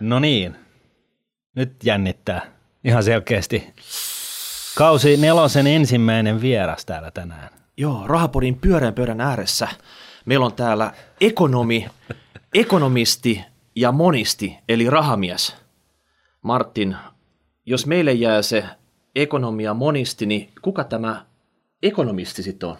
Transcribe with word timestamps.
No 0.00 0.18
niin, 0.18 0.56
nyt 1.54 1.84
jännittää 1.84 2.52
ihan 2.84 3.02
selkeästi. 3.02 3.74
Kausi 4.78 5.16
nelosen 5.16 5.66
ensimmäinen 5.66 6.40
vieras 6.40 6.84
täällä 6.84 7.10
tänään. 7.10 7.48
Joo, 7.76 8.06
Rahapodin 8.06 8.54
pyörän 8.60 8.94
pöydän 8.94 9.20
ääressä. 9.20 9.68
Meillä 10.24 10.46
on 10.46 10.52
täällä 10.52 10.92
ekonomi, 11.20 11.86
ekonomisti 12.54 13.44
ja 13.76 13.92
monisti, 13.92 14.56
eli 14.68 14.90
rahamies. 14.90 15.56
Martin, 16.42 16.96
jos 17.66 17.86
meille 17.86 18.12
jää 18.12 18.42
se 18.42 18.64
ekonomia 19.14 19.74
monisti, 19.74 20.26
niin 20.26 20.52
kuka 20.62 20.84
tämä 20.84 21.26
ekonomisti 21.82 22.42
sitten 22.42 22.68
on? 22.68 22.76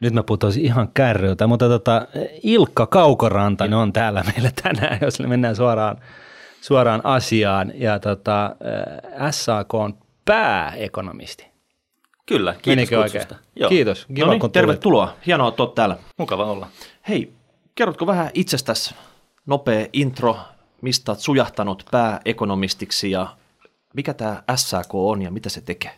Nyt 0.00 0.14
mä 0.14 0.22
putoisin 0.22 0.64
ihan 0.64 0.88
kärryltä, 0.94 1.46
mutta 1.46 1.68
tota, 1.68 2.06
Ilkka 2.42 2.86
Kaukoranta 2.86 3.64
on 3.64 3.92
täällä 3.92 4.24
meillä 4.32 4.50
tänään, 4.62 4.98
jos 5.02 5.20
mennään 5.20 5.56
suoraan, 5.56 5.96
suoraan 6.60 7.00
asiaan. 7.04 7.72
Ja 7.74 7.98
tota, 7.98 8.56
SAK 9.30 9.74
on 9.74 9.98
pääekonomisti. 10.24 11.46
Kyllä, 12.26 12.52
kiitos 12.52 12.66
Menikö 12.66 13.02
kutsusta. 13.02 13.34
oikein? 13.34 13.50
Joo. 13.56 13.68
Kiitos. 13.68 14.06
Kiva, 14.14 14.26
no 14.26 14.32
niin, 14.32 14.40
kun 14.40 14.50
tulit. 14.50 14.52
tervetuloa. 14.52 15.14
Hienoa, 15.26 15.48
että 15.48 15.62
olet 15.62 15.74
täällä. 15.74 15.96
Mukava 16.16 16.44
olla. 16.44 16.68
Hei, 17.08 17.32
kerrotko 17.74 18.06
vähän 18.06 18.30
itsestäsi 18.34 18.94
nopea 19.46 19.86
intro, 19.92 20.36
mistä 20.80 21.12
olet 21.12 21.20
sujahtanut 21.20 21.84
pääekonomistiksi 21.90 23.10
ja 23.10 23.36
mikä 23.94 24.14
tämä 24.14 24.42
SAK 24.56 24.94
on 24.94 25.22
ja 25.22 25.30
mitä 25.30 25.48
se 25.48 25.60
tekee? 25.60 25.92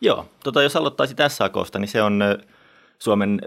Joo, 0.00 0.26
tota, 0.44 0.62
jos 0.62 0.76
aloittaisit 0.76 1.18
SAKsta, 1.28 1.78
niin 1.78 1.88
se 1.88 2.02
on 2.02 2.22
Suomen 3.02 3.40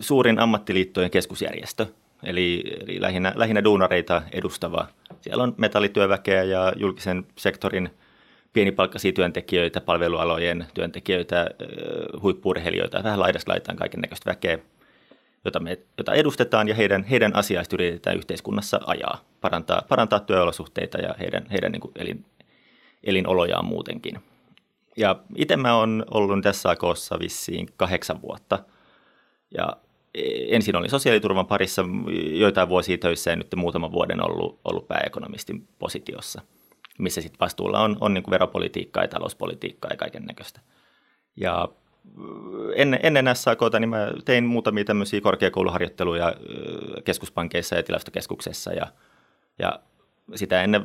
suurin 0.00 0.38
ammattiliittojen 0.38 1.10
keskusjärjestö, 1.10 1.86
eli, 2.22 2.64
eli 2.80 3.00
lähinnä, 3.00 3.32
lähinnä 3.36 3.64
duunareita 3.64 4.22
edustava. 4.32 4.86
Siellä 5.20 5.42
on 5.42 5.54
metallityöväkeä 5.56 6.42
ja 6.42 6.72
julkisen 6.76 7.26
sektorin 7.36 7.90
pienipalkkaisia 8.52 9.12
työntekijöitä, 9.12 9.80
palvelualojen 9.80 10.66
työntekijöitä, 10.74 11.50
huippuurheilijoita, 12.22 13.02
vähän 13.04 13.20
laidasta 13.20 13.50
laitaan 13.50 13.76
kaiken 13.76 14.00
näköistä 14.00 14.30
väkeä, 14.30 14.58
jota, 15.44 15.60
me, 15.60 15.78
jota 15.98 16.14
edustetaan 16.14 16.68
ja 16.68 16.74
heidän, 16.74 17.04
heidän 17.04 17.36
asiaista 17.36 17.76
yritetään 17.76 18.16
yhteiskunnassa 18.16 18.80
ajaa, 18.86 19.24
parantaa, 19.40 19.82
parantaa 19.88 20.20
työolosuhteita 20.20 20.98
ja 20.98 21.14
heidän, 21.20 21.46
heidän 21.50 21.72
niin 21.72 21.92
elin, 21.96 22.24
elinolojaan 23.04 23.64
muutenkin. 23.64 24.20
Ja 24.96 25.20
itse 25.36 25.56
mä 25.56 25.76
oon 25.76 26.04
ollut 26.10 26.42
tässä 26.42 26.62
SAKssa 26.62 27.18
vissiin 27.18 27.68
kahdeksan 27.76 28.22
vuotta. 28.22 28.58
Ja 29.56 29.76
ensin 30.48 30.76
olin 30.76 30.90
sosiaaliturvan 30.90 31.46
parissa 31.46 31.84
joitain 32.32 32.68
vuosia 32.68 32.98
töissä 32.98 33.30
ja 33.30 33.36
nyt 33.36 33.54
muutaman 33.56 33.92
vuoden 33.92 34.24
ollut, 34.24 34.60
ollut 34.64 34.88
pääekonomistin 34.88 35.68
positiossa, 35.78 36.42
missä 36.98 37.20
sitten 37.20 37.40
vastuulla 37.40 37.80
on, 37.80 37.96
on 38.00 38.14
niin 38.14 38.30
veropolitiikkaa 38.30 39.04
ja 39.04 39.08
talouspolitiikkaa 39.08 39.90
ja 39.90 39.96
kaiken 39.96 40.24
näköistä. 40.24 40.60
Ja 41.36 41.68
ennen, 42.74 43.00
ennen 43.02 43.36
SAKta 43.36 43.80
niin 43.80 43.88
mä 43.88 44.12
tein 44.24 44.44
muutamia 44.44 44.84
tämmöisiä 44.84 45.20
korkeakouluharjoitteluja 45.20 46.34
keskuspankeissa 47.04 47.76
ja 47.76 47.82
tilastokeskuksessa 47.82 48.72
ja, 48.72 48.86
ja 49.58 49.80
sitä 50.34 50.62
ennen 50.62 50.82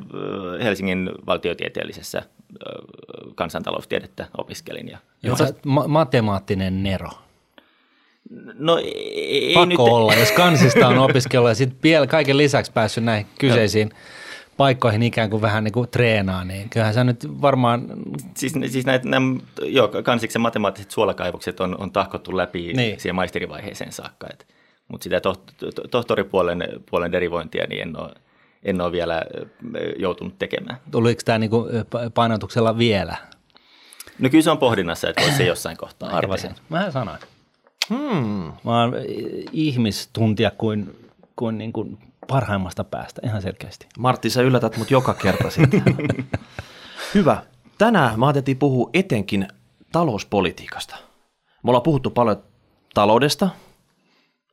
Helsingin 0.62 1.10
valtiotieteellisessä 1.26 2.22
kansantaloustiedettä 3.34 4.26
opiskelin. 4.38 4.88
Ja, 4.88 4.98
Joo, 5.22 5.36
sä, 5.36 5.54
ma- 5.66 5.88
matemaattinen 5.88 6.82
nero. 6.82 7.10
no 8.54 8.78
ei, 8.78 9.54
Pakko 9.54 9.66
nyt, 9.66 9.78
olla, 9.78 10.14
jos 10.14 10.32
kansista 10.32 10.88
on 10.88 10.98
opiskellut 10.98 11.48
ja 11.48 11.54
sitten 11.54 11.78
vielä 11.82 12.06
kaiken 12.06 12.36
lisäksi 12.36 12.72
päässyt 12.72 13.04
näihin 13.04 13.26
kyseisiin 13.38 13.90
paikkoihin 14.56 15.02
ikään 15.02 15.30
kuin 15.30 15.42
vähän 15.42 15.64
niin 15.64 15.72
kuin 15.72 15.88
treenaa, 15.88 16.44
niin 16.44 16.68
kyllähän 16.70 16.94
sä 16.94 17.04
nyt 17.04 17.26
varmaan, 17.40 17.86
Siis, 18.36 18.52
siis 18.66 18.86
näitä, 18.86 19.08
nämä, 19.08 19.36
joo, 19.62 19.88
kansiksen 20.02 20.42
matemaattiset 20.42 20.90
suolakaivokset 20.90 21.60
on, 21.60 21.80
on 21.80 21.92
tahkottu 21.92 22.36
läpi 22.36 22.72
Niin. 22.72 23.00
siihen 23.00 23.14
maisterivaiheeseen 23.14 23.92
saakka. 23.92 24.28
Mutta 24.88 25.04
sitä 25.04 25.20
toh, 25.20 25.36
to, 25.58 25.88
tohtoripuolen 25.90 26.64
puolen 26.90 27.12
derivointia 27.12 27.66
niin 27.66 27.82
en 27.82 28.00
ole, 28.00 28.10
en 28.62 28.80
ole 28.80 28.92
vielä 28.92 29.22
joutunut 29.98 30.38
tekemään. 30.38 30.78
tuliko 30.90 31.22
tämä 31.24 31.38
niin 31.38 31.50
kuin 31.50 31.70
painotuksella 32.14 32.78
vielä? 32.78 33.16
No 34.18 34.30
kyllä 34.30 34.42
se 34.42 34.50
on 34.50 34.58
pohdinnassa, 34.58 35.08
että 35.08 35.22
voisi 35.22 35.36
se 35.36 35.44
jossain 35.44 35.76
kohtaa. 35.76 36.10
Arvasin. 36.10 36.54
Mä 36.68 36.90
sanoin. 36.90 37.18
Hmm. 37.88 38.52
Mä 38.64 38.80
oon 38.80 38.94
ihmistuntia 39.52 40.50
kuin, 40.50 40.96
kuin, 41.36 41.58
niin 41.58 41.72
kuin 41.72 41.98
parhaimmasta 42.28 42.84
päästä, 42.84 43.20
ihan 43.24 43.42
selkeästi. 43.42 43.86
Martti, 43.98 44.30
sä 44.30 44.42
yllätät 44.42 44.76
mut 44.76 44.90
joka 44.90 45.14
kerta 45.14 45.50
sitten. 45.50 45.82
Hyvä. 47.14 47.42
Tänään 47.78 48.20
mä 48.20 48.26
ajateltiin 48.26 48.58
puhua 48.58 48.90
etenkin 48.94 49.48
talouspolitiikasta. 49.92 50.96
Me 51.62 51.70
ollaan 51.70 51.82
puhuttu 51.82 52.10
paljon 52.10 52.42
taloudesta. 52.94 53.48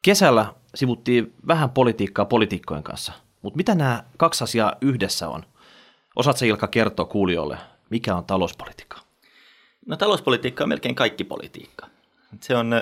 Kesällä 0.01 0.53
sivuttiin 0.75 1.33
vähän 1.47 1.69
politiikkaa 1.69 2.25
poliitikkojen 2.25 2.83
kanssa. 2.83 3.13
Mutta 3.41 3.57
mitä 3.57 3.75
nämä 3.75 4.03
kaksi 4.17 4.43
asiaa 4.43 4.75
yhdessä 4.81 5.29
on? 5.29 5.43
Osaatko 6.15 6.45
Ilkka 6.45 6.67
kertoa 6.67 7.05
kuulijoille, 7.05 7.57
mikä 7.89 8.15
on 8.15 8.25
talouspolitiikka? 8.25 8.97
No 9.85 9.97
talouspolitiikka 9.97 10.63
on 10.63 10.69
melkein 10.69 10.95
kaikki 10.95 11.23
politiikka. 11.23 11.87
Se 12.41 12.55
on, 12.55 12.81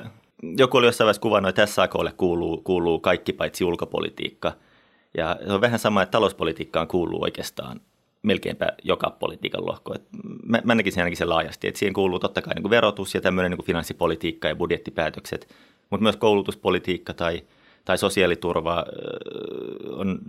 joku 0.58 0.78
oli 0.78 0.86
jossain 0.86 1.06
vaiheessa 1.06 1.22
kuvannut, 1.22 1.50
että 1.50 1.66
SAKlle 1.66 2.12
kuuluu, 2.12 2.62
kuuluu 2.62 3.00
kaikki 3.00 3.34
paitsi 3.34 3.64
ulkopolitiikka. 3.64 4.54
Ja 5.18 5.38
se 5.46 5.54
on 5.54 5.62
vähän 5.62 5.80
sama, 5.80 6.02
että 6.02 6.12
talouspolitiikkaan 6.12 6.88
kuuluu 6.88 7.24
oikeastaan 7.24 7.82
melkeinpä 8.24 8.72
joka 8.84 9.10
politiikan 9.10 9.66
lohko. 9.66 9.96
Et 9.96 10.04
mä, 10.46 10.62
mä 10.64 10.76
näkisin 10.76 11.00
ainakin 11.00 11.18
sen 11.18 11.30
laajasti, 11.30 11.68
että 11.68 11.80
siihen 11.80 11.94
kuuluu 11.94 12.20
totta 12.20 12.42
kai 12.42 12.54
niin 12.54 12.70
verotus 12.70 13.16
ja 13.16 13.22
tämmöinen 13.22 13.52
niin 13.52 13.66
finanssipolitiikka 13.66 14.48
ja 14.48 14.56
budjettipäätökset, 14.56 15.56
mutta 15.90 16.04
myös 16.04 16.16
koulutuspolitiikka 16.16 17.14
tai, 17.14 17.44
tai 17.86 17.98
sosiaaliturva, 17.98 18.86
on 19.92 20.20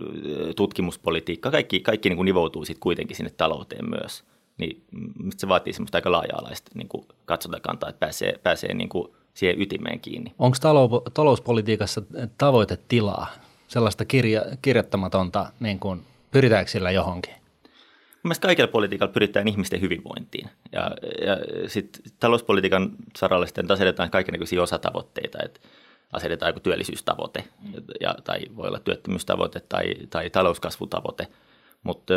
tutkimuspolitiikka, 0.55 1.51
kaikki, 1.51 1.79
kaikki 1.79 2.09
niin 2.09 2.17
kuin 2.17 2.25
nivoutuu 2.25 2.65
sitten 2.65 2.81
kuitenkin 2.81 3.17
sinne 3.17 3.31
talouteen 3.37 3.89
myös. 3.89 4.23
Niin 4.57 4.83
mm, 4.91 5.29
se 5.37 5.47
vaatii 5.47 5.73
semmoista 5.73 5.97
aika 5.97 6.11
laaja-alaista 6.11 6.71
niin 6.75 6.87
kuin 6.87 7.05
katsotakantaa, 7.25 7.89
että 7.89 7.99
pääsee, 7.99 8.39
pääsee 8.43 8.73
niin 8.73 8.89
kuin 8.89 9.13
siihen 9.33 9.61
ytimeen 9.61 9.99
kiinni. 9.99 10.33
Onko 10.39 10.57
talou- 10.61 11.11
talouspolitiikassa 11.13 12.01
tavoitetilaa, 12.37 13.27
sellaista 13.67 14.05
kirja- 14.05 14.57
kirjoittamatonta, 14.61 15.51
niin 15.59 15.79
kuin, 15.79 16.01
pyritäänkö 16.31 16.71
sillä 16.71 16.91
johonkin? 16.91 17.33
Mun 17.33 18.29
mielestä 18.29 18.47
kaikilla 18.47 18.71
politiikalla 18.71 19.13
pyritään 19.13 19.47
ihmisten 19.47 19.81
hyvinvointiin. 19.81 20.49
Ja, 20.71 20.91
ja 21.25 21.37
sitten 21.69 22.01
talouspolitiikan 22.19 22.89
saralla 23.17 23.45
sitten 23.45 23.71
asetetaan 23.71 24.09
kaikenlaisia 24.09 24.63
osatavoitteita, 24.63 25.37
että 25.45 25.59
asetetaan 26.13 26.49
joku 26.49 26.59
työllisyystavoite, 26.59 27.43
ja, 28.01 28.15
tai 28.23 28.39
voi 28.55 28.67
olla 28.67 28.79
työttömyystavoite 28.79 29.59
tai, 29.59 29.93
tai 30.09 30.29
talouskasvutavoite, 30.29 31.27
mutta 31.83 32.13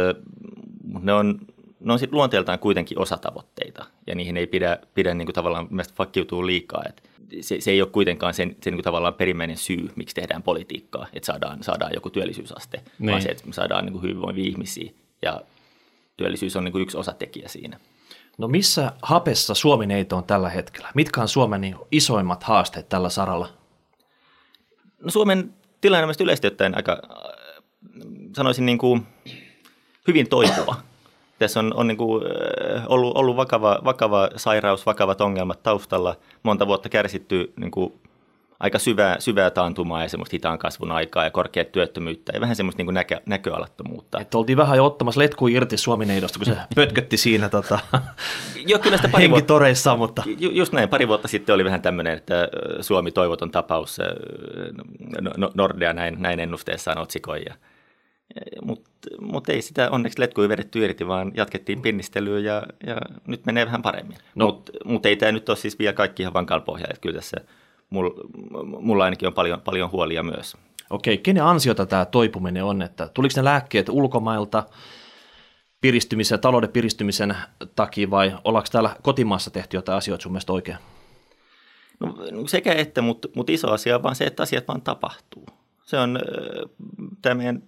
mut 0.84 1.02
ne 1.02 1.12
on, 1.12 1.40
ne 1.80 1.92
on 1.92 1.98
sitten 1.98 2.16
luonteeltaan 2.16 2.58
kuitenkin 2.58 2.98
osatavoitteita, 2.98 3.86
ja 4.06 4.14
niihin 4.14 4.36
ei 4.36 4.46
pidä, 4.46 4.78
pidä 4.94 5.14
niin 5.14 5.26
kuin 5.26 5.34
tavallaan 5.34 5.66
mielestäni 5.70 5.96
fakkiutua 5.96 6.46
liikaa. 6.46 6.82
Et 6.88 7.10
se, 7.40 7.60
se 7.60 7.70
ei 7.70 7.82
ole 7.82 7.90
kuitenkaan 7.90 8.34
sen, 8.34 8.48
sen 8.48 8.56
niin 8.64 8.74
kuin 8.76 8.84
tavallaan 8.84 9.14
perimmäinen 9.14 9.56
syy, 9.56 9.90
miksi 9.96 10.14
tehdään 10.14 10.42
politiikkaa, 10.42 11.06
että 11.12 11.26
saadaan, 11.26 11.62
saadaan 11.62 11.92
joku 11.94 12.10
työllisyysaste, 12.10 12.82
niin. 12.98 13.10
Vaan 13.10 13.22
se, 13.22 13.28
että 13.28 13.46
me 13.46 13.52
saadaan 13.52 13.84
niin 13.84 13.92
kuin 13.92 14.02
hyvinvoivia 14.02 14.44
ihmisiä, 14.44 14.92
ja 15.22 15.40
työllisyys 16.16 16.56
on 16.56 16.64
niin 16.64 16.72
kuin 16.72 16.82
yksi 16.82 16.96
osatekijä 16.96 17.48
siinä. 17.48 17.80
No 18.38 18.48
missä 18.48 18.92
hapessa 19.02 19.54
Suomi-neito 19.54 20.16
on 20.16 20.24
tällä 20.24 20.48
hetkellä? 20.48 20.88
Mitkä 20.94 21.20
on 21.20 21.28
Suomen 21.28 21.60
niin 21.60 21.76
isoimmat 21.92 22.42
haasteet 22.42 22.88
tällä 22.88 23.08
saralla? 23.08 23.48
No 25.00 25.10
Suomen 25.10 25.54
tilanne 25.80 26.06
on 26.06 26.14
yleisesti 26.20 26.46
ottaen 26.46 26.76
aika, 26.76 26.92
äh, 26.92 27.64
sanoisin 28.36 28.66
niin 28.66 28.78
kuin 28.78 29.06
hyvin 30.06 30.28
toipuva. 30.28 30.76
Tässä 31.38 31.60
on, 31.60 31.74
on 31.74 31.86
niin 31.86 31.98
kuin, 31.98 32.24
äh, 32.26 32.84
ollut, 32.88 33.16
ollut 33.16 33.36
vakava, 33.36 33.80
vakava 33.84 34.28
sairaus, 34.36 34.86
vakavat 34.86 35.20
ongelmat 35.20 35.62
taustalla, 35.62 36.16
monta 36.42 36.66
vuotta 36.66 36.88
kärsitty 36.88 37.52
niin 37.56 37.70
kuin 37.70 37.92
aika 38.60 38.78
syvää, 38.78 39.16
syvää 39.20 39.50
taantumaa 39.50 40.02
ja 40.02 40.08
semmoista 40.08 40.34
hitaan 40.34 40.58
kasvun 40.58 40.92
aikaa 40.92 41.24
ja 41.24 41.30
korkeat 41.30 41.72
työttömyyttä 41.72 42.32
ja 42.34 42.40
vähän 42.40 42.56
semmoista 42.56 42.82
niin 42.82 42.94
näkö, 42.94 43.20
näköalattomuutta. 43.26 44.20
Että 44.20 44.38
oltiin 44.38 44.58
vähän 44.58 44.76
jo 44.76 44.86
ottamassa 44.86 45.20
letku 45.20 45.48
irti 45.48 45.76
Suomi-neidosta, 45.76 46.38
kun 46.38 46.46
se 46.46 46.56
pötkötti 46.76 47.16
siinä 47.16 47.48
tota, 47.48 47.78
Joo, 48.66 48.78
kyllä 48.78 48.96
sitä 48.96 49.08
pari 49.08 49.30
vuotta, 49.30 49.96
mutta 49.96 50.22
Ju- 50.38 50.50
Just 50.50 50.72
näin, 50.72 50.88
pari 50.88 51.08
vuotta 51.08 51.28
sitten 51.28 51.54
oli 51.54 51.64
vähän 51.64 51.82
tämmöinen, 51.82 52.12
että 52.16 52.48
Suomi 52.80 53.10
toivoton 53.12 53.50
tapaus, 53.50 53.98
no- 55.20 55.32
no- 55.36 55.50
Nordea 55.54 55.92
näin, 55.92 56.22
näin 56.22 56.40
ennusteessaan 56.40 56.98
otsikoi. 56.98 57.42
Ja, 57.46 57.54
mutta 58.62 58.90
mut 59.20 59.48
ei 59.48 59.62
sitä 59.62 59.90
onneksi 59.90 60.20
letkuja 60.20 60.48
vedetty 60.48 60.84
irti, 60.84 61.06
vaan 61.06 61.32
jatkettiin 61.34 61.82
pinnistelyä 61.82 62.38
ja, 62.38 62.62
ja 62.86 62.96
nyt 63.26 63.46
menee 63.46 63.66
vähän 63.66 63.82
paremmin. 63.82 64.16
No. 64.34 64.46
Mutta 64.46 64.72
mut 64.84 65.06
ei 65.06 65.16
tämä 65.16 65.32
nyt 65.32 65.48
ole 65.48 65.56
siis 65.56 65.78
vielä 65.78 65.92
kaikki 65.92 66.22
ihan 66.22 66.34
vankalla 66.34 66.64
pohjalla, 66.64 66.90
että 66.90 67.00
kyllä 67.00 67.14
tässä 67.14 67.36
mulla, 67.90 68.10
mulla 68.80 69.04
ainakin 69.04 69.28
on 69.28 69.34
paljon, 69.34 69.60
paljon 69.60 69.90
huolia 69.90 70.22
myös. 70.22 70.56
Okei, 70.90 71.18
kenen 71.18 71.44
ansiota 71.44 71.86
tämä 71.86 72.04
toipuminen 72.04 72.64
on? 72.64 72.82
Että 72.82 73.08
tuliko 73.14 73.32
ne 73.36 73.44
lääkkeet 73.44 73.88
ulkomailta 73.88 74.62
piristymisen, 75.80 76.40
talouden 76.40 76.70
piristymisen 76.70 77.36
takia 77.76 78.10
vai 78.10 78.36
ollaanko 78.44 78.68
täällä 78.72 78.96
kotimaassa 79.02 79.50
tehty 79.50 79.76
jotain 79.76 79.98
asioita 79.98 80.22
sun 80.22 80.32
mielestä 80.32 80.52
oikein? 80.52 80.78
No, 82.00 82.14
sekä 82.46 82.72
että, 82.72 83.02
mutta, 83.02 83.28
mutta 83.36 83.52
iso 83.52 83.70
asia 83.70 83.96
on 83.96 84.02
vaan 84.02 84.16
se, 84.16 84.24
että 84.24 84.42
asiat 84.42 84.68
vaan 84.68 84.82
tapahtuu. 84.82 85.46
Se 85.84 85.98
on 85.98 86.20
tämä 87.22 87.34
meidän 87.34 87.62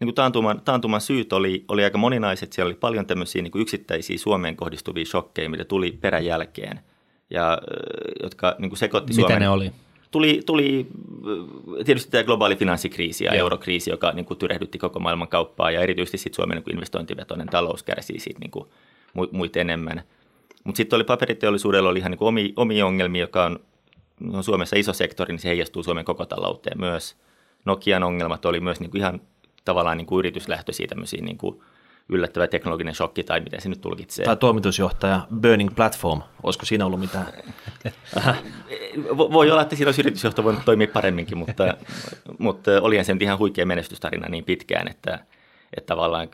niin 0.00 0.06
kuin 0.06 0.14
taantuman, 0.14 0.60
taantuman 0.60 1.00
syyt 1.00 1.32
oli, 1.32 1.64
oli 1.68 1.84
aika 1.84 1.98
moninaiset. 1.98 2.52
Siellä 2.52 2.68
oli 2.68 2.74
paljon 2.74 3.06
tämmöisiä 3.06 3.42
niin 3.42 3.50
kuin 3.50 3.62
yksittäisiä 3.62 4.18
Suomeen 4.18 4.56
kohdistuvia 4.56 5.04
shokkeja, 5.04 5.50
mitä 5.50 5.64
tuli 5.64 5.92
peräjälkeen, 5.92 6.80
ja, 7.30 7.58
jotka 8.22 8.56
niin 8.58 8.70
kuin 8.70 8.78
sekoitti 8.78 9.12
Mitä 9.12 9.20
Suomen. 9.20 9.40
ne 9.40 9.48
oli? 9.48 9.72
Tuli, 10.10 10.42
tuli 10.46 10.86
tietysti 11.84 12.10
tämä 12.10 12.24
globaali 12.24 12.56
finanssikriisi 12.56 13.24
ja 13.24 13.34
Joo. 13.34 13.40
eurokriisi, 13.40 13.90
joka 13.90 14.12
niin 14.12 14.24
kuin 14.24 14.38
tyrehdytti 14.38 14.78
koko 14.78 15.00
maailman 15.00 15.28
kauppaa, 15.28 15.70
ja 15.70 15.80
erityisesti 15.80 16.18
sit 16.18 16.34
Suomen 16.34 16.54
niin 16.54 16.64
kuin 16.64 16.74
investointivetoinen 16.74 17.46
talous 17.46 17.82
kärsii 17.82 18.20
siitä 18.20 18.40
niin 18.40 18.50
kuin 18.50 18.68
muita 19.32 19.60
enemmän. 19.60 20.02
Mutta 20.64 20.76
sitten 20.76 20.96
oli 20.96 21.04
paperiteollisuudella 21.04 21.88
oli 21.88 21.98
ihan 21.98 22.10
niin 22.10 22.18
kuin 22.18 22.28
omia, 22.28 22.52
omia 22.56 22.86
ongelmia, 22.86 23.20
joka 23.20 23.44
on, 23.44 23.58
on 24.32 24.44
Suomessa 24.44 24.76
iso 24.76 24.92
sektori, 24.92 25.32
niin 25.32 25.40
se 25.40 25.48
heijastuu 25.48 25.82
Suomen 25.82 26.04
koko 26.04 26.26
talouteen 26.26 26.80
myös. 26.80 27.16
Nokian 27.64 28.02
ongelmat 28.02 28.44
oli 28.44 28.60
myös 28.60 28.80
niin 28.80 28.90
kuin 28.90 29.00
ihan 29.00 29.20
tavallaan 29.64 29.96
niin 29.96 30.06
kuin 30.06 30.18
yrityslähtöisiä 30.18 30.86
tämmöisiä 30.86 31.22
niin 31.22 31.38
kuin 31.38 31.60
yllättävä 32.08 32.46
teknologinen 32.46 32.94
shokki 32.94 33.24
tai 33.24 33.40
miten 33.40 33.60
se 33.60 33.68
nyt 33.68 33.80
tulkitsee. 33.80 34.24
Tai 34.24 34.36
toimitusjohtaja 34.36 35.26
Burning 35.40 35.74
Platform, 35.76 36.22
olisiko 36.42 36.66
siinä 36.66 36.86
ollut 36.86 37.00
mitään? 37.00 37.26
Voi 39.16 39.50
olla, 39.50 39.62
että 39.62 39.76
siinä 39.76 39.88
olisi 39.88 40.00
yritysjohto 40.00 40.44
voinut 40.44 40.64
toimia 40.64 40.88
paremminkin, 40.92 41.38
mutta, 41.38 41.76
mutta 42.38 42.70
olihan 42.80 43.04
se 43.04 43.12
nyt 43.12 43.22
ihan 43.22 43.38
huikea 43.38 43.66
menestystarina 43.66 44.28
niin 44.28 44.44
pitkään, 44.44 44.88
että, 44.88 45.18
että 45.76 45.86
tavallaan 45.86 46.28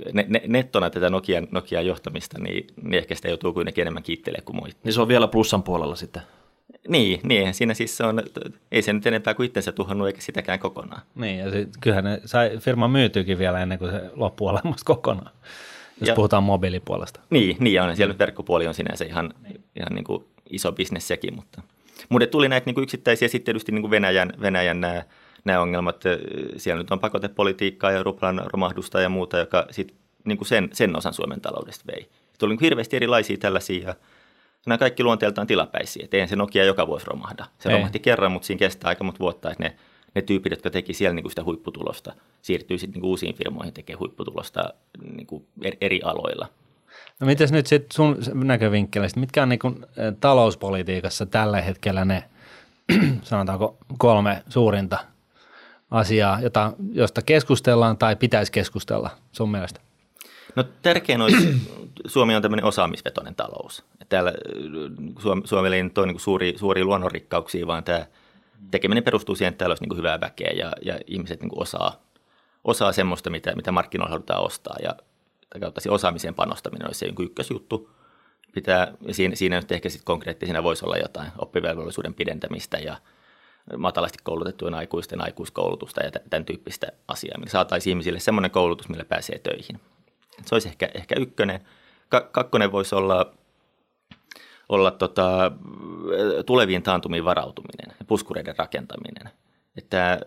nettona 0.47 0.91
tätä 0.91 1.11
Nokian, 1.11 1.49
Nokian 1.51 1.87
johtamista, 1.87 2.39
niin, 2.39 2.67
niin 2.83 2.95
ehkä 2.95 3.15
sitä 3.15 3.29
joutuu 3.29 3.53
kuitenkin 3.53 3.83
enemmän 3.83 4.03
kiittelemään 4.03 4.45
kuin 4.45 4.57
muita. 4.57 4.77
Niin 4.85 4.93
se 4.93 5.01
on 5.01 5.09
vielä 5.09 5.29
plussan 5.29 5.63
puolella 5.63 5.97
sitten. 5.97 6.23
Niin, 6.89 7.21
niin 7.23 7.55
siinä 7.55 7.75
siis 7.75 7.97
se 7.97 8.05
on, 8.05 8.23
ei 8.73 8.83
se 8.83 8.93
nyt 8.93 9.07
enempää 9.07 9.35
kuin 9.35 9.47
itsensä 9.47 9.73
tuhannut 9.73 10.07
eikä 10.07 10.21
sitäkään 10.21 10.59
kokonaan. 10.59 11.03
Niin, 11.15 11.39
ja 11.39 11.51
sit, 11.51 11.69
kyllähän 11.81 12.05
ne 12.05 12.21
sai, 12.25 12.59
firma 12.59 12.89
myytyykin 12.89 13.39
vielä 13.39 13.61
ennen 13.61 13.79
kuin 13.79 13.91
se 13.91 14.11
loppuu 14.15 14.49
olemassa 14.49 14.85
kokonaan, 14.85 15.33
jos 16.01 16.09
ja, 16.09 16.15
puhutaan 16.15 16.43
mobiilipuolesta. 16.43 17.21
Niin, 17.31 17.57
niin 17.61 17.75
ja 17.75 17.85
on, 17.85 17.97
siellä 17.97 18.19
verkkopuoli 18.19 18.67
on 18.67 18.75
sinänsä 18.75 19.05
ihan, 19.05 19.35
ihan 19.77 19.95
niin 19.95 20.05
kuin 20.05 20.25
iso 20.51 20.73
bisnes 20.73 21.09
sekin, 21.09 21.35
mutta, 21.35 21.63
mutta 22.09 22.27
tuli 22.27 22.49
näitä 22.49 22.67
niin 22.67 22.75
kuin 22.75 22.83
yksittäisiä 22.83 23.29
sitten 23.29 23.45
tietysti 23.45 23.73
niin 23.73 23.83
kuin 23.83 23.91
Venäjän, 23.91 24.33
Venäjän 24.41 24.81
nämä, 24.81 25.03
nämä 25.45 25.61
ongelmat, 25.61 26.05
siellä 26.57 26.83
nyt 26.83 26.91
on 26.91 27.01
pakotepolitiikkaa 27.01 27.91
ja 27.91 28.03
ruplan 28.03 28.43
romahdusta 28.47 29.01
ja 29.01 29.09
muuta, 29.09 29.39
joka 29.39 29.67
sitten 29.71 29.97
niin 30.25 30.39
kuin 30.39 30.49
sen, 30.49 30.69
sen 30.73 30.97
osan 30.97 31.15
Suomen 31.15 31.41
taloudesta 31.41 31.85
vei. 31.87 32.09
Tuli 32.39 32.53
niin 32.53 32.61
hirveästi 32.61 32.97
erilaisia 32.97 33.37
tällaisia 33.37 33.95
nämä 34.67 34.79
kaikki 34.79 35.03
luonteeltaan 35.03 35.47
tilapäisiä, 35.47 36.05
että 36.05 36.17
eihän 36.17 36.29
se 36.29 36.37
Nokia 36.37 36.65
joka 36.65 36.87
vuosi 36.87 37.07
romahda. 37.07 37.47
Se 37.59 37.69
Ei. 37.69 37.75
romahti 37.75 37.99
kerran, 37.99 38.33
mutta 38.33 38.47
siinä 38.47 38.59
kestää 38.59 38.89
aika 38.89 39.05
monta 39.05 39.19
vuotta, 39.19 39.51
että 39.51 39.63
ne, 39.65 39.77
ne 40.15 40.23
tyypit, 40.23 40.51
jotka 40.51 40.71
teki 40.71 40.95
siellä 40.95 41.15
niin 41.15 41.23
kuin 41.23 41.33
sitä 41.33 41.45
huipputulosta, 41.45 42.13
siirtyy 42.43 42.79
sitten 42.79 43.01
niin 43.01 43.09
uusiin 43.09 43.35
firmoihin 43.35 43.75
tekemään 43.75 44.01
huipputulosta 44.01 44.75
niin 45.17 45.27
kuin 45.27 45.47
eri 45.81 46.01
aloilla. 46.05 46.49
No 47.21 47.27
mitäs 47.27 47.53
nyt 47.53 47.67
sitten 47.67 47.95
sun 47.95 48.19
näkövinkkelistä, 48.35 49.21
mitkä 49.21 49.43
on 49.43 49.49
niin 49.49 49.59
kuin 49.59 49.87
talouspolitiikassa 50.21 51.27
tällä 51.27 51.61
hetkellä 51.61 52.05
ne, 52.05 52.25
sanotaanko 53.23 53.79
kolme 53.99 54.43
suurinta 54.49 54.99
asiaa, 55.91 56.41
jota, 56.41 56.73
josta 56.93 57.23
keskustellaan 57.23 57.99
tai 57.99 58.17
pitäisi 58.17 58.53
keskustella 58.53 59.11
sun 59.33 59.51
mielestä? 59.51 59.81
No 60.57 60.65
tärkein 60.83 61.23
olisi, 61.23 61.55
Suomi 62.07 62.37
on 62.37 62.43
tämmöinen 62.43 62.65
osaamisvetoinen 62.65 63.35
talous. 63.35 63.85
Täällä 64.09 64.33
Suomi, 65.19 65.43
Suomella 65.45 65.77
ei 65.77 65.83
ole 65.97 66.07
niin 66.07 66.21
suuri, 66.21 66.55
suuria 66.57 66.85
luonnonrikkauksia, 66.85 67.67
vaan 67.67 67.85
tämä 67.85 68.07
tekeminen 68.71 69.05
perustuu 69.05 69.35
siihen, 69.35 69.51
että 69.53 69.59
täällä 69.59 69.73
olisi 69.73 69.85
niin 69.85 69.97
hyvää 69.99 70.21
väkeä 70.21 70.51
ja, 70.51 70.73
ja 70.83 71.01
ihmiset 71.07 71.41
niin 71.41 71.51
osaa, 71.55 72.01
osaa 72.65 72.93
semmoista, 72.93 73.31
mitä, 73.31 73.57
mitä 73.57 73.73
markkinoilla 73.73 74.11
halutaan 74.11 74.45
ostaa. 74.45 74.77
Ja 74.83 74.97
kautta 75.61 75.81
osaamiseen 75.89 76.35
panostaminen 76.35 76.87
olisi 76.87 76.99
se 76.99 77.07
joku 77.07 77.23
ykkösjuttu. 77.23 77.91
Pitää, 78.55 78.93
siinä, 79.11 79.35
siinä 79.35 79.57
nyt 79.57 79.73
ehkä 79.73 79.89
sitten 79.89 80.05
konkreettisena 80.05 80.63
voisi 80.63 80.85
olla 80.85 80.97
jotain 80.97 81.33
oppivelvollisuuden 81.39 82.15
pidentämistä 82.15 82.79
ja 82.79 82.97
matalasti 83.77 84.19
koulutettujen 84.23 84.75
aikuisten 84.75 85.25
aikuiskoulutusta 85.25 86.03
ja 86.03 86.11
tämän 86.31 86.45
tyyppistä 86.45 86.87
asiaa, 87.09 87.39
millä 87.39 87.51
saataisiin 87.51 87.93
ihmisille 87.93 88.21
semmoinen 88.21 88.51
koulutus, 88.51 88.89
millä 88.89 89.05
pääsee 89.05 89.39
töihin. 89.39 89.81
Se 90.47 90.55
olisi 90.55 90.69
ehkä, 90.69 90.89
ehkä 90.95 91.15
ykkönen. 91.19 91.61
Ka- 92.09 92.29
kakkonen 92.33 92.73
voisi 92.73 92.95
olla, 92.95 93.33
olla 94.69 94.91
tota, 94.91 95.53
tuleviin 96.47 96.83
taantumiin 96.83 97.25
varautuminen 97.25 97.97
ja 97.99 98.05
puskureiden 98.05 98.55
rakentaminen. 98.59 99.33
Että, 99.77 100.21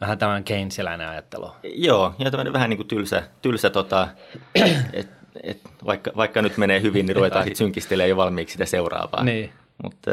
vähän 0.00 0.18
tämän 0.18 0.44
Keynesiläinen 0.44 1.08
ajattelu. 1.08 1.50
Joo, 1.62 2.14
ja 2.18 2.30
tämmöinen 2.30 2.52
vähän 2.52 2.70
niin 2.70 2.78
kuin 2.78 2.88
tylsä, 2.88 3.22
tylsä 3.42 3.70
tota, 3.70 4.08
et, 4.92 5.08
et 5.42 5.60
vaikka, 5.84 6.10
vaikka 6.16 6.42
nyt 6.42 6.56
menee 6.56 6.82
hyvin, 6.82 7.06
niin 7.06 7.16
ruvetaan 7.16 7.44
sitten 7.44 7.58
synkistelemään 7.58 8.10
jo 8.10 8.16
valmiiksi 8.16 8.52
sitä 8.52 8.66
seuraavaa. 8.66 9.24
Niin. 9.24 9.52
Mutta, 9.82 10.10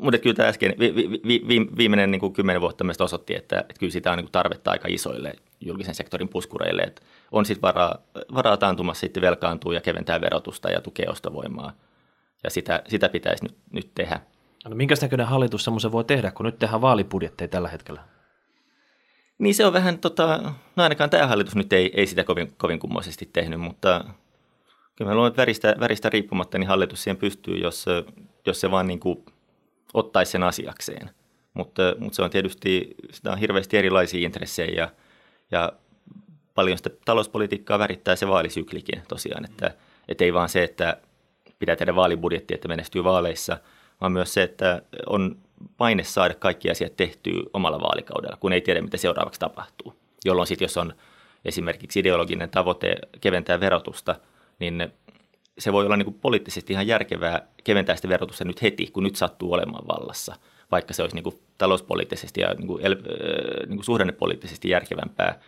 mutta 0.00 0.18
kyllä 0.18 0.34
tämä 0.34 0.48
äsken, 0.48 0.74
vi, 0.78 0.94
vi, 0.94 1.42
vi, 1.48 1.66
viimeinen 1.76 2.10
niin 2.10 2.20
kuin 2.20 2.32
kymmenen 2.32 2.60
vuotta 2.60 2.84
myös 2.84 3.00
osoitti, 3.00 3.34
että, 3.34 3.58
että 3.58 3.74
kyllä 3.80 3.92
sitä 3.92 4.12
on 4.12 4.18
niin 4.18 4.24
kuin 4.24 4.32
tarvetta 4.32 4.70
aika 4.70 4.88
isoille 4.88 5.34
julkisen 5.60 5.94
sektorin 5.94 6.28
puskureille, 6.28 6.82
että 6.82 7.02
on 7.32 7.46
sitten 7.46 7.62
varaa, 7.62 7.98
varaa 8.34 8.56
taantumassa 8.56 9.00
sitten 9.00 9.20
velkaantua 9.20 9.74
ja 9.74 9.80
keventää 9.80 10.20
verotusta 10.20 10.70
ja 10.70 10.80
tukea 10.80 11.10
ostovoimaa. 11.10 11.72
Ja 12.44 12.50
sitä, 12.50 12.82
sitä 12.88 13.08
pitäisi 13.08 13.44
nyt, 13.44 13.56
nyt 13.72 13.90
tehdä. 13.94 14.20
No 14.68 14.76
minkä 14.76 14.94
näköinen 15.02 15.26
hallitus 15.26 15.64
semmoisen 15.64 15.92
voi 15.92 16.04
tehdä, 16.04 16.30
kun 16.30 16.46
nyt 16.46 16.58
tehdään 16.58 16.80
vaalibudjetteja 16.80 17.48
tällä 17.48 17.68
hetkellä? 17.68 18.00
Niin 19.38 19.54
se 19.54 19.66
on 19.66 19.72
vähän, 19.72 19.98
tota, 19.98 20.52
no 20.76 20.82
ainakaan 20.82 21.10
tämä 21.10 21.26
hallitus 21.26 21.56
nyt 21.56 21.72
ei, 21.72 21.90
ei 21.94 22.06
sitä 22.06 22.24
kovin, 22.24 22.54
kovin 22.56 22.78
kummoisesti 22.78 23.30
tehnyt, 23.32 23.60
mutta 23.60 24.04
kyllä 24.96 25.10
mä 25.10 25.14
luulen, 25.14 25.28
että 25.28 25.40
väristä, 25.40 25.76
väristä 25.80 26.10
riippumatta 26.10 26.58
niin 26.58 26.68
hallitus 26.68 27.02
siihen 27.02 27.16
pystyy, 27.16 27.58
jos, 27.58 27.86
jos 28.46 28.60
se 28.60 28.70
vaan 28.70 28.86
niin 28.86 29.00
kuin 29.00 29.24
ottaisi 29.94 30.32
sen 30.32 30.42
asiakseen. 30.42 31.10
Mutta, 31.54 31.82
mutta 31.98 32.16
se 32.16 32.22
on 32.22 32.30
tietysti, 32.30 32.94
sitä 33.10 33.32
on 33.32 33.38
hirveästi 33.38 33.76
erilaisia 33.76 34.26
intressejä 34.26 34.82
ja, 34.82 34.88
ja 35.50 35.72
paljon 36.54 36.78
sitä 36.78 36.90
talouspolitiikkaa 37.04 37.78
värittää 37.78 38.16
se 38.16 38.28
vaalisyklikin 38.28 39.02
tosiaan, 39.08 39.44
että, 39.44 39.74
että 40.08 40.24
ei 40.24 40.34
vaan 40.34 40.48
se, 40.48 40.64
että 40.64 40.96
pitää 41.58 41.76
tehdä 41.76 41.94
vaalibudjetti, 41.94 42.54
että 42.54 42.68
menestyy 42.68 43.04
vaaleissa, 43.04 43.58
vaan 44.00 44.12
myös 44.12 44.34
se, 44.34 44.42
että 44.42 44.82
on 45.06 45.36
paine 45.76 46.04
saada 46.04 46.34
kaikki 46.34 46.70
asiat 46.70 46.96
tehtyä 46.96 47.42
omalla 47.52 47.80
vaalikaudella, 47.80 48.36
kun 48.36 48.52
ei 48.52 48.60
tiedä, 48.60 48.82
mitä 48.82 48.96
seuraavaksi 48.96 49.40
tapahtuu. 49.40 49.96
Jolloin 50.24 50.46
sitten, 50.46 50.64
jos 50.64 50.76
on 50.76 50.94
esimerkiksi 51.44 52.00
ideologinen 52.00 52.50
tavoite 52.50 52.96
keventää 53.20 53.60
verotusta, 53.60 54.14
niin 54.58 54.92
se 55.58 55.72
voi 55.72 55.86
olla 55.86 55.96
niin 55.96 56.04
kuin 56.04 56.18
poliittisesti 56.20 56.72
ihan 56.72 56.86
järkevää 56.86 57.46
keventää 57.64 57.96
sitä 57.96 58.08
verotusta 58.08 58.44
nyt 58.44 58.62
heti, 58.62 58.86
kun 58.86 59.02
nyt 59.02 59.16
sattuu 59.16 59.52
olemaan 59.52 59.88
vallassa, 59.88 60.36
vaikka 60.70 60.94
se 60.94 61.02
olisi 61.02 61.16
niin 61.16 61.24
kuin 61.24 61.38
talouspoliittisesti 61.58 62.40
ja 62.40 62.54
niin 62.54 62.66
kuin, 62.66 62.82
niin 62.82 63.76
kuin 63.76 63.84
suhdannepoliittisesti 63.84 64.68
järkevämpää 64.68 65.40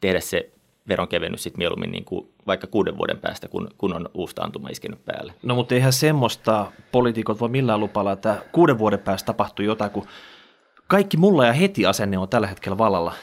tehdä 0.00 0.20
se 0.20 0.50
veronkevennys 0.88 1.42
sitten 1.42 1.58
mieluummin 1.58 1.90
niin 1.90 2.04
kuin 2.04 2.28
vaikka 2.46 2.66
kuuden 2.66 2.96
vuoden 2.96 3.18
päästä, 3.18 3.48
kun, 3.48 3.68
kun 3.78 3.94
on 3.94 4.08
uusi 4.14 4.34
taantuma 4.34 4.68
iskenyt 4.68 5.04
päälle. 5.04 5.34
No 5.42 5.54
mutta 5.54 5.74
eihän 5.74 5.92
semmoista 5.92 6.72
poliitikot 6.92 7.40
voi 7.40 7.48
millään 7.48 7.80
lupalla, 7.80 8.12
että 8.12 8.42
kuuden 8.52 8.78
vuoden 8.78 8.98
päästä 8.98 9.26
tapahtuu 9.26 9.64
jotain, 9.64 9.90
kun 9.90 10.06
kaikki 10.86 11.16
mulla 11.16 11.46
ja 11.46 11.52
heti 11.52 11.86
asenne 11.86 12.18
on 12.18 12.28
tällä 12.28 12.46
hetkellä 12.46 12.78
vallalla. 12.78 13.14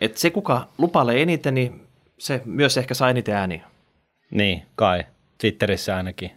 Et 0.00 0.16
se, 0.16 0.30
kuka 0.30 0.68
lupailee 0.78 1.22
eniten, 1.22 1.54
niin 1.54 1.86
se 2.18 2.42
myös 2.44 2.76
ehkä 2.76 2.94
saa 2.94 3.10
eniten 3.10 3.34
ääniä. 3.34 3.64
Niin, 4.30 4.62
kai. 4.74 5.04
Twitterissä 5.38 5.96
ainakin. 5.96 6.30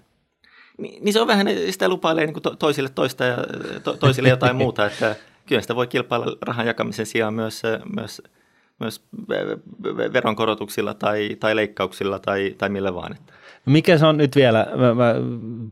Niin, 0.79 1.05
niin 1.05 1.13
se 1.13 1.21
on 1.21 1.27
vähän, 1.27 1.48
sitä 1.69 1.89
lupailee 1.89 2.25
niin 2.25 2.41
to, 2.41 2.55
toisille 2.55 2.89
toista 2.89 3.25
ja 3.25 3.38
to, 3.83 3.98
toisille 3.98 4.29
jotain 4.29 4.55
muuta, 4.63 4.86
että 4.86 5.15
kyllä 5.45 5.62
sitä 5.62 5.75
voi 5.75 5.88
kilpailla 5.88 6.38
rahan 6.41 6.67
jakamisen 6.67 7.05
sijaan 7.05 7.33
myös, 7.33 7.62
myös 7.95 8.21
myös 8.79 9.03
veronkorotuksilla 10.13 10.93
tai, 10.93 11.38
tai 11.39 11.55
leikkauksilla 11.55 12.19
tai, 12.19 12.55
tai 12.57 12.69
millä 12.69 12.93
vaan. 12.93 13.15
Mikä 13.65 13.98
se 13.98 14.05
on 14.05 14.17
nyt 14.17 14.36
vielä, 14.36 14.67
mä, 14.75 14.93
mä, 14.93 15.15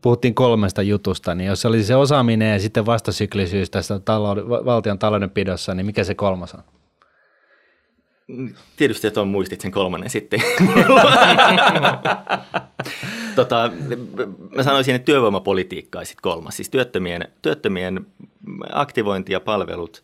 puhuttiin 0.01 0.35
kolmesta 0.35 0.81
jutusta, 0.81 1.35
niin 1.35 1.47
jos 1.47 1.61
se 1.61 1.67
olisi 1.67 1.83
se 1.83 1.95
osaaminen 1.95 2.53
ja 2.53 2.59
sitten 2.59 2.85
vastasyklisyys 2.85 3.69
tässä 3.69 3.99
talouden, 3.99 4.49
valtion 4.49 4.99
taloudenpidossa, 4.99 5.73
niin 5.73 5.85
mikä 5.85 6.03
se 6.03 6.15
kolmas 6.15 6.53
on? 6.53 6.63
Tietysti, 8.77 9.07
että 9.07 9.21
on 9.21 9.27
muistit 9.27 9.61
sen 9.61 9.71
kolmannen 9.71 10.09
sitten. 10.09 10.41
tota, 13.41 13.71
mä 14.55 14.63
sanoisin, 14.63 14.95
että 14.95 15.05
työvoimapolitiikka 15.05 15.99
on 15.99 16.05
sitten 16.05 16.21
kolmas, 16.21 16.55
siis 16.55 16.69
työttömien, 16.69 17.27
työttömien 17.41 18.05
aktivointi 18.71 19.33
ja 19.33 19.39
palvelut. 19.39 20.03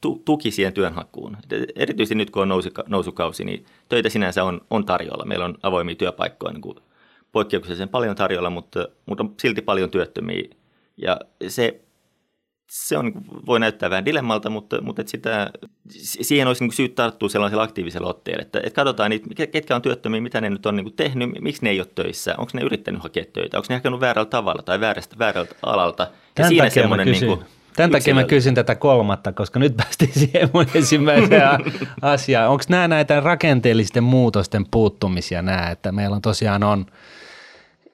tu, 0.00 0.22
tuki 0.24 0.50
siihen 0.50 0.72
työnhakuun. 0.72 1.36
Erityisesti 1.76 2.14
nyt 2.14 2.30
kun 2.30 2.42
on 2.42 2.62
nousukausi, 2.86 3.44
niin 3.44 3.66
töitä 3.88 4.08
sinänsä 4.08 4.44
on, 4.44 4.60
on 4.70 4.84
tarjolla. 4.84 5.24
Meillä 5.24 5.44
on 5.44 5.58
avoimia 5.62 5.94
työpaikkoja 5.94 6.52
niin 6.52 6.62
kuin 6.62 6.76
poikkeuksellisen 7.32 7.88
paljon 7.88 8.16
tarjolla, 8.16 8.50
mutta, 8.50 8.88
mutta 9.06 9.24
silti 9.40 9.62
paljon 9.62 9.90
työttömiä. 9.90 10.48
Ja 10.96 11.20
se 11.48 11.80
se 12.70 12.98
on, 12.98 13.12
voi 13.46 13.60
näyttää 13.60 13.90
vähän 13.90 14.04
dilemmalta, 14.04 14.50
mutta, 14.50 14.80
mutta 14.80 15.02
että 15.02 15.10
sitä, 15.10 15.50
siihen 15.98 16.48
olisi 16.48 16.64
niin 16.64 16.72
syyt 16.72 16.94
tarttua 16.94 17.28
sellaisella 17.28 17.62
aktiivisella 17.62 18.08
otteella, 18.08 18.42
että, 18.42 18.58
että 18.58 18.76
katsotaan 18.76 19.10
niitä, 19.10 19.46
ketkä 19.46 19.76
on 19.76 19.82
työttömiä, 19.82 20.20
mitä 20.20 20.40
ne 20.40 20.50
nyt 20.50 20.66
on 20.66 20.76
niin 20.76 20.96
tehnyt, 20.96 21.30
miksi 21.40 21.64
ne 21.64 21.70
ei 21.70 21.80
ole 21.80 21.88
töissä, 21.94 22.34
onko 22.38 22.50
ne 22.54 22.62
yrittänyt 22.62 23.02
hakea 23.02 23.24
töitä, 23.32 23.56
onko 23.56 23.66
ne 23.68 23.74
hakenut 23.74 24.00
väärällä 24.00 24.30
tavalla 24.30 24.62
tai 24.62 24.80
väärästä, 24.80 25.18
väärältä 25.18 25.54
alalta. 25.62 26.06
Tämän 26.34 26.48
siinä 26.48 26.70
semmoinen 26.70 27.06
niin 27.06 27.26
kuin, 27.26 27.44
Tämän 27.76 27.90
takia 27.90 28.14
mä 28.14 28.24
kysyn 28.24 28.54
tätä 28.54 28.74
kolmatta, 28.74 29.32
koska 29.32 29.58
nyt 29.58 29.76
päästiin 29.76 30.12
siihen 30.20 30.50
mun 30.52 30.66
ensimmäiseen 30.74 31.42
asiaan. 32.02 32.50
Onko 32.50 32.64
nämä 32.68 32.88
näitä 32.88 33.20
rakenteellisten 33.20 34.04
muutosten 34.04 34.66
puuttumisia 34.70 35.42
nämä, 35.42 35.70
että 35.70 35.92
meillä 35.92 36.16
on 36.16 36.22
tosiaan 36.22 36.62
on 36.62 36.86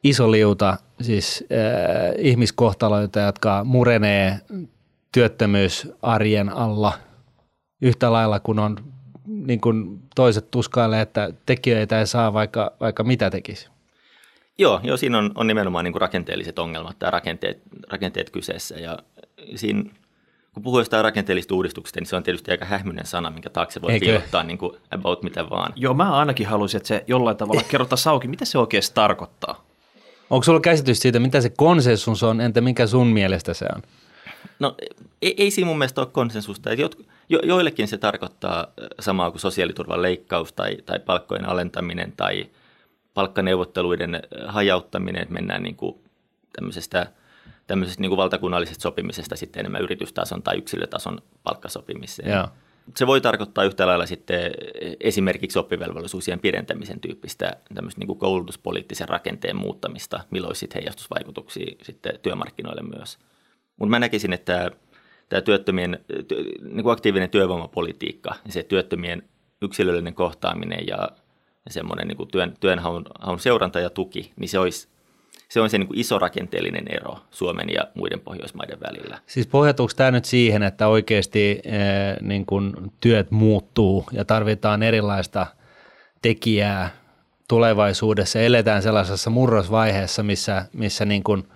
iso 0.04 0.30
liuta 0.30 0.76
siis 1.00 1.44
äh, 1.52 2.14
ihmiskohtaloita, 2.18 3.20
jotka 3.20 3.64
murenee 3.64 4.40
työttömyysarjen 5.12 6.48
alla 6.48 6.92
yhtä 7.82 8.12
lailla 8.12 8.40
kuin 8.40 8.58
on 8.58 8.76
niin 9.26 9.60
kuin 9.60 9.98
toiset 10.14 10.50
tuskailee, 10.50 11.00
että 11.00 11.32
tekijöitä 11.46 11.98
ei 11.98 12.06
saa 12.06 12.32
vaikka, 12.32 12.72
vaikka 12.80 13.04
mitä 13.04 13.30
tekisi. 13.30 13.68
Joo, 14.58 14.80
joo 14.82 14.96
siinä 14.96 15.18
on, 15.18 15.32
on 15.34 15.46
nimenomaan 15.46 15.84
niin 15.84 15.92
kuin 15.92 16.00
rakenteelliset 16.00 16.58
ongelmat 16.58 16.98
tai 16.98 17.10
rakenteet, 17.10 17.62
rakenteet 17.88 18.30
kyseessä 18.30 18.74
ja 18.74 18.98
siinä 19.54 19.84
kun 20.54 20.62
puhuu 20.62 20.78
jostain 20.78 21.04
rakenteellisista 21.04 21.54
uudistuksista, 21.54 22.00
niin 22.00 22.06
se 22.06 22.16
on 22.16 22.22
tietysti 22.22 22.50
aika 22.50 22.64
hähmyinen 22.64 23.06
sana, 23.06 23.30
minkä 23.30 23.50
taakse 23.50 23.82
voi 23.82 24.00
kirjoittaa 24.00 24.42
niin 24.42 24.58
kuin 24.58 24.76
about 24.90 25.22
mitä 25.22 25.50
vaan. 25.50 25.72
Joo, 25.76 25.94
mä 25.94 26.12
ainakin 26.12 26.46
haluaisin, 26.46 26.78
että 26.78 26.88
se 26.88 27.04
jollain 27.06 27.36
tavalla 27.36 27.62
kerrotaan 27.70 27.98
auki, 28.06 28.28
mitä 28.28 28.44
se 28.44 28.58
oikeasti 28.58 28.94
tarkoittaa. 28.94 29.69
Onko 30.30 30.44
sulla 30.44 30.60
käsitys 30.60 31.00
siitä, 31.00 31.18
mitä 31.18 31.40
se 31.40 31.50
konsensus 31.50 32.22
on, 32.22 32.40
entä 32.40 32.60
mikä 32.60 32.86
sun 32.86 33.06
mielestä 33.06 33.54
se 33.54 33.66
on? 33.74 33.82
No 34.58 34.76
ei, 35.22 35.34
ei 35.38 35.50
siinä 35.50 35.66
mun 35.66 35.78
mielestä 35.78 36.00
ole 36.00 36.08
konsensusta. 36.12 36.72
jo, 36.72 36.90
jo, 37.28 37.40
joillekin 37.44 37.88
se 37.88 37.98
tarkoittaa 37.98 38.66
samaa 39.00 39.30
kuin 39.30 39.40
sosiaaliturvan 39.40 40.02
leikkaus 40.02 40.52
tai, 40.52 40.76
tai 40.86 40.98
palkkojen 40.98 41.48
alentaminen 41.48 42.12
tai 42.16 42.46
palkkaneuvotteluiden 43.14 44.22
hajauttaminen, 44.46 45.22
että 45.22 45.34
mennään 45.34 45.62
niin 45.62 45.76
kuin 45.76 45.98
tämmöisestä, 46.52 47.12
tämmöisestä 47.66 48.00
niin 48.00 48.10
kuin 48.10 48.16
valtakunnallisesta 48.16 48.82
sopimisesta 48.82 49.36
sitten 49.36 49.60
enemmän 49.60 49.82
yritystason 49.82 50.42
tai 50.42 50.58
yksilötason 50.58 51.18
palkkasopimiseen. 51.42 52.30
Joo 52.30 52.48
se 52.96 53.06
voi 53.06 53.20
tarkoittaa 53.20 53.64
yhtä 53.64 53.86
lailla 53.86 54.06
sitten 54.06 54.52
esimerkiksi 55.00 55.58
oppivelvollisuusien 55.58 56.40
pidentämisen 56.40 57.00
tyyppistä 57.00 57.56
niin 57.96 58.06
kuin 58.06 58.18
koulutuspoliittisen 58.18 59.08
rakenteen 59.08 59.56
muuttamista, 59.56 60.20
milloin 60.30 60.56
sitten 60.56 60.80
heijastusvaikutuksia 60.82 61.76
sitten 61.82 62.18
työmarkkinoille 62.22 62.82
myös. 62.82 63.18
Mutta 63.76 63.90
mä 63.90 63.98
näkisin, 63.98 64.32
että 64.32 64.70
tämä 65.28 65.40
työttömien, 65.40 65.98
niin 66.62 66.82
kuin 66.82 66.92
aktiivinen 66.92 67.30
työvoimapolitiikka 67.30 68.34
ja 68.46 68.52
se 68.52 68.62
työttömien 68.62 69.22
yksilöllinen 69.62 70.14
kohtaaminen 70.14 70.86
ja, 70.86 71.08
ja 71.64 71.70
semmoinen 71.70 72.08
niin 72.08 72.16
kuin 72.16 72.30
työn, 72.30 72.54
työnhaun 72.60 73.04
seuranta 73.38 73.80
ja 73.80 73.90
tuki, 73.90 74.32
niin 74.36 74.48
se 74.48 74.58
olisi 74.58 74.88
se 75.50 75.60
on 75.60 75.70
se 75.70 75.78
niin 75.78 75.86
kuin 75.86 75.98
iso 75.98 76.18
rakenteellinen 76.18 76.84
ero 76.88 77.18
Suomen 77.30 77.68
ja 77.68 77.88
muiden 77.94 78.20
Pohjoismaiden 78.20 78.78
välillä. 78.80 79.18
Siis 79.26 79.46
pohjautuuko 79.46 79.92
tämä 79.96 80.10
nyt 80.10 80.24
siihen, 80.24 80.62
että 80.62 80.88
oikeasti 80.88 81.60
ee, 81.64 82.16
niin 82.20 82.46
kuin 82.46 82.72
työt 83.00 83.30
muuttuu 83.30 84.04
ja 84.12 84.24
tarvitaan 84.24 84.82
erilaista 84.82 85.46
tekijää 86.22 86.90
tulevaisuudessa. 87.48 88.40
Eletään 88.40 88.82
sellaisessa 88.82 89.30
murrosvaiheessa, 89.30 90.22
missä, 90.22 90.64
missä 90.72 91.04
niin 91.04 91.22
kuin, 91.22 91.48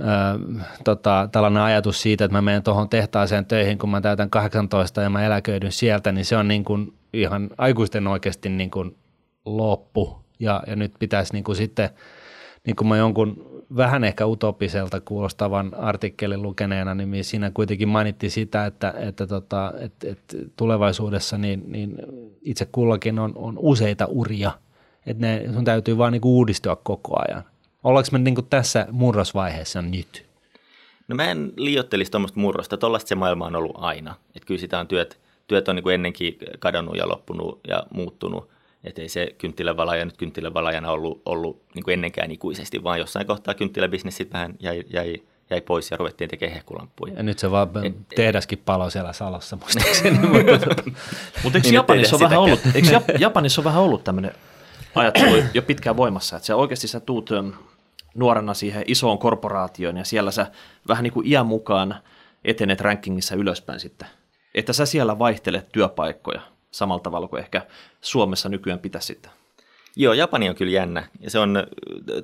ö, 0.00 0.04
tota, 0.84 1.28
tällainen 1.32 1.62
ajatus 1.62 2.02
siitä, 2.02 2.24
että 2.24 2.36
mä 2.36 2.42
menen 2.42 2.62
tuohon 2.62 2.88
tehtaaseen 2.88 3.46
töihin, 3.46 3.78
kun 3.78 3.90
mä 3.90 4.00
täytän 4.00 4.30
18 4.30 5.02
ja 5.02 5.10
mä 5.10 5.26
eläköidyn 5.26 5.72
sieltä, 5.72 6.12
niin 6.12 6.24
se 6.24 6.36
on 6.36 6.48
niin 6.48 6.64
kuin 6.64 6.94
ihan 7.12 7.50
aikuisten 7.58 8.06
oikeasti 8.06 8.48
niin 8.48 8.70
kuin 8.70 8.96
loppu. 9.44 10.22
Ja, 10.40 10.62
ja 10.66 10.76
nyt 10.76 10.92
pitäisi 10.98 11.32
niin 11.32 11.44
kuin 11.44 11.56
sitten– 11.56 11.90
niin 12.66 12.76
kuin 12.76 12.88
mä 12.88 12.96
jonkun 12.96 13.62
vähän 13.76 14.04
ehkä 14.04 14.26
utopiselta 14.26 15.00
kuulostavan 15.00 15.74
artikkelin 15.74 16.42
lukeneena, 16.42 16.94
niin 16.94 17.24
siinä 17.24 17.50
kuitenkin 17.50 17.88
mainittiin 17.88 18.30
sitä, 18.30 18.66
että, 18.66 18.94
että, 18.96 19.26
tota, 19.26 19.72
että, 19.78 20.08
että 20.08 20.36
tulevaisuudessa 20.56 21.38
niin, 21.38 21.62
niin 21.66 21.96
itse 22.42 22.68
kullakin 22.72 23.18
on, 23.18 23.32
on 23.34 23.54
useita 23.58 24.06
uria, 24.06 24.52
että 25.06 25.26
ne, 25.26 25.48
sun 25.54 25.64
täytyy 25.64 25.98
vaan 25.98 26.12
niin 26.12 26.22
uudistua 26.24 26.76
koko 26.76 27.16
ajan. 27.28 27.44
Ollaanko 27.84 28.08
me 28.12 28.18
niin 28.18 28.46
tässä 28.50 28.86
murrosvaiheessa 28.90 29.82
nyt? 29.82 30.26
No 31.08 31.16
mä 31.16 31.30
en 31.30 31.52
liiottelisi 31.56 32.10
tuommoista 32.10 32.40
murrosta, 32.40 32.76
tuollaista 32.76 33.08
se 33.08 33.14
maailma 33.14 33.46
on 33.46 33.56
ollut 33.56 33.76
aina. 33.78 34.14
Että 34.36 34.46
kyllä 34.46 34.60
sitä 34.60 34.78
on 34.78 34.88
työt, 34.88 35.18
työt 35.46 35.68
on 35.68 35.76
niin 35.76 35.82
kuin 35.82 35.94
ennenkin 35.94 36.38
kadonnut 36.58 36.96
ja 36.96 37.08
loppunut 37.08 37.60
ja 37.68 37.86
muuttunut– 37.94 38.48
että 38.84 39.02
ei 39.02 39.08
se 39.08 39.34
kynttilävalaja 39.38 40.04
nyt 40.04 40.16
kynttilävalajana 40.16 40.90
ollut, 40.90 41.22
ollut 41.26 41.62
niin 41.74 41.84
kuin 41.84 41.92
ennenkään 41.92 42.30
ikuisesti, 42.30 42.84
vaan 42.84 42.98
jossain 42.98 43.26
kohtaa 43.26 43.54
kynttiläbisnes 43.54 44.16
sitten 44.16 44.38
vähän 44.38 44.54
jäi, 44.60 44.84
jäi, 44.90 45.22
jäi 45.50 45.60
pois 45.60 45.90
ja 45.90 45.96
ruvettiin 45.96 46.30
tekemään 46.30 46.54
hehkulampuja. 46.54 47.14
Ja 47.14 47.22
nyt 47.22 47.38
se 47.38 47.50
vaan 47.50 47.86
et, 47.86 47.94
tehdäskin 48.14 48.62
palo 48.64 48.90
siellä 48.90 49.12
salossa 49.12 49.56
muistaakseni. 49.56 50.18
Mutta 51.42 51.58
eikö, 51.58 51.60
niin, 51.62 51.74
Japanissa, 51.74 52.16
on 52.16 52.20
vähän 52.20 52.38
ollut, 52.38 52.60
eikö 52.74 52.88
Japanissa 53.18 53.60
on 53.60 53.64
vähän 53.64 53.82
ollut 53.82 54.04
tämmöinen 54.04 54.32
ajattelu 54.94 55.42
jo 55.54 55.62
pitkään 55.62 55.96
voimassa, 55.96 56.36
että 56.36 56.46
se 56.46 56.54
oikeasti 56.54 56.88
sä 56.88 57.00
tuut 57.00 57.30
nuorena 58.14 58.54
siihen 58.54 58.84
isoon 58.86 59.18
korporaatioon 59.18 59.96
ja 59.96 60.04
siellä 60.04 60.30
sä 60.30 60.46
vähän 60.88 61.02
niin 61.02 61.12
kuin 61.12 61.26
iän 61.26 61.46
mukaan 61.46 61.94
etenet 62.44 62.80
rankingissa 62.80 63.34
ylöspäin 63.34 63.80
sitten. 63.80 64.08
Että 64.54 64.72
sä 64.72 64.86
siellä 64.86 65.18
vaihtelet 65.18 65.72
työpaikkoja 65.72 66.51
samalla 66.72 67.02
tavalla 67.02 67.28
kuin 67.28 67.40
ehkä 67.40 67.66
Suomessa 68.00 68.48
nykyään 68.48 68.78
pitäisi 68.78 69.06
sitten. 69.06 69.30
Joo, 69.96 70.12
Japani 70.12 70.48
on 70.48 70.54
kyllä 70.54 70.72
jännä 70.72 71.08
ja 71.20 71.30
se 71.30 71.38
on, 71.38 71.66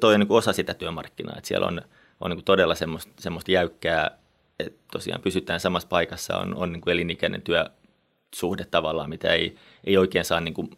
toi 0.01 0.15
on 0.15 0.21
niin 0.21 0.33
osa 0.33 0.53
sitä 0.53 0.75
työmarkkinaa, 0.75 1.37
että 1.37 1.49
siellä 1.49 1.67
on, 1.67 1.83
on 2.21 2.31
niin 2.31 2.45
todella 2.45 2.75
semmoista, 2.75 3.13
semmoista 3.19 3.53
jäykkää, 3.53 4.19
että 4.59 4.79
tosiaan 4.93 5.23
pysytään 5.23 5.61
samassa 5.61 5.89
paikassa, 5.89 6.37
on, 6.39 6.55
on 6.55 6.73
niin 6.73 6.91
elinikäinen 6.91 7.43
työsuhde 7.43 8.65
tavallaan, 8.65 9.11
mitä 9.11 9.33
ei, 9.33 9.57
ei 9.85 9.97
oikein 9.97 10.25
saa, 10.25 10.41
niin 10.41 10.55
kuin, 10.55 10.69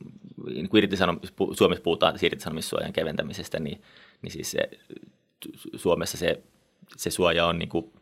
niin 0.46 0.68
kuin 0.68 0.78
irtisanomis, 0.82 1.32
Suomessa 1.52 1.82
puhutaan 1.82 2.18
irtisanomissuojan 2.22 2.92
keventämisestä, 2.92 3.58
niin, 3.58 3.82
niin 4.22 4.32
siis 4.32 4.50
se, 4.50 4.70
Suomessa 5.76 6.16
se, 6.16 6.42
se 6.96 7.10
suoja 7.10 7.46
on 7.46 7.58
niin 7.58 7.68
kuin 7.68 7.92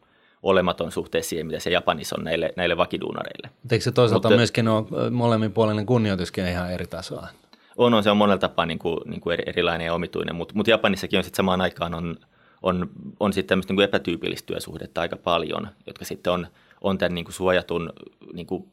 olematon 0.42 0.92
suhteessa 0.92 1.28
siihen, 1.28 1.46
mitä 1.46 1.58
se 1.58 1.70
Japanissa 1.70 2.16
on 2.18 2.24
näille, 2.24 2.52
näille 2.56 2.76
vakiduunareille. 2.76 3.50
Eikö 3.72 3.84
se 3.84 3.92
toisaalta 3.92 4.28
Mutta, 4.28 4.36
myöskin 4.36 4.68
ole 4.68 5.10
molemminpuolinen 5.10 5.86
kunnioituskin 5.86 6.46
ihan 6.46 6.72
eri 6.72 6.86
tasoa? 6.86 7.28
On, 7.76 7.94
on, 7.94 8.02
se 8.02 8.10
on 8.10 8.16
monella 8.16 8.38
tapaa 8.38 8.66
niin 8.66 8.78
kuin, 8.78 8.98
niin 9.06 9.20
kuin 9.20 9.38
erilainen 9.46 9.84
ja 9.84 9.94
omituinen, 9.94 10.34
mutta, 10.34 10.54
mutta 10.54 10.70
Japanissakin 10.70 11.18
on 11.18 11.24
sitten 11.24 11.36
samaan 11.36 11.60
aikaan 11.60 11.94
on, 11.94 12.16
on, 12.62 12.90
on 13.20 13.32
sitten 13.32 13.48
tämmöistä 13.48 13.72
niin 13.72 13.84
epätyypillistä 13.84 14.46
työsuhdetta 14.46 15.00
aika 15.00 15.16
paljon, 15.16 15.68
jotka 15.86 16.04
sitten 16.04 16.32
on, 16.32 16.46
on 16.80 16.98
tämän 16.98 17.14
niin 17.14 17.24
kuin 17.24 17.34
suojatun 17.34 17.92
niin 18.32 18.46
kuin, 18.46 18.68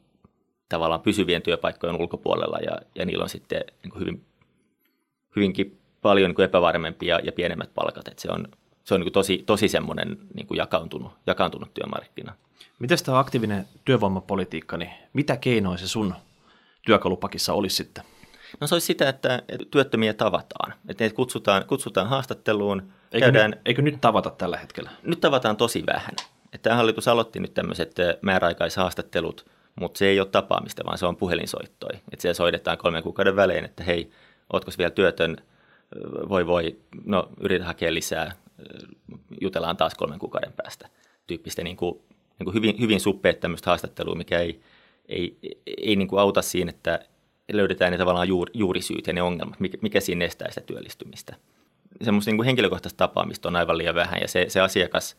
tavallaan 0.68 1.00
pysyvien 1.00 1.42
työpaikkojen 1.42 2.00
ulkopuolella 2.00 2.58
ja, 2.58 2.78
ja 2.94 3.06
niillä 3.06 3.22
on 3.22 3.28
sitten 3.28 3.64
niin 3.82 3.90
kuin 3.90 4.00
hyvin, 4.00 4.24
hyvinkin 5.36 5.78
paljon 6.02 6.28
niin 6.28 6.34
kuin 6.34 6.44
epävarmempia 6.44 7.14
ja, 7.14 7.20
ja 7.24 7.32
pienemmät 7.32 7.70
palkat, 7.74 8.08
että 8.08 8.22
se 8.22 8.28
on, 8.30 8.48
se 8.86 8.94
on 8.94 9.00
niin 9.00 9.06
kuin 9.06 9.12
tosi, 9.12 9.42
tosi 9.46 9.68
semmoinen 9.68 10.18
niin 10.34 10.46
kuin 10.46 10.58
jakaantunut, 10.58 11.12
jakaantunut 11.26 11.74
työmarkkina. 11.74 12.32
Miten 12.78 12.98
tämä 13.04 13.18
aktiivinen 13.18 13.66
työvoimapolitiikka, 13.84 14.76
niin 14.76 14.90
mitä 15.12 15.36
keinoja 15.36 15.78
se 15.78 15.88
sun 15.88 16.14
työkalupakissa 16.86 17.52
olisi 17.52 17.76
sitten? 17.76 18.04
No 18.60 18.66
se 18.66 18.74
olisi 18.74 18.86
sitä, 18.86 19.08
että 19.08 19.42
työttömiä 19.70 20.14
tavataan. 20.14 20.74
Että 20.88 21.04
ne 21.04 21.10
kutsutaan, 21.10 21.64
kutsutaan 21.66 22.08
haastatteluun. 22.08 22.92
Eikö, 23.12 23.26
käydään, 23.26 23.50
nyt, 23.50 23.60
eikö 23.64 23.82
nyt 23.82 24.00
tavata 24.00 24.30
tällä 24.30 24.56
hetkellä? 24.56 24.90
Nyt 25.02 25.20
tavataan 25.20 25.56
tosi 25.56 25.86
vähän. 25.86 26.14
Että 26.52 26.62
tämä 26.62 26.76
hallitus 26.76 27.08
aloitti 27.08 27.40
nyt 27.40 27.54
tämmöiset 27.54 27.96
määräaikaishaastattelut, 28.22 29.46
mutta 29.74 29.98
se 29.98 30.06
ei 30.06 30.20
ole 30.20 30.28
tapaamista, 30.28 30.84
vaan 30.84 30.98
se 30.98 31.06
on 31.06 31.16
puhelinsoittoi. 31.16 31.94
Että 31.94 32.22
siellä 32.22 32.34
soitetaan 32.34 32.78
kolmen 32.78 33.02
kuukauden 33.02 33.36
välein, 33.36 33.64
että 33.64 33.84
hei, 33.84 34.10
ootko 34.52 34.70
vielä 34.78 34.90
työtön, 34.90 35.36
voi 36.28 36.46
voi, 36.46 36.78
no 37.04 37.28
yritä 37.40 37.64
hakea 37.64 37.94
lisää, 37.94 38.32
jutellaan 39.40 39.76
taas 39.76 39.94
kolmen 39.94 40.18
kuukauden 40.18 40.52
päästä. 40.52 40.88
Tyyppistä 41.26 41.64
niin 41.64 41.76
kuin, 41.76 42.00
niin 42.38 42.44
kuin 42.44 42.54
hyvin, 42.54 42.80
hyvin 42.80 43.00
suppeet 43.00 43.40
tämmöistä 43.40 43.70
haastattelua, 43.70 44.14
mikä 44.14 44.38
ei, 44.38 44.60
ei, 45.08 45.38
ei, 45.66 45.96
niin 45.96 46.08
kuin 46.08 46.20
auta 46.20 46.42
siinä, 46.42 46.70
että 46.70 47.00
löydetään 47.52 47.92
ne 47.92 47.98
tavallaan 47.98 48.28
juur, 48.28 48.50
juurisyyt 48.54 49.06
ja 49.06 49.12
ne 49.12 49.22
ongelmat, 49.22 49.60
mikä, 49.60 49.78
mikä 49.80 50.00
siinä 50.00 50.24
estää 50.24 50.48
sitä 50.48 50.60
työllistymistä. 50.60 51.36
Semmoista 52.02 52.30
niin 52.30 52.36
kuin 52.36 52.46
henkilökohtaista 52.46 52.96
tapaamista 52.96 53.48
on 53.48 53.56
aivan 53.56 53.78
liian 53.78 53.94
vähän. 53.94 54.20
Ja 54.20 54.28
se, 54.28 54.46
se 54.48 54.60
asiakas, 54.60 55.16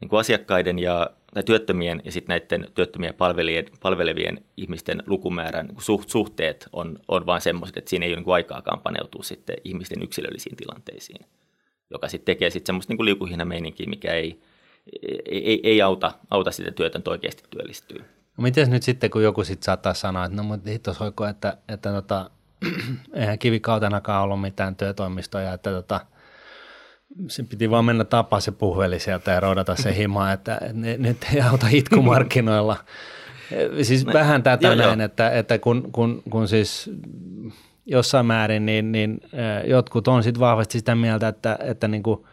niin 0.00 0.08
kuin 0.08 0.20
asiakkaiden 0.20 0.78
ja 0.78 1.10
tai 1.34 1.42
työttömien 1.42 2.02
ja 2.04 2.12
sitten 2.12 2.32
näiden 2.32 2.72
työttömien 2.74 3.14
palvelevien, 3.14 3.66
palvelevien 3.82 4.44
ihmisten 4.56 5.02
lukumäärän 5.06 5.66
niin 5.66 5.82
suht, 5.82 6.08
suhteet 6.08 6.68
on, 6.72 6.98
on 7.08 7.26
vain 7.26 7.40
semmoiset, 7.40 7.76
että 7.76 7.90
siinä 7.90 8.06
ei 8.06 8.12
ole 8.12 8.20
niin 8.20 8.34
aikaakaan 8.34 8.80
paneutua 8.80 9.22
sitten 9.22 9.56
ihmisten 9.64 10.02
yksilöllisiin 10.02 10.56
tilanteisiin, 10.56 11.26
joka 11.90 12.08
sitten 12.08 12.26
tekee 12.34 12.50
sitten 12.50 12.66
semmoista 12.66 12.92
niin 12.92 13.04
liukuhina-meininkiä, 13.04 13.86
mikä 13.86 14.12
ei, 14.12 14.40
ei, 15.02 15.50
ei, 15.50 15.60
ei 15.64 15.82
auta, 15.82 16.12
auta 16.30 16.50
sitä 16.50 16.70
työtöntä 16.70 17.10
oikeasti 17.10 17.42
työllistyä. 17.50 18.04
No 18.36 18.42
miten 18.42 18.70
nyt 18.70 18.82
sitten, 18.82 19.10
kun 19.10 19.22
joku 19.22 19.44
sitten 19.44 19.64
saattaa 19.64 19.94
sanoa, 19.94 20.24
että 20.24 20.36
no 20.36 20.42
mutta 20.42 20.70
hittos 20.70 21.00
hoiko, 21.00 21.26
että, 21.26 21.56
että 21.68 21.92
tota, 21.92 22.30
eihän 23.14 23.38
kivikautenakaan 23.38 24.24
ollut 24.24 24.40
mitään 24.40 24.76
työtoimistoja, 24.76 25.52
että 25.52 25.70
tota, 25.70 26.00
se 27.28 27.42
piti 27.42 27.70
vaan 27.70 27.84
mennä 27.84 28.04
tapaa 28.04 28.40
se 28.40 28.52
puheli 28.52 29.00
sieltä 29.00 29.30
ja 29.30 29.40
roudata 29.40 29.76
se 29.76 29.96
hima, 29.96 30.32
että 30.32 30.60
nyt 30.98 31.26
ei 31.34 31.40
auta 31.40 31.66
itkumarkkinoilla. 31.70 32.76
siis 33.82 34.06
no, 34.06 34.12
vähän 34.12 34.42
tätä 34.42 34.66
joo, 34.66 34.74
näin, 34.74 34.98
joo. 34.98 35.04
Että, 35.04 35.30
että 35.30 35.58
kun, 35.58 35.92
kun, 35.92 36.22
kun 36.30 36.48
siis 36.48 36.90
jossain 37.88 38.26
määrin, 38.26 38.66
niin, 38.66 38.92
niin 38.92 39.20
jotkut 39.64 40.08
on 40.08 40.22
sitten 40.22 40.40
vahvasti 40.40 40.78
sitä 40.78 40.94
mieltä, 40.94 41.28
että, 41.28 41.58
että 41.60 41.88
niin 41.88 42.02
kuin 42.02 42.24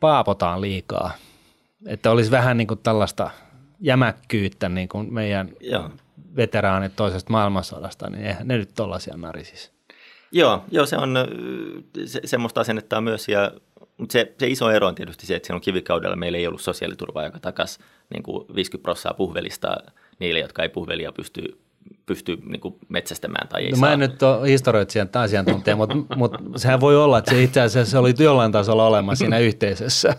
paapotaan 0.00 0.60
liikaa. 0.60 1.10
Että 1.86 2.10
olisi 2.10 2.30
vähän 2.30 2.56
niin 2.56 2.68
kuin 2.68 2.80
tällaista 2.82 3.30
jämäkkyyttä 3.80 4.68
niin 4.68 4.88
kuin 4.88 5.14
meidän 5.14 5.48
joo. 5.60 5.90
veteraanit 6.36 6.96
toisesta 6.96 7.32
maailmansodasta, 7.32 8.10
niin 8.10 8.26
eihän 8.26 8.48
ne 8.48 8.56
nyt 8.56 8.70
tollaisia 8.74 9.16
narisisi. 9.16 9.70
Joo, 10.32 10.64
joo, 10.70 10.86
se 10.86 10.96
on 10.96 11.14
se, 12.04 12.20
semmoista 12.24 12.60
asennetta 12.60 13.00
myös 13.00 13.28
ja 13.28 13.52
mutta 13.96 14.12
se, 14.12 14.34
se 14.38 14.46
iso 14.46 14.70
ero 14.70 14.86
on 14.86 14.94
tietysti 14.94 15.26
se, 15.26 15.36
että 15.36 15.46
silloin 15.46 15.62
kivikaudella 15.62 16.16
meillä 16.16 16.38
ei 16.38 16.46
ollut 16.46 16.60
sosiaaliturvaa, 16.60 17.24
joka 17.24 17.40
takasi 17.40 17.80
niin 18.14 18.22
kuin 18.22 18.46
50 18.54 18.82
prosenttia 18.82 19.14
puhvelista 19.14 19.76
niille, 20.18 20.40
jotka 20.40 20.62
ei 20.62 20.68
puhvelia 20.68 21.12
pysty, 21.12 21.58
pysty 22.06 22.38
niin 22.44 22.60
kuin 22.60 22.74
metsästämään 22.88 23.48
tai 23.48 23.62
ei 23.62 23.70
no, 23.70 23.76
saa. 23.76 23.88
Mä 23.88 23.92
en 23.92 23.98
nyt 23.98 24.22
ole 24.22 24.48
historioitsijan 24.48 25.08
asiantuntija, 25.14 25.76
mutta, 25.76 25.96
mutta 26.16 26.38
sehän 26.56 26.80
voi 26.80 26.96
olla, 26.96 27.18
että 27.18 27.30
se 27.30 27.42
itse 27.42 27.60
asiassa 27.60 27.90
se 27.90 27.98
oli 27.98 28.14
jollain 28.18 28.52
tasolla 28.52 28.86
olemassa 28.86 29.22
siinä 29.22 29.38
yhteisössä 29.48 30.14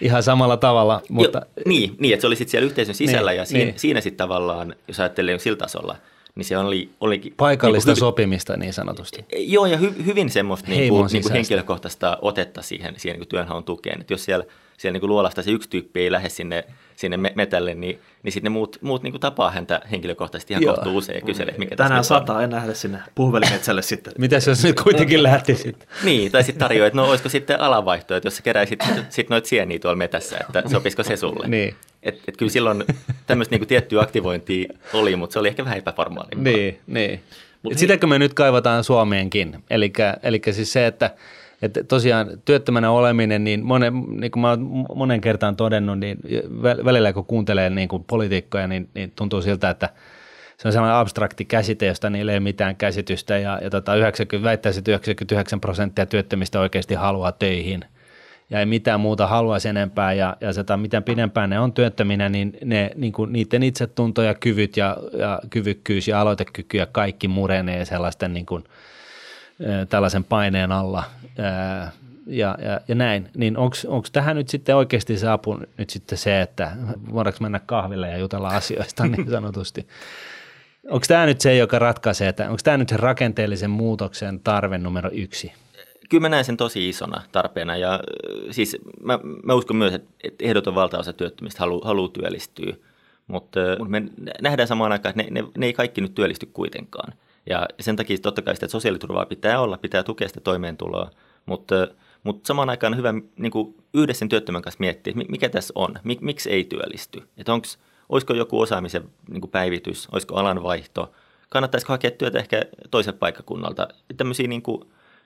ihan 0.00 0.22
samalla 0.22 0.56
tavalla. 0.56 1.02
Mutta... 1.08 1.42
Jo, 1.56 1.62
niin, 1.66 1.96
niin, 1.98 2.14
että 2.14 2.20
se 2.20 2.26
oli 2.26 2.36
sitten 2.36 2.50
siellä 2.50 2.66
yhteisön 2.66 2.94
sisällä 2.94 3.30
niin, 3.30 3.38
ja 3.38 3.44
siinä, 3.44 3.64
niin. 3.64 3.78
siinä 3.78 4.00
sitten 4.00 4.18
tavallaan, 4.18 4.74
jos 4.88 5.00
ajattelee 5.00 5.38
sillä 5.38 5.56
tasolla– 5.56 5.96
niin 6.34 6.44
se 6.44 6.58
oli, 6.58 6.90
olikin... 7.00 7.34
Paikallista 7.36 7.90
niin 7.90 7.94
kuin, 7.94 7.98
sopimista 7.98 8.56
niin 8.56 8.72
sanotusti. 8.72 9.24
Joo, 9.36 9.66
ja 9.66 9.76
hy, 9.76 9.94
hyvin 10.04 10.30
semmoista 10.30 10.70
niin 10.70 10.88
kuin, 10.88 11.08
niin 11.12 11.22
kuin 11.22 11.32
henkilökohtaista 11.32 12.18
otetta 12.22 12.62
siihen, 12.62 12.94
siihen 12.96 13.14
niin 13.14 13.20
kuin 13.20 13.28
työnhaun 13.28 13.64
tukeen. 13.64 14.00
Että 14.00 14.12
jos 14.12 14.24
siellä, 14.24 14.44
siellä 14.76 14.92
niin 14.92 15.00
kuin 15.00 15.10
luolasta 15.10 15.42
se 15.42 15.50
yksi 15.50 15.68
tyyppi 15.68 16.00
ei 16.00 16.12
lähde 16.12 16.28
sinne, 16.28 16.64
sinne 16.96 17.16
metälle, 17.16 17.74
niin, 17.74 18.00
niin 18.22 18.32
sitten 18.32 18.52
ne 18.52 18.54
muut, 18.54 18.78
muut 18.80 19.02
niin 19.02 19.12
kuin 19.12 19.20
tapaa 19.20 19.50
häntä 19.50 19.80
henkilökohtaisesti 19.90 20.52
ihan 20.52 20.64
kohtuu 20.64 20.96
usein 20.96 21.16
ja 21.16 21.22
kyselee, 21.22 21.54
mikä 21.58 21.76
Tänään 21.76 22.04
sataa, 22.04 22.42
en 22.42 22.52
lähde 22.52 22.74
sinne 22.74 22.98
puhvelimetsälle 23.14 23.82
sitten. 23.82 24.12
Mitäs 24.18 24.46
jos 24.46 24.64
nyt 24.64 24.80
kuitenkin 24.80 25.22
lähtisit? 25.22 25.88
niin, 26.04 26.32
tai 26.32 26.44
sitten 26.44 26.60
tarjoaa, 26.60 26.86
että 26.86 26.96
no 26.96 27.08
olisiko 27.08 27.28
sitten 27.28 27.60
alavaihto, 27.60 28.16
että 28.16 28.26
jos 28.26 28.36
sä 28.36 28.42
keräisit 28.42 28.84
sit 29.08 29.28
noita 29.28 29.48
sieniä 29.48 29.78
tuolla 29.78 29.96
metässä, 29.96 30.38
että 30.40 30.62
sopisiko 30.68 31.02
se 31.02 31.16
sulle. 31.16 31.48
niin. 31.48 31.74
Et, 32.02 32.20
et 32.28 32.36
kyllä 32.36 32.52
silloin 32.52 32.84
tämmöistä 33.26 33.52
niinku 33.52 33.66
tiettyä 33.66 34.02
aktivointia 34.02 34.74
oli, 34.92 35.16
mutta 35.16 35.32
se 35.32 35.38
oli 35.38 35.48
ehkä 35.48 35.64
vähän 35.64 35.78
epäformaalia. 35.78 36.38
Niin, 36.38 36.80
niin. 36.86 37.20
Mut 37.62 37.78
Sitäkö 37.78 38.06
me 38.06 38.18
nyt 38.18 38.34
kaivataan 38.34 38.84
Suomeenkin? 38.84 39.64
Eli 39.70 40.42
siis 40.52 40.72
se, 40.72 40.86
että, 40.86 41.10
että 41.64 41.84
tosiaan 41.84 42.26
työttömänä 42.44 42.90
oleminen, 42.90 43.44
niin, 43.44 43.64
monen, 43.64 43.94
niin 44.20 44.30
kuin 44.30 44.40
mä 44.40 44.48
olen 44.48 44.60
monen 44.94 45.20
kertaan 45.20 45.56
todennut, 45.56 45.98
niin 45.98 46.18
välillä 46.62 47.12
kun 47.12 47.24
kuuntelee 47.24 47.70
niin 47.70 47.88
kuin 47.88 48.04
poliitikkoja, 48.04 48.66
niin, 48.66 48.88
niin 48.94 49.12
tuntuu 49.16 49.42
siltä, 49.42 49.70
että 49.70 49.88
se 50.56 50.68
on 50.68 50.72
sellainen 50.72 50.96
abstrakti 50.96 51.44
käsite, 51.44 51.86
josta 51.86 52.10
niillä 52.10 52.32
ei 52.32 52.36
ole 52.36 52.40
mitään 52.40 52.76
käsitystä. 52.76 53.38
Ja, 53.38 53.58
ja 53.62 53.70
tota 53.70 53.94
90, 53.94 54.48
väittäisin, 54.48 54.80
että 54.80 54.90
99 54.90 55.60
prosenttia 55.60 56.06
työttömistä 56.06 56.60
oikeasti 56.60 56.94
haluaa 56.94 57.32
töihin– 57.32 57.84
ja 58.50 58.60
ei 58.60 58.66
mitään 58.66 59.00
muuta 59.00 59.26
haluaisi 59.26 59.68
enempää. 59.68 60.12
Ja, 60.12 60.36
ja 60.40 60.52
sitä, 60.52 60.76
mitä 60.76 61.00
pidempään 61.00 61.50
ne 61.50 61.60
on 61.60 61.72
työttöminä, 61.72 62.28
niin, 62.28 62.56
ne, 62.64 62.90
niin 62.94 63.12
kuin 63.12 63.32
niiden 63.32 63.62
itsetunto 63.62 64.22
ja 64.22 64.34
kyvyt 64.34 64.76
ja, 64.76 64.96
ja 65.18 65.40
kyvykkyys 65.50 66.08
ja 66.08 66.20
aloitekyky 66.20 66.76
ja 66.76 66.86
kaikki 66.86 67.28
murenee 67.28 67.84
sellaisten 67.84 68.32
niin 68.32 68.46
kuin, 68.46 68.64
tällaisen 69.88 70.24
paineen 70.24 70.72
alla 70.72 71.04
ja, 72.26 72.58
ja, 72.62 72.80
ja 72.88 72.94
näin. 72.94 73.30
Niin 73.36 73.56
onko 73.58 74.06
tähän 74.12 74.36
nyt 74.36 74.48
sitten 74.48 74.76
oikeasti 74.76 75.18
se 75.18 75.28
apu 75.28 75.58
nyt 75.78 75.90
sitten 75.90 76.18
se, 76.18 76.40
että 76.40 76.72
voidaanko 77.12 77.38
mennä 77.40 77.60
kahville 77.66 78.10
ja 78.10 78.18
jutella 78.18 78.48
asioista 78.48 79.06
niin 79.08 79.30
sanotusti? 79.30 79.86
Onko 80.90 81.04
tämä 81.08 81.26
nyt 81.26 81.40
se, 81.40 81.56
joka 81.56 81.78
ratkaisee, 81.78 82.28
että 82.28 82.44
onko 82.44 82.60
tämä 82.64 82.76
nyt 82.76 82.88
se 82.88 82.96
rakenteellisen 82.96 83.70
muutoksen 83.70 84.40
tarve 84.40 84.78
numero 84.78 85.10
yksi? 85.12 85.52
kyllä 86.08 86.22
mä 86.22 86.28
näen 86.28 86.44
sen 86.44 86.56
tosi 86.56 86.88
isona 86.88 87.22
tarpeena 87.32 87.76
ja 87.76 88.00
siis 88.50 88.76
mä, 89.02 89.18
mä 89.42 89.54
uskon 89.54 89.76
myös, 89.76 89.94
että, 89.94 90.10
ehdoton 90.40 90.74
valtaosa 90.74 91.12
työttömistä 91.12 91.60
haluaa 91.60 91.86
halu 91.86 92.08
työllistyä, 92.08 92.76
mutta, 93.26 93.60
mutta 93.78 93.90
me 93.90 94.02
nähdään 94.42 94.68
samaan 94.68 94.92
aikaan, 94.92 95.10
että 95.10 95.32
ne, 95.32 95.42
ne, 95.42 95.48
ne 95.58 95.66
ei 95.66 95.72
kaikki 95.72 96.00
nyt 96.00 96.14
työllisty 96.14 96.46
kuitenkaan. 96.52 97.12
Ja 97.46 97.66
sen 97.80 97.96
takia 97.96 98.18
totta 98.18 98.42
kai 98.42 98.54
sitä 98.54 98.68
sosiaaliturvaa 98.68 99.26
pitää 99.26 99.60
olla, 99.60 99.78
pitää 99.78 100.02
tukea 100.02 100.28
sitä 100.28 100.40
toimeentuloa, 100.40 101.10
mutta, 101.46 101.88
mutta 102.22 102.46
samaan 102.46 102.70
aikaan 102.70 102.92
on 102.92 102.98
hyvä 102.98 103.14
niin 103.36 103.52
kuin 103.52 103.74
yhdessä 103.94 104.18
sen 104.18 104.28
työttömän 104.28 104.62
kanssa 104.62 104.80
miettiä, 104.80 105.14
että 105.16 105.32
mikä 105.32 105.48
tässä 105.48 105.72
on, 105.76 105.94
mik, 106.04 106.20
miksi 106.20 106.50
ei 106.50 106.64
työllisty. 106.64 107.22
Että 107.36 107.52
onks, 107.52 107.78
olisiko 108.08 108.34
joku 108.34 108.60
osaamisen 108.60 109.10
niin 109.30 109.40
kuin 109.40 109.50
päivitys, 109.50 110.08
olisiko 110.12 110.34
alanvaihto, 110.34 111.12
kannattaisiko 111.48 111.92
hakea 111.92 112.10
työtä 112.10 112.38
ehkä 112.38 112.62
toiselta 112.90 113.18
paikkakunnalta. 113.18 113.88
Tämmöisiä 114.16 114.48
niin 114.48 114.62
kuin, 114.62 114.80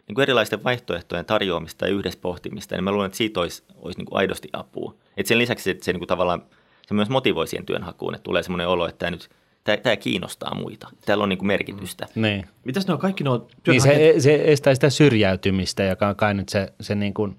niin 0.08 0.14
kuin 0.14 0.22
erilaisten 0.22 0.64
vaihtoehtojen 0.64 1.24
tarjoamista 1.24 1.86
ja 1.86 1.92
yhdessä 1.94 2.18
pohtimista, 2.22 2.74
niin 2.74 2.84
mä 2.84 2.92
luulen, 2.92 3.06
että 3.06 3.18
siitä 3.18 3.40
olisi, 3.40 3.62
olisi 3.76 3.98
niin 3.98 4.06
kuin 4.06 4.18
aidosti 4.18 4.48
apua. 4.52 4.94
Et 5.16 5.26
sen 5.26 5.38
lisäksi 5.38 5.70
että 5.70 5.84
se 5.84 5.92
niin 5.92 6.00
kuin 6.00 6.08
tavallaan 6.08 6.42
se 6.86 6.94
myös 6.94 7.08
motivoi 7.08 7.46
siihen 7.46 7.66
työnhakuun, 7.66 8.14
että 8.14 8.22
tulee 8.22 8.42
semmoinen 8.42 8.68
olo, 8.68 8.88
että 8.88 8.98
tämä 8.98 9.10
nyt 9.10 9.30
tämä, 9.68 9.76
tämä 9.76 9.96
kiinnostaa 9.96 10.54
muita. 10.54 10.88
Täällä 11.06 11.22
on 11.22 11.28
niin 11.28 11.38
kuin 11.38 11.46
merkitystä. 11.46 12.06
Mm. 12.14 12.22
Niin. 12.22 12.46
Mitäs 12.64 12.86
ne 12.86 12.92
on 12.92 13.00
kaikki 13.00 13.24
nuo 13.24 13.48
niin 13.66 13.80
se, 13.80 14.14
se 14.18 14.42
estää 14.44 14.74
sitä 14.74 14.90
syrjäytymistä, 14.90 15.84
joka 15.84 16.08
on 16.08 16.16
kai 16.16 16.34
nyt 16.34 16.48
se, 16.48 16.72
se, 16.80 16.94
niin 16.94 17.14
kuin, 17.14 17.36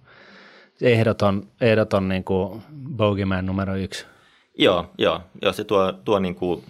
ehdoton, 0.81 1.47
ehdoton 1.61 2.09
niin 2.09 2.23
kuin 2.23 2.61
bogeyman 2.95 3.45
numero 3.45 3.75
yksi. 3.75 4.05
Joo, 4.57 4.91
joo, 4.97 5.21
joo 5.41 5.53
se 5.53 5.63
tuo, 5.63 5.91
tuo 5.91 6.19
niin 6.19 6.35
kuin 6.35 6.63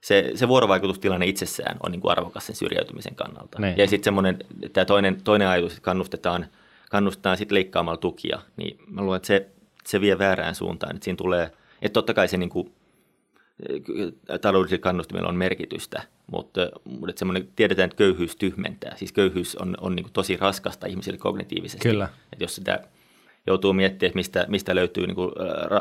se, 0.00 0.30
se 0.34 0.48
vuorovaikutustilanne 0.48 1.26
itsessään 1.26 1.76
on 1.82 1.92
niin 1.92 2.00
kuin 2.00 2.12
arvokas 2.12 2.46
sen 2.46 2.56
syrjäytymisen 2.56 3.14
kannalta. 3.14 3.58
Ne. 3.58 3.66
Niin. 3.66 3.78
Ja 3.78 3.88
sitten 3.88 4.04
semmoinen, 4.04 4.38
tämä 4.72 4.84
toinen, 4.84 5.22
toinen 5.22 5.48
ajatus, 5.48 5.72
että 5.72 5.84
kannustetaan, 5.84 6.46
kannustetaan 6.90 7.36
sitten 7.36 7.54
leikkaamalla 7.54 7.96
tukia, 7.96 8.40
niin 8.56 8.78
mä 8.86 9.02
luulen, 9.02 9.16
että 9.16 9.26
se, 9.26 9.48
se 9.86 10.00
vie 10.00 10.18
väärään 10.18 10.54
suuntaan. 10.54 10.96
Että 10.96 11.04
siinä 11.04 11.16
tulee, 11.16 11.50
että 11.82 11.94
totta 11.94 12.14
kai 12.14 12.28
se 12.28 12.36
niin 12.36 12.50
kuin, 12.50 12.72
taloudellisilla 14.40 14.82
kannustimilla 14.82 15.28
on 15.28 15.36
merkitystä, 15.36 16.02
mutta, 16.26 16.60
mutta 16.84 17.18
semmoinen, 17.18 17.48
tiedetään, 17.56 17.84
että 17.84 17.96
köyhyys 17.96 18.36
tyhmentää. 18.36 18.96
Siis 18.96 19.12
köyhyys 19.12 19.56
on, 19.56 19.74
on 19.80 19.96
niin 19.96 20.12
tosi 20.12 20.36
raskasta 20.36 20.86
ihmisille 20.86 21.18
kognitiivisesti. 21.18 21.88
Kyllä. 21.88 22.08
Että 22.32 22.44
jos 22.44 22.54
sitä 22.54 22.80
joutuu 23.46 23.72
miettimään, 23.72 24.08
että 24.08 24.16
mistä, 24.16 24.46
mistä 24.48 24.74
löytyy 24.74 25.06
niin 25.06 25.14
kuin 25.14 25.32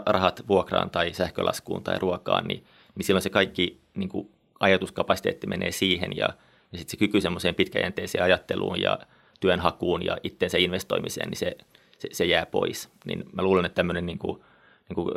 rahat 0.06 0.44
vuokraan 0.48 0.90
tai 0.90 1.14
sähkölaskuun 1.14 1.84
tai 1.84 2.00
ruokaan, 2.00 2.48
niin 2.48 2.64
niin 2.96 3.06
silloin 3.06 3.22
se 3.22 3.30
kaikki 3.30 3.80
niin 3.96 4.10
kuin 4.10 4.30
ajatuskapasiteetti 4.60 5.48
menee 5.48 5.72
siihen 5.72 6.18
ja, 6.18 6.28
ja 6.72 6.78
sitten 6.78 6.92
se 6.92 6.98
kyky 6.98 7.22
semmoiseen 7.22 7.56
pitkäjänteiseen 7.56 8.24
ajatteluun 8.24 8.82
ja 8.82 9.00
työnhakuun 9.40 10.06
ja 10.06 10.18
itteensä 10.24 10.58
investoimiseen, 10.58 11.30
niin 11.30 11.38
se, 11.38 11.58
se, 12.00 12.10
se 12.12 12.26
jää 12.26 12.46
pois. 12.46 12.90
Niin 13.06 13.24
mä 13.34 13.42
luulen, 13.42 13.66
että 13.66 13.76
tämmöinen 13.76 14.06
niin 14.06 14.20
kuin, 14.20 14.44
niin 14.90 14.96
kuin 14.96 15.12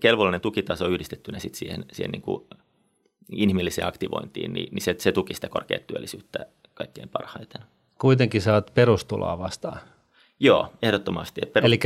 kelvollinen 0.00 0.40
tukitaso 0.40 0.88
yhdistettynä 0.88 1.38
sit 1.38 1.54
siihen, 1.54 1.84
siihen 1.92 2.10
niin 2.10 2.22
kuin 2.22 2.46
inhimilliseen 3.32 3.88
aktivointiin, 3.88 4.52
niin, 4.52 4.68
niin 4.72 4.82
se, 4.82 4.94
se 4.98 5.12
tuki 5.12 5.34
sitä 5.34 5.48
korkeat 5.48 5.86
työllisyyttä 5.86 6.46
kaikkein 6.74 7.08
parhaiten. 7.08 7.62
Kuitenkin 7.98 8.42
saat 8.42 8.74
perustuloa 8.74 9.38
vastaan. 9.38 9.80
Joo, 10.40 10.72
ehdottomasti. 10.82 11.40
Perust- 11.40 11.64
Eli 11.64 11.78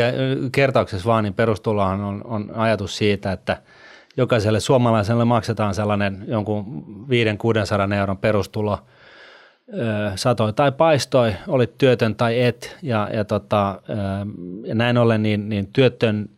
kertauksessa 0.52 1.06
vaan, 1.06 1.24
niin 1.24 1.35
perustulohan 1.35 2.00
on, 2.00 2.22
on 2.24 2.50
ajatus 2.54 2.96
siitä, 2.96 3.32
että– 3.32 3.62
jokaiselle 4.16 4.61
suomalaiselle 4.61 5.24
maksetaan 5.24 5.74
sellainen 5.74 6.24
jonkun 6.26 6.85
500-600 7.90 7.94
euron 7.94 8.18
perustulo, 8.18 8.78
satoi 10.16 10.52
tai 10.52 10.72
paistoi, 10.72 11.35
olit 11.48 11.78
työtön 11.78 12.14
tai 12.14 12.42
et, 12.42 12.76
ja, 12.82 13.08
ja, 13.12 13.24
tota, 13.24 13.82
ja 14.64 14.74
näin 14.74 14.98
ollen 14.98 15.22
niin, 15.22 15.48
niin 15.48 15.66
työtön, 15.72 16.28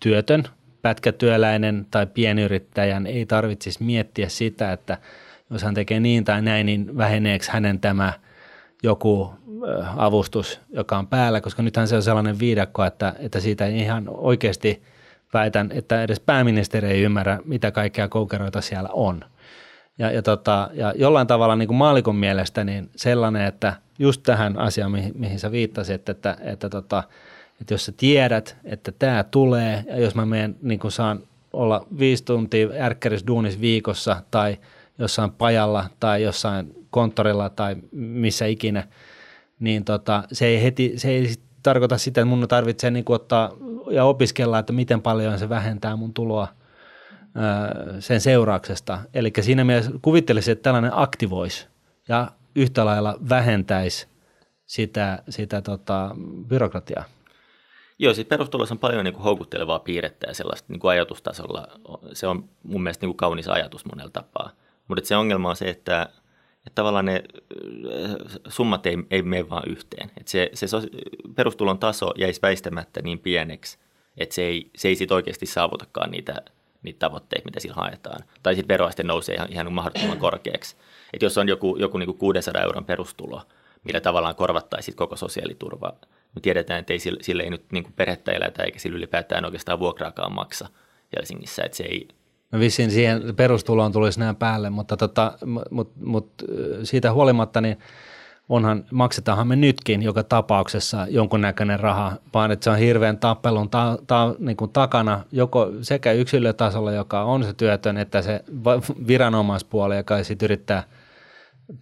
työtön, 0.00 0.44
pätkätyöläinen 0.82 1.86
tai 1.90 2.06
pienyrittäjän 2.06 3.06
ei 3.06 3.26
tarvitsisi 3.26 3.84
miettiä 3.84 4.28
sitä, 4.28 4.72
että 4.72 4.98
jos 5.50 5.62
hän 5.62 5.74
tekee 5.74 6.00
niin 6.00 6.24
tai 6.24 6.42
näin, 6.42 6.66
niin 6.66 6.96
väheneekö 6.96 7.44
hänen 7.48 7.80
tämä 7.80 8.12
joku 8.82 9.34
avustus, 9.96 10.60
joka 10.70 10.98
on 10.98 11.06
päällä, 11.06 11.40
koska 11.40 11.62
nythän 11.62 11.88
se 11.88 11.96
on 11.96 12.02
sellainen 12.02 12.38
viidakko, 12.38 12.84
että, 12.84 13.14
että 13.18 13.40
siitä 13.40 13.66
ihan 13.66 14.04
oikeasti– 14.08 14.82
väitän, 15.34 15.70
että 15.74 16.02
edes 16.02 16.20
pääministeri 16.20 16.88
ei 16.88 17.02
ymmärrä, 17.02 17.38
mitä 17.44 17.70
kaikkea 17.70 18.08
koukeroita 18.08 18.60
siellä 18.60 18.88
on. 18.92 19.20
Ja, 19.98 20.10
ja, 20.10 20.22
tota, 20.22 20.70
ja 20.72 20.92
jollain 20.96 21.26
tavalla 21.26 21.56
niin 21.56 21.66
kuin 21.66 21.76
maalikon 21.76 22.16
mielestä 22.16 22.64
niin 22.64 22.90
sellainen, 22.96 23.46
että 23.46 23.74
just 23.98 24.22
tähän 24.22 24.58
asiaan, 24.58 24.92
mihin, 24.92 25.12
mihin 25.14 25.38
sä 25.38 25.52
viittasit, 25.52 26.08
että, 26.08 26.12
että, 26.12 26.50
että, 26.50 26.68
tota, 26.68 27.02
että 27.60 27.74
jos 27.74 27.84
sä 27.84 27.92
tiedät, 27.96 28.56
että 28.64 28.92
tämä 28.92 29.24
tulee, 29.24 29.84
ja 29.88 30.00
jos 30.00 30.14
mä 30.14 30.26
menen, 30.26 30.56
niin 30.62 30.78
kuin 30.78 30.92
saan 30.92 31.20
olla 31.52 31.86
viisi 31.98 32.24
tuntia 32.24 32.68
ärkkäris 32.80 33.26
duunis 33.26 33.60
viikossa 33.60 34.22
tai 34.30 34.58
jossain 34.98 35.30
pajalla 35.30 35.84
tai 36.00 36.22
jossain 36.22 36.86
konttorilla 36.90 37.50
tai 37.50 37.76
missä 37.92 38.46
ikinä, 38.46 38.88
niin 39.60 39.84
tota, 39.84 40.22
se 40.32 40.46
ei 40.46 40.62
heti, 40.62 40.92
se 40.96 41.10
ei 41.10 41.34
tarkoita 41.62 41.98
sitä, 41.98 42.20
että 42.20 42.28
mun 42.28 42.48
tarvitsee 42.48 42.90
niin 42.90 43.04
ottaa 43.08 43.52
ja 43.90 44.04
opiskella, 44.04 44.58
että 44.58 44.72
miten 44.72 45.02
paljon 45.02 45.38
se 45.38 45.48
vähentää 45.48 45.96
mun 45.96 46.14
tuloa 46.14 46.48
sen 47.98 48.20
seurauksesta. 48.20 48.98
Eli 49.14 49.32
siinä 49.40 49.64
mielessä 49.64 49.90
kuvittelisin, 50.02 50.52
että 50.52 50.62
tällainen 50.62 50.90
aktivoisi 50.94 51.66
ja 52.08 52.30
yhtä 52.54 52.84
lailla 52.84 53.18
vähentäisi 53.28 54.06
sitä, 54.66 55.22
sitä 55.28 55.62
tota, 55.62 56.16
byrokratiaa. 56.46 57.04
Joo, 57.98 58.14
siis 58.14 58.26
perustulossa 58.26 58.74
on 58.74 58.78
paljon 58.78 59.04
niin 59.04 59.14
kuin 59.14 59.24
houkuttelevaa 59.24 59.78
piirrettä 59.78 60.26
ja 60.26 60.34
sellaista 60.34 60.72
niin 60.72 60.80
kuin 60.80 60.90
ajatustasolla. 60.90 61.66
Se 62.12 62.26
on 62.26 62.48
mun 62.62 62.82
mielestä 62.82 63.02
niin 63.02 63.10
kuin 63.10 63.16
kaunis 63.16 63.48
ajatus 63.48 63.84
monella 63.84 64.10
tapaa. 64.10 64.50
Mutta 64.88 65.04
se 65.04 65.16
ongelma 65.16 65.50
on 65.50 65.56
se, 65.56 65.70
että, 65.70 66.02
että 66.66 66.74
tavallaan 66.74 67.04
ne 67.04 67.22
summat 68.48 68.86
ei, 68.86 68.96
ei 69.10 69.22
mene 69.22 69.50
vaan 69.50 69.68
yhteen. 69.70 70.10
Että 70.16 70.30
se, 70.30 70.50
se 70.54 70.66
perustulon 71.34 71.78
taso 71.78 72.12
jäisi 72.16 72.42
väistämättä 72.42 73.02
niin 73.02 73.18
pieneksi, 73.18 73.78
että 74.16 74.34
se 74.34 74.42
ei, 74.42 74.70
se 74.76 74.88
ei 74.88 74.96
sit 74.96 75.12
oikeasti 75.12 75.46
saavutakaan 75.46 76.10
niitä, 76.10 76.42
niitä 76.82 76.98
tavoitteita, 76.98 77.44
mitä 77.44 77.60
sillä 77.60 77.74
haetaan. 77.74 78.24
Tai 78.42 78.54
sitten 78.54 78.68
veroaste 78.68 79.02
nousee 79.02 79.34
ihan, 79.34 79.52
ihan 79.52 79.72
mahdottoman 79.72 80.18
korkeaksi. 80.18 80.76
Että 81.12 81.26
jos 81.26 81.38
on 81.38 81.48
joku, 81.48 81.76
joku 81.76 81.98
niin 81.98 82.06
kuin 82.06 82.18
600 82.18 82.62
euron 82.62 82.84
perustulo, 82.84 83.42
millä 83.84 84.00
tavallaan 84.00 84.34
korvattaisiin 84.34 84.96
koko 84.96 85.16
sosiaaliturva, 85.16 85.92
me 86.34 86.40
tiedetään, 86.40 86.80
että 86.80 86.92
ei 86.92 86.98
sille, 86.98 87.22
sille 87.22 87.42
ei 87.42 87.50
nyt 87.50 87.72
niin 87.72 87.84
kuin 87.84 87.92
perhettä 87.92 88.32
elätä 88.32 88.62
eikä 88.62 88.78
sillä 88.78 88.96
ylipäätään 88.96 89.44
oikeastaan 89.44 89.78
vuokraakaan 89.78 90.34
maksa 90.34 90.68
Helsingissä. 91.16 91.62
Että 91.64 91.76
se 91.76 91.84
ei, 91.84 92.08
No 92.52 92.58
vissiin 92.58 92.90
siihen 92.90 93.22
perustuloon 93.36 93.92
tulisi 93.92 94.20
nämä 94.20 94.34
päälle, 94.34 94.70
mutta 94.70 94.96
tota, 94.96 95.32
mut, 95.70 95.92
mut, 95.96 96.32
siitä 96.82 97.12
huolimatta 97.12 97.60
niin 97.60 97.78
onhan, 98.48 98.84
maksetaanhan 98.90 99.48
me 99.48 99.56
nytkin 99.56 100.02
joka 100.02 100.22
tapauksessa 100.22 101.06
jonkunnäköinen 101.10 101.80
raha, 101.80 102.12
vaan 102.34 102.50
että 102.50 102.64
se 102.64 102.70
on 102.70 102.78
hirveän 102.78 103.18
tappelun 103.18 103.70
ta, 103.70 103.98
ta, 104.06 104.34
niin 104.38 104.56
kuin 104.56 104.70
takana 104.70 105.24
joko 105.32 105.70
sekä 105.82 106.12
yksilötasolla, 106.12 106.92
joka 106.92 107.22
on 107.22 107.44
se 107.44 107.52
työtön, 107.52 107.96
että 107.96 108.22
se 108.22 108.44
viranomaispuoli, 109.06 109.96
joka 109.96 110.22
sitten 110.22 110.46
yrittää 110.46 110.82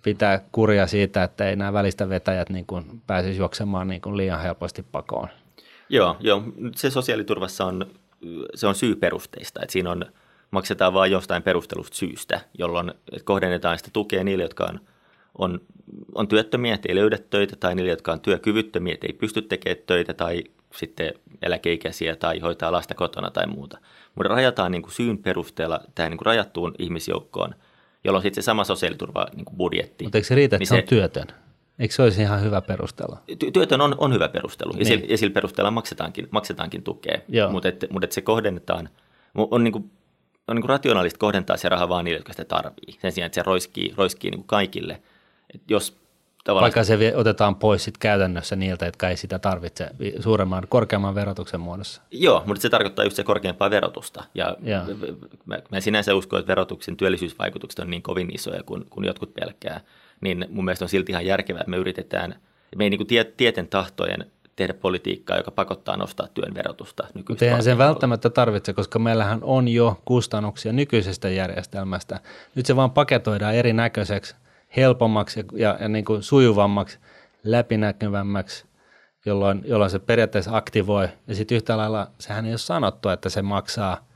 pitää 0.03 0.45
kuria 0.53 0.87
siitä, 0.87 1.23
että 1.23 1.49
ei 1.49 1.57
nämä 1.57 1.73
välistä 1.73 2.09
vetäjät 2.09 2.51
niin 2.51 2.67
kuin 2.67 3.03
pääsisi 3.07 3.39
juoksemaan 3.39 3.89
niin 3.89 4.01
kuin 4.01 4.17
liian 4.17 4.43
helposti 4.43 4.83
pakoon. 4.93 5.29
Joo, 5.89 6.17
joo, 6.21 6.43
se 6.77 6.91
sosiaaliturvassa 6.91 7.65
on, 7.65 7.87
se 8.55 8.67
on 8.67 8.75
syyperusteista, 8.75 9.61
että 9.63 9.73
siinä 9.73 9.91
on– 9.91 10.05
maksetaan 10.51 10.95
vain 10.95 11.13
jostain 11.13 11.43
perustelusta 11.43 11.97
syystä, 11.97 12.41
jolloin 12.59 12.95
kohdennetaan 13.25 13.79
sitä 13.79 13.91
tukea 13.93 14.25
niille, 14.25 14.43
jotka 14.43 14.65
on, 14.65 14.81
on, 15.39 15.61
on 16.15 16.29
työttömiä, 16.29 16.79
ei 16.89 16.95
löydä 16.95 17.19
töitä, 17.31 17.57
tai 17.57 17.75
niille, 17.75 17.91
jotka 17.91 18.13
on 18.13 18.21
työkyvyttömiä, 18.21 18.97
ei 19.03 19.13
pysty 19.13 19.43
tekemään 19.43 19.83
töitä, 19.87 20.15
tai 20.15 20.45
sitten 20.73 21.15
eläkeikäisiä 21.43 22.17
tai 22.17 22.39
hoitaa 22.39 22.73
lasta 22.73 22.95
kotona 22.95 23.31
tai 23.31 23.47
muuta. 23.47 23.79
Mutta 24.15 24.35
rajataan 24.35 24.73
niin 24.73 24.83
kuin 24.83 24.93
syyn 24.93 25.19
perusteella 25.19 25.81
tähän 25.95 26.11
niin 26.11 26.19
kuin 26.19 26.27
rajattuun 26.27 26.75
ihmisjoukkoon, 26.79 27.55
jolloin 28.07 28.23
sitten 28.23 28.43
se 28.43 28.45
sama 28.45 28.65
sosiaaliturva 28.65 29.27
niin 29.37 29.45
kuin 29.45 29.57
budjetti. 29.57 30.05
Mutta 30.05 30.19
eikö 30.19 30.29
se 30.29 30.35
riitä, 30.35 30.57
että 30.57 30.61
niin 30.61 30.67
se, 30.67 30.75
se 30.75 30.83
on 30.83 30.89
työtön? 30.89 31.27
Eikö 31.79 31.95
se 31.95 32.03
olisi 32.03 32.23
ihan 32.23 32.43
hyvä 32.43 32.61
perustelu? 32.61 33.17
Työtön 33.53 33.81
on, 33.81 33.95
on 33.99 34.13
hyvä 34.15 34.29
perustelu, 34.29 34.73
niin. 34.73 34.79
ja, 34.81 34.85
sillä, 34.85 35.07
ja 35.09 35.19
sillä 35.19 35.35
perusteella 35.35 35.71
maksetaankin, 35.71 36.29
maksetaankin 36.31 36.83
tukea, 36.83 37.21
mutta 37.51 37.69
et, 37.69 37.87
mut 37.91 38.05
et 38.05 38.13
se 38.13 38.21
kohdennetaan, 38.21 38.89
on 39.35 39.65
niin 39.65 39.73
kuin 39.73 39.91
on 40.49 40.57
niin 40.57 40.69
rationaalista 40.69 41.19
kohdentaa 41.19 41.57
se 41.57 41.69
raha 41.69 41.89
vaan 41.89 42.05
niille, 42.05 42.19
jotka 42.19 42.33
sitä 42.33 42.45
tarvii. 42.45 42.99
Sen 43.03 43.13
sijaan, 43.13 43.27
että 43.27 43.35
se 43.35 43.43
roiskii, 43.43 43.95
roiskii 43.97 44.31
niin 44.31 44.39
kuin 44.39 44.47
kaikille. 44.47 45.03
Et 45.55 45.61
jos 45.71 45.97
Vaikka 46.55 46.85
se 46.85 47.13
otetaan 47.17 47.57
pois 47.57 47.85
sit 47.85 47.99
käytännössä 47.99 48.57
niiltä, 48.57 48.87
jotka 48.87 49.09
ei 49.09 49.17
sitä 49.17 49.39
tarvitse 49.39 49.91
suuremman, 50.21 50.65
korkeamman 50.69 51.15
verotuksen 51.15 51.61
muodossa. 51.61 52.03
Joo, 52.11 52.43
mutta 52.47 52.63
se 52.63 52.71
tarkoittaa 52.71 53.05
just 53.05 53.17
se 53.17 53.25
korkeampaa 53.25 53.71
verotusta. 53.71 54.25
Ja 54.35 54.57
mä, 55.47 55.59
mä 55.71 55.81
sinänsä 55.81 56.15
uskon, 56.15 56.41
että 56.41 56.51
verotuksen 56.51 56.97
työllisyysvaikutukset 56.97 57.79
on 57.79 57.91
niin 57.91 58.03
kovin 58.03 58.35
isoja 58.35 58.63
kuin, 58.63 58.87
kuin 58.91 59.07
jotkut 59.07 59.35
pelkää. 59.35 59.81
Niin 60.21 60.47
mun 60.51 60.65
mielestä 60.65 60.85
on 60.85 60.89
silti 60.89 61.13
ihan 61.13 61.27
järkevää, 61.27 61.61
että 61.61 61.71
me 61.71 61.77
yritetään, 61.77 62.35
me 62.77 62.85
ei 62.85 62.91
niin 62.91 62.99
kuin 62.99 63.07
tie, 63.07 63.25
tieten 63.25 63.69
tahtojen 63.69 64.27
tehdä 64.57 64.75
politiikkaa, 64.75 65.37
joka 65.37 65.51
pakottaa 65.51 65.97
nostaa 65.97 66.29
työn 66.35 66.55
verotusta 66.55 67.07
Mutta 67.29 67.45
eihän 67.45 67.63
sen 67.63 67.79
välttämättä 67.79 68.31
tarvitse, 68.31 68.73
koska 68.73 68.99
meillähän 68.99 69.39
on 69.43 69.69
jo 69.69 70.01
kustannuksia 70.05 70.73
nykyisestä 70.73 71.29
järjestelmästä. 71.29 72.21
Nyt 72.55 72.67
se 72.67 72.77
vaan 72.77 72.91
paketoidaan 72.91 73.55
erinäköiseksi, 73.55 74.35
helpommaksi 74.77 75.41
ja, 75.41 75.45
ja, 75.53 75.79
ja 75.81 75.89
niin 75.89 76.05
kuin 76.05 76.23
sujuvammaksi, 76.23 76.99
läpinäkyvämmäksi, 77.45 78.65
jolloin, 79.27 79.63
jolloin 79.65 79.91
se 79.91 79.99
periaatteessa 79.99 80.57
aktivoi. 80.57 81.09
Ja 81.27 81.35
sitten 81.35 81.57
yhtä 81.57 81.77
lailla 81.77 82.11
sehän 82.19 82.47
ei 82.47 82.53
ole 82.53 82.59
sanottu, 82.59 83.09
että 83.09 83.29
se 83.29 83.43
maksaa 83.43 84.07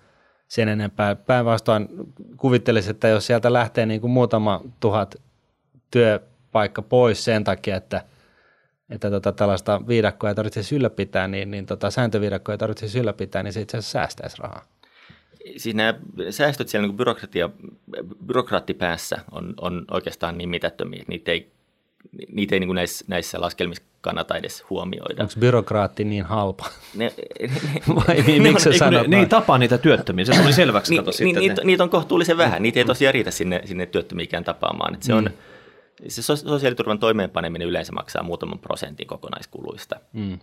sen 0.49 0.69
enempää. 0.69 1.15
Päinvastoin 1.15 1.89
kuvittelisi, 2.37 2.91
että 2.91 3.09
jos 3.09 3.27
sieltä 3.27 3.53
lähtee 3.53 3.87
niin 3.87 4.01
kuin 4.01 4.11
muutama 4.11 4.61
tuhat 4.81 5.17
työpaikka 5.91 6.83
pois 6.83 7.25
sen 7.25 7.45
takia, 7.45 7.77
että– 7.77 8.03
että 8.91 9.11
tota, 9.11 9.33
tällaista 9.33 9.81
viidakkoa 9.89 10.31
ei 10.31 10.35
tarvitse 10.35 10.61
ylläpitää, 10.75 11.29
niin, 11.29 11.51
niin 11.51 11.67
tota, 11.67 11.91
sääntöviidakkoa 11.91 12.53
ei 12.53 12.59
tarvitse 12.59 12.99
ylläpitää, 12.99 13.43
niin 13.43 13.53
se 13.53 13.61
itse 13.61 13.77
asiassa 13.77 13.93
säästäisi 13.93 14.37
rahaa. 14.39 14.65
Siis 15.57 15.75
nämä 15.75 15.95
säästöt 16.31 16.69
siellä 16.69 16.89
niin 16.89 16.97
byrokratia, 16.97 17.51
byrokraattipäässä 18.27 19.19
on, 19.31 19.55
on 19.61 19.85
oikeastaan 19.91 20.39
niin 20.39 20.49
mitättömiä, 20.49 21.01
että 21.01 21.13
niitä 21.13 21.33
ei, 21.33 21.53
niitä 22.33 22.55
ei 22.55 22.61
niin 22.61 22.75
näissä, 22.75 23.05
näissä 23.09 23.41
laskelmissa 23.41 23.83
kannata 24.01 24.37
edes 24.37 24.65
huomioida. 24.71 25.23
Onko 25.23 25.35
byrokraatti 25.39 26.05
niin 26.05 26.25
halpa? 26.25 26.67
Ne, 26.95 27.05
ne, 27.41 27.95
Vai 27.95 28.23
niin, 28.23 28.43
miksi 28.43 28.71
ne, 28.71 28.91
ne, 28.91 29.05
ne 29.07 29.19
ei 29.19 29.27
tapaa 29.27 29.59
niitä 29.59 29.79
työttömiä, 29.79 30.25
se 30.25 30.33
tuli 30.43 30.53
selväksi. 30.53 30.95
Ni, 30.95 31.33
ni, 31.33 31.41
niitä, 31.41 31.63
niitä 31.65 31.83
on 31.83 31.91
kohtuullisen 31.91 32.37
vähän, 32.37 32.63
niitä 32.63 32.81
ei 32.81 32.85
tosiaan 32.85 33.15
riitä 33.15 33.31
sinne, 33.31 33.63
sinne 33.65 33.87
työttömiäkään 33.87 34.45
tapaamaan. 34.45 34.95
Että 34.95 35.07
se 35.07 35.13
mm. 35.13 35.19
on, 35.19 35.31
se 36.09 36.23
sosiaaliturvan 36.23 36.99
toimeenpaneminen 36.99 37.69
yleensä 37.69 37.93
maksaa 37.93 38.23
muutaman 38.23 38.59
prosentin 38.59 39.07
kokonaiskuluista. 39.07 40.01
Mm. 40.13 40.39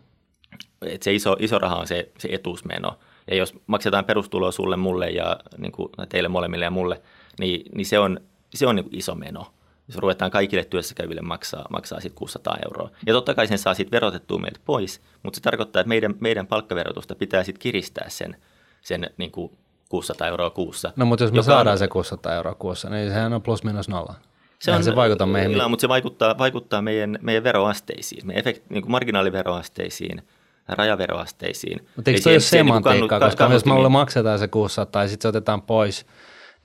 Et 0.82 1.04
se 1.04 1.14
iso, 1.14 1.36
iso 1.40 1.60
raha 1.60 1.76
on 1.76 1.88
se, 1.88 2.10
se 2.18 2.30
etuusmeno. 2.32 3.00
Ja 3.28 3.36
jos 3.36 3.54
maksetaan 3.68 4.06
perustuloa 4.06 4.52
sulle, 4.52 4.78
mulle 4.78 5.10
ja 5.10 5.40
niin 5.58 5.72
kuin 5.72 5.90
teille 6.10 6.30
molemmille 6.30 6.66
ja 6.66 6.72
mulle, 6.72 7.02
niin, 7.40 7.72
niin 7.76 7.86
se 7.86 8.00
on, 8.00 8.20
se 8.56 8.68
on 8.68 8.76
niin 8.76 8.90
iso 8.92 9.16
meno. 9.16 9.46
Jos 9.88 9.98
ruvetaan 9.98 10.32
kaikille 10.32 10.63
työssä 10.63 10.96
käyville 10.96 11.22
maksaa, 11.22 11.66
maksaa 11.70 12.00
sitten 12.00 12.18
600 12.18 12.58
euroa. 12.66 12.90
Ja 13.06 13.13
totta 13.13 13.34
kai 13.34 13.48
sen 13.48 13.58
saa 13.58 13.74
sitten 13.74 13.92
verotettua 13.92 14.40
meiltä 14.40 14.60
pois, 14.66 15.02
mutta 15.24 15.38
se 15.38 15.42
tarkoittaa, 15.42 15.80
että 15.80 15.88
meidän, 15.88 16.16
meidän 16.20 16.48
palkkaverotusta 16.48 17.16
pitää 17.16 17.44
sitten 17.44 17.60
kiristää 17.60 18.10
sen, 18.10 18.36
sen 18.82 19.10
niin 19.18 19.32
kuin 19.32 19.58
600 19.90 20.28
euroa 20.28 20.50
kuussa. 20.50 20.94
No 20.96 21.06
mutta 21.06 21.24
jos 21.24 21.32
me 21.32 21.44
saadaan 21.44 21.74
on, 21.74 21.78
se 21.78 21.88
600 21.88 22.34
euroa 22.34 22.56
kuussa, 22.56 22.90
niin 22.90 23.10
sehän 23.10 23.34
on 23.34 23.42
plus 23.42 23.63
minus 23.63 23.90
nolla. 23.90 24.16
Se, 24.60 24.72
on, 24.72 24.84
se 24.84 24.96
vaikuttaa 24.96 25.28
meihin. 25.28 25.52
Ilman, 25.52 25.70
mutta 25.70 25.82
se 25.82 25.90
vaikuttaa, 25.90 26.38
vaikuttaa 26.38 26.82
meidän, 26.82 27.20
meidän 27.22 27.44
veroasteisiin, 27.44 28.28
meidän 28.28 28.40
efekt, 28.40 28.70
niin 28.70 28.82
kuin 28.82 28.92
marginaaliveroasteisiin, 28.92 30.22
rajaveroasteisiin. 30.68 31.88
Mutta 31.96 32.12
eikö 32.12 32.22
se 32.22 32.30
ole 32.30 32.38
niinku 32.38 32.50
semantiikkaa, 32.50 33.20
koska 33.20 33.50
jos 33.52 33.66
me 33.66 33.90
maksetaan 33.90 34.40
se 34.40 34.48
600 34.48 35.02
ja 35.02 35.08
sitten 35.08 35.22
se 35.22 35.28
otetaan 35.28 35.62
pois, 35.62 36.06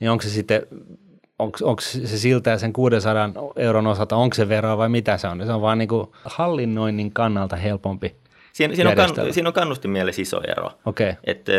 niin 0.00 0.10
onko 0.10 0.22
se 0.22 0.28
sitten, 0.28 0.62
onko, 1.38 1.58
onko 1.62 1.80
se 1.80 2.18
siltä 2.18 2.58
sen 2.58 2.72
600 2.72 3.30
euron 3.56 3.86
osalta, 3.86 4.16
onko 4.16 4.34
se 4.34 4.48
veroa 4.48 4.78
vai 4.78 4.88
mitä 4.88 5.16
se 5.16 5.28
on? 5.28 5.46
Se 5.46 5.52
on 5.52 5.62
vaan 5.62 5.78
niin 5.78 5.88
kuin 5.88 6.06
hallinnoinnin 6.24 7.12
kannalta 7.12 7.56
helpompi 7.56 8.16
Siinä, 8.52 8.74
siinä, 8.74 8.90
on, 8.90 8.96
kann, 8.96 9.14
siinä 9.30 9.48
on 9.48 9.52
kannustin 9.52 9.90
mielessä 9.90 10.22
iso 10.22 10.40
ero. 10.48 10.70
Okay. 10.86 11.14
Että, 11.24 11.52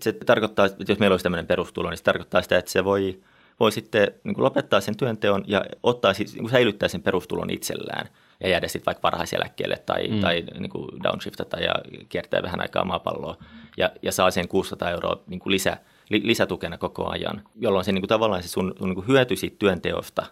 se 0.00 0.12
tarkoittaa, 0.12 0.66
että 0.66 0.84
jos 0.88 0.98
meillä 0.98 1.14
olisi 1.14 1.22
tämmöinen 1.22 1.46
perustulo, 1.46 1.90
niin 1.90 1.98
se 1.98 2.04
tarkoittaa 2.04 2.42
sitä, 2.42 2.58
että 2.58 2.70
se 2.70 2.84
voi– 2.84 3.18
voi 3.60 3.72
sitten 3.72 4.08
niin 4.24 4.34
kuin 4.34 4.44
lopettaa 4.44 4.80
sen 4.80 4.96
työnteon 4.96 5.44
ja 5.46 5.64
ottaa, 5.82 6.14
siis, 6.14 6.32
niin 6.32 6.42
kuin 6.42 6.50
säilyttää 6.50 6.88
sen 6.88 7.02
perustulon 7.02 7.50
itsellään 7.50 8.08
ja 8.40 8.48
jäädä 8.48 8.68
sitten 8.68 8.86
vaikka 8.86 9.02
varhaiseläkkeelle 9.02 9.76
tai, 9.86 10.08
mm. 10.08 10.20
tai 10.20 10.44
niin 10.58 10.70
kuin 10.70 11.02
downshiftata 11.02 11.56
ja 11.56 11.74
kiertää 12.08 12.42
vähän 12.42 12.60
aikaa 12.60 12.84
maapalloa 12.84 13.36
ja, 13.76 13.90
ja 14.02 14.12
saa 14.12 14.30
sen 14.30 14.48
600 14.48 14.90
euroa 14.90 15.20
niin 15.26 15.40
kuin 15.40 15.50
lisä, 15.50 15.76
li, 16.08 16.20
lisätukena 16.24 16.78
koko 16.78 17.10
ajan, 17.10 17.42
jolloin 17.56 17.84
se 17.84 17.92
niin 17.92 18.02
kuin 18.02 18.08
tavallaan 18.08 18.42
se 18.42 18.48
sun, 18.48 18.74
sun 18.78 18.88
niin 18.88 18.94
kuin 18.94 19.08
hyöty 19.08 19.36
siitä 19.36 19.56
työnteosta 19.58 20.26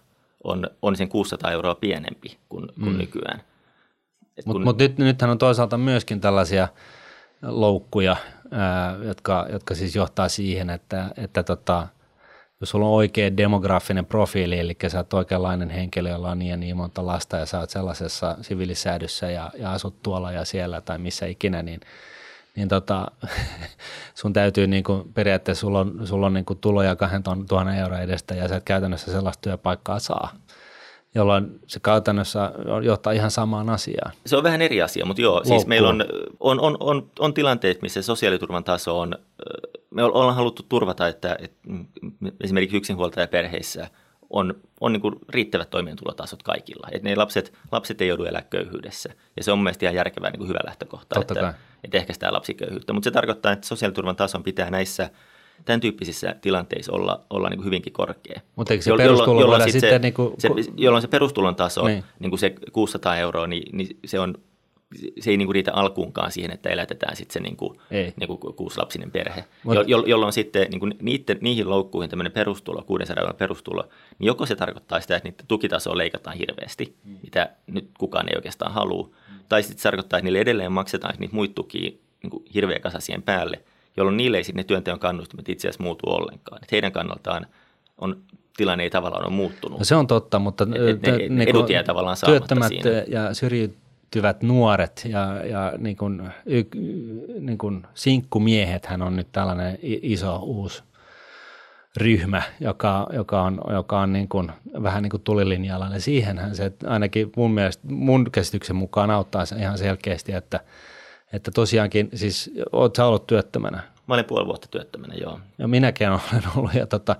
on, 0.44 0.70
on 0.82 0.96
sen 0.96 1.08
600 1.08 1.50
euroa 1.50 1.74
pienempi 1.74 2.38
kuin, 2.48 2.66
kuin 2.74 2.92
mm. 2.92 2.98
nykyään. 2.98 3.42
Mutta 4.44 4.64
mut 4.64 4.78
nyt, 4.78 4.98
nythän 4.98 5.30
on 5.30 5.38
toisaalta 5.38 5.78
myöskin 5.78 6.20
tällaisia 6.20 6.68
loukkuja, 7.42 8.16
ää, 8.50 8.96
jotka, 9.02 9.46
jotka 9.52 9.74
siis 9.74 9.96
johtaa 9.96 10.28
siihen, 10.28 10.70
että, 10.70 11.10
että 11.16 11.42
tota, 11.42 11.88
jos 12.60 12.70
sulla 12.70 12.86
on 12.86 12.92
oikea 12.92 13.36
demografinen 13.36 14.06
profiili, 14.06 14.58
eli 14.58 14.76
sä 14.88 14.98
oot 14.98 15.14
oikeanlainen 15.14 15.70
henkilö, 15.70 16.10
jolla 16.10 16.30
on 16.30 16.38
niin 16.38 16.50
ja 16.50 16.56
niin 16.56 16.76
monta 16.76 17.06
lasta 17.06 17.36
ja 17.36 17.46
sä 17.46 17.60
oot 17.60 17.70
sellaisessa 17.70 18.36
sivilisäädyssä 18.40 19.30
ja, 19.30 19.50
ja 19.58 19.72
asut 19.72 20.02
tuolla 20.02 20.32
ja 20.32 20.44
siellä 20.44 20.80
tai 20.80 20.98
missä 20.98 21.26
ikinä, 21.26 21.62
niin, 21.62 21.80
niin 22.56 22.68
tota, 22.68 23.06
sun 24.20 24.32
täytyy 24.32 24.66
niin 24.66 24.84
kuin, 24.84 25.12
periaatteessa 25.12 25.60
sulla 25.60 25.80
on, 25.80 26.06
sulla 26.06 26.26
on 26.26 26.34
niin 26.34 26.44
kuin 26.44 26.58
tuloja 26.58 26.96
2000 26.96 27.74
euroa 27.74 27.98
edestä 27.98 28.34
ja 28.34 28.48
sä 28.48 28.56
et 28.56 28.64
käytännössä 28.64 29.12
sellaista 29.12 29.42
työpaikkaa 29.42 29.98
saa 29.98 30.32
jolloin 31.14 31.60
se 31.66 31.80
käytännössä 31.80 32.52
johtaa 32.82 33.12
ihan 33.12 33.30
samaan 33.30 33.70
asiaan. 33.70 34.12
Se 34.26 34.36
on 34.36 34.42
vähän 34.42 34.62
eri 34.62 34.82
asia, 34.82 35.06
mutta 35.06 35.22
joo, 35.22 35.44
siis 35.44 35.66
meillä 35.66 35.88
on, 35.88 36.04
on, 36.40 36.60
on, 36.60 36.76
on, 36.80 37.10
on 37.18 37.34
tilanteet, 37.34 37.82
missä 37.82 38.02
sosiaaliturvan 38.02 38.64
taso 38.64 38.98
on, 38.98 39.14
me 39.90 40.04
ollaan 40.04 40.34
haluttu 40.34 40.62
turvata, 40.68 41.08
että, 41.08 41.36
että 41.40 41.58
esimerkiksi 42.40 42.76
yksinhuoltajaperheissä 42.76 43.90
on, 44.30 44.54
on 44.80 44.92
niin 44.92 45.02
riittävät 45.28 45.70
toimeentulotasot 45.70 46.42
kaikilla. 46.42 46.88
Että 46.92 47.08
ne 47.08 47.16
lapset, 47.16 47.52
lapset 47.72 48.00
ei 48.00 48.08
joudu 48.08 48.24
elää 48.24 48.42
köyhyydessä. 48.42 49.10
Ja 49.36 49.44
se 49.44 49.52
on 49.52 49.58
mielestäni 49.58 49.86
ihan 49.86 49.96
järkevää 49.96 50.30
niin 50.30 50.48
hyvä 50.48 50.58
lähtökohta, 50.64 51.14
Totta 51.14 51.34
että, 51.34 51.40
kai. 51.40 51.60
että 51.84 51.98
ehkäistään 51.98 52.32
lapsiköyhyyttä. 52.32 52.92
Mutta 52.92 53.04
se 53.04 53.10
tarkoittaa, 53.10 53.52
että 53.52 53.66
sosiaaliturvan 53.66 54.16
tason 54.16 54.42
pitää 54.42 54.70
näissä– 54.70 55.10
tämän 55.64 55.80
tyyppisissä 55.80 56.34
tilanteissa 56.40 56.92
olla, 56.92 57.24
olla 57.30 57.48
niin 57.48 57.64
hyvinkin 57.64 57.92
korkea. 57.92 58.40
Mutta 58.56 58.74
eikö 58.74 58.84
se 58.84 58.96
perustulo 58.96 59.40
jolloin, 59.40 59.62
sitten, 59.62 59.80
sitten 59.80 60.02
niin 60.02 60.14
kuin... 60.14 60.34
se, 60.38 60.48
jolloin 60.76 61.02
se 61.02 61.08
perustulon 61.08 61.56
taso, 61.56 61.86
niin. 61.86 62.04
Niin 62.18 62.30
kuin 62.30 62.40
se 62.40 62.54
600 62.72 63.16
euroa, 63.16 63.46
niin, 63.46 63.76
niin 63.76 63.98
se 64.04 64.20
on 64.20 64.34
se 65.20 65.30
ei 65.30 65.36
niin 65.36 65.46
kuin 65.46 65.54
riitä 65.54 65.72
alkuunkaan 65.72 66.32
siihen, 66.32 66.50
että 66.50 66.68
elätetään 66.68 67.16
sitten 67.16 67.32
se 67.32 67.40
niin 67.40 67.56
kuin, 67.56 67.80
niin 67.90 68.28
kuin 68.28 68.54
kuusilapsinen 68.54 69.10
perhe, 69.10 69.44
Mut, 69.64 69.74
jo, 69.86 69.98
jolloin 70.06 70.32
sitten 70.32 70.70
niin 70.70 70.80
kuin 70.80 70.94
niiden, 71.02 71.38
niihin 71.40 71.70
loukkuihin 71.70 72.10
tämmöinen 72.10 72.32
perustulo, 72.32 72.82
600 72.82 73.22
euron 73.22 73.36
perustulo, 73.36 73.88
niin 74.18 74.26
joko 74.26 74.46
se 74.46 74.56
tarkoittaa 74.56 75.00
sitä, 75.00 75.16
että 75.16 75.28
niiden 75.28 75.46
tukitasoa 75.46 75.98
leikataan 75.98 76.36
hirveästi, 76.36 76.96
mm. 77.04 77.16
mitä 77.22 77.50
nyt 77.66 77.90
kukaan 77.98 78.28
ei 78.28 78.36
oikeastaan 78.36 78.72
halua, 78.72 79.06
mm. 79.06 79.38
tai 79.48 79.62
sitten 79.62 79.78
se 79.78 79.82
tarkoittaa, 79.82 80.18
että 80.18 80.24
niille 80.24 80.38
edelleen 80.38 80.72
maksetaan 80.72 81.14
niitä 81.18 81.34
muita 81.34 81.54
tukia 81.54 81.90
niin 82.22 82.30
kuin 82.30 82.44
hirveä 82.54 82.78
kasa 82.78 83.00
siihen 83.00 83.22
päälle, 83.22 83.60
jolloin 83.96 84.16
niille 84.16 84.36
ei 84.36 84.44
sitten 84.44 84.60
ne 84.60 84.64
työnteon 84.64 84.98
kannustimet 84.98 85.48
itse 85.48 85.68
asiassa 85.68 85.82
muutu 85.82 86.10
ollenkaan. 86.10 86.60
Et 86.62 86.72
heidän 86.72 86.92
kannaltaan 86.92 87.46
on 87.98 88.22
tilanne 88.56 88.84
ei 88.84 88.90
tavallaan 88.90 89.24
ole 89.24 89.32
muuttunut. 89.32 89.78
No 89.78 89.84
se 89.84 89.96
on 89.96 90.06
totta, 90.06 90.38
mutta 90.38 90.64
et, 90.64 90.88
et 90.88 91.02
ne, 91.02 91.16
niin 91.16 91.48
edut 91.48 91.70
jää 91.70 91.82
tavallaan 91.82 92.16
työttömät 92.26 92.68
siinä. 92.68 92.90
ja 93.08 93.34
syrjytyvät 94.14 94.42
nuoret 94.42 95.06
ja, 95.08 95.46
ja 95.46 95.72
niin 95.78 95.96
kuin, 95.96 96.32
y, 96.46 96.64
niin 97.40 97.58
kuin 97.58 97.86
sinkkumiehethän 97.94 99.02
on 99.02 99.16
nyt 99.16 99.28
tällainen 99.32 99.78
iso 99.82 100.36
uusi 100.36 100.82
ryhmä, 101.96 102.42
joka, 102.60 103.06
joka 103.12 103.42
on, 103.42 103.60
joka 103.70 104.00
on 104.00 104.12
niin 104.12 104.28
kuin, 104.28 104.52
vähän 104.82 105.02
niin 105.02 105.10
kuin 105.10 105.22
tulilinjalla. 105.22 105.88
Ja 105.92 106.00
siihenhän 106.00 106.56
se 106.56 106.72
ainakin 106.86 107.32
mun 107.36 107.50
mielestä, 107.50 107.88
mun 107.90 108.30
käsityksen 108.32 108.76
mukaan 108.76 109.10
auttaa 109.10 109.46
se 109.46 109.56
ihan 109.56 109.78
selkeästi, 109.78 110.32
että– 110.32 110.60
että 111.32 111.50
tosiaankin, 111.50 112.08
siis 112.14 112.50
oot 112.72 112.96
sä 112.96 113.04
ollut 113.04 113.26
työttömänä? 113.26 113.82
Mä 114.06 114.14
olin 114.14 114.24
puoli 114.24 114.46
vuotta 114.46 114.68
työttömänä, 114.70 115.14
joo. 115.14 115.40
Ja 115.58 115.68
minäkin 115.68 116.08
olen 116.08 116.42
ollut. 116.56 116.74
Ja, 116.74 116.86
tota, 116.86 117.16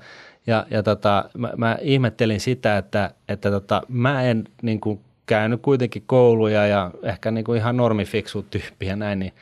ja, 0.46 0.66
ja 0.70 0.82
tota, 0.82 1.30
mä, 1.38 1.52
mä, 1.56 1.78
ihmettelin 1.80 2.40
sitä, 2.40 2.78
että, 2.78 3.10
että 3.28 3.50
tota, 3.50 3.82
mä 3.88 4.22
en 4.22 4.44
niin 4.62 4.80
kuin, 4.80 5.00
käynyt 5.28 5.62
kuitenkin 5.62 6.02
kouluja 6.06 6.66
ja 6.66 6.90
ehkä 7.02 7.30
niin 7.30 7.44
kuin 7.44 7.58
ihan 7.58 7.76
normifiksu 7.76 8.42
tyyppi 8.42 8.86
ja 8.86 8.96
näin, 8.96 9.18
niin 9.18 9.32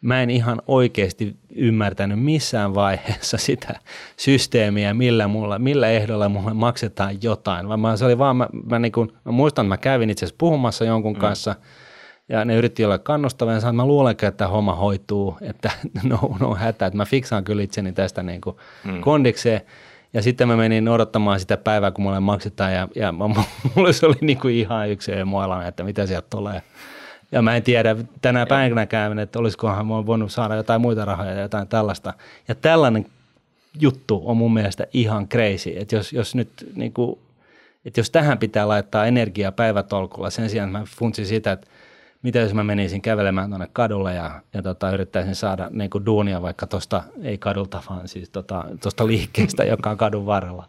mä 0.00 0.22
en 0.22 0.30
ihan 0.30 0.62
oikeasti 0.66 1.36
ymmärtänyt 1.54 2.20
missään 2.20 2.74
vaiheessa 2.74 3.36
sitä 3.46 3.80
systeemiä, 4.16 4.94
millä, 4.94 5.28
mulla, 5.28 5.58
millä 5.58 5.88
ehdolla 5.88 6.28
mulle 6.28 6.54
maksetaan 6.54 7.22
jotain. 7.22 7.68
Vaan 7.68 7.80
mä, 7.80 7.96
se 7.96 8.04
oli 8.04 8.18
vaan, 8.18 8.36
mä, 8.36 8.48
mä, 8.70 8.78
niin 8.78 8.92
kuin, 8.92 9.12
mä 9.24 9.32
muistan, 9.32 9.66
että 9.66 9.68
mä 9.68 9.76
kävin 9.76 10.10
itse 10.10 10.24
asiassa 10.24 10.38
puhumassa 10.38 10.84
jonkun 10.84 11.14
mm. 11.14 11.20
kanssa– 11.20 11.54
ja 12.28 12.44
ne 12.44 12.56
yritti 12.56 12.84
olla 12.84 12.98
kannustavia 12.98 13.54
ja 13.54 13.60
sanoin, 13.60 13.74
että 13.74 13.82
mä 13.82 13.86
luulen, 13.86 14.16
että 14.22 14.48
homma 14.48 14.74
hoituu, 14.74 15.36
että 15.40 15.70
no, 16.02 16.36
no 16.40 16.54
hätä, 16.54 16.86
että 16.86 16.96
mä 16.96 17.04
fiksaan 17.04 17.44
kyllä 17.44 17.62
itseni 17.62 17.92
tästä 17.92 18.22
niin 18.22 18.40
kuin 18.40 18.56
hmm. 18.84 19.00
kondikseen. 19.00 19.60
Ja 20.12 20.22
sitten 20.22 20.48
mä 20.48 20.56
menin 20.56 20.88
odottamaan 20.88 21.40
sitä 21.40 21.56
päivää, 21.56 21.90
kun 21.90 22.04
mulle 22.04 22.20
maksetaan 22.20 22.74
ja, 22.74 22.88
ja 22.94 23.12
mulle 23.74 23.92
se 23.92 24.06
oli 24.06 24.16
niin 24.20 24.38
kuin 24.38 24.54
ihan 24.54 24.88
yksi 24.90 25.12
emoilainen, 25.12 25.68
että 25.68 25.84
mitä 25.84 26.06
sieltä 26.06 26.26
tulee. 26.30 26.62
Ja 27.32 27.42
mä 27.42 27.56
en 27.56 27.62
tiedä 27.62 27.96
tänä 28.22 28.46
päivänäkään, 28.46 29.18
että 29.18 29.38
olisikohan 29.38 29.86
mä 29.86 30.06
voinut 30.06 30.32
saada 30.32 30.54
jotain 30.54 30.80
muita 30.80 31.04
rahoja 31.04 31.32
ja 31.32 31.40
jotain 31.40 31.68
tällaista. 31.68 32.14
Ja 32.48 32.54
tällainen 32.54 33.06
juttu 33.80 34.22
on 34.24 34.36
mun 34.36 34.54
mielestä 34.54 34.86
ihan 34.92 35.28
crazy, 35.28 35.72
että 35.76 35.96
jos, 35.96 36.12
jos 36.12 36.34
nyt 36.34 36.50
niin 36.74 36.92
kuin, 36.92 37.18
että 37.84 38.00
jos 38.00 38.10
tähän 38.10 38.38
pitää 38.38 38.68
laittaa 38.68 39.06
energiaa 39.06 39.52
päivätolkulla 39.52 40.30
sen 40.30 40.50
sijaan, 40.50 40.68
että 40.68 40.78
mä 40.78 40.84
funtsin 40.98 41.26
sitä, 41.26 41.52
että 41.52 41.66
mitä 42.22 42.38
jos 42.38 42.54
mä 42.54 42.64
menisin 42.64 43.02
kävelemään 43.02 43.50
tuonne 43.50 43.68
kadulle 43.72 44.14
ja, 44.14 44.42
ja 44.54 44.62
tota, 44.62 44.90
yrittäisin 44.90 45.34
saada 45.34 45.68
niin 45.70 45.90
kuin 45.90 46.06
duunia 46.06 46.42
vaikka 46.42 46.66
tuosta, 46.66 47.02
ei 47.22 47.38
kadulta, 47.38 47.82
vaan 47.90 48.08
siis 48.08 48.30
tuosta 48.30 48.64
tota, 48.80 49.06
liikkeestä, 49.06 49.64
joka 49.74 49.90
on 49.90 49.96
kadun 49.96 50.26
varrella. 50.26 50.68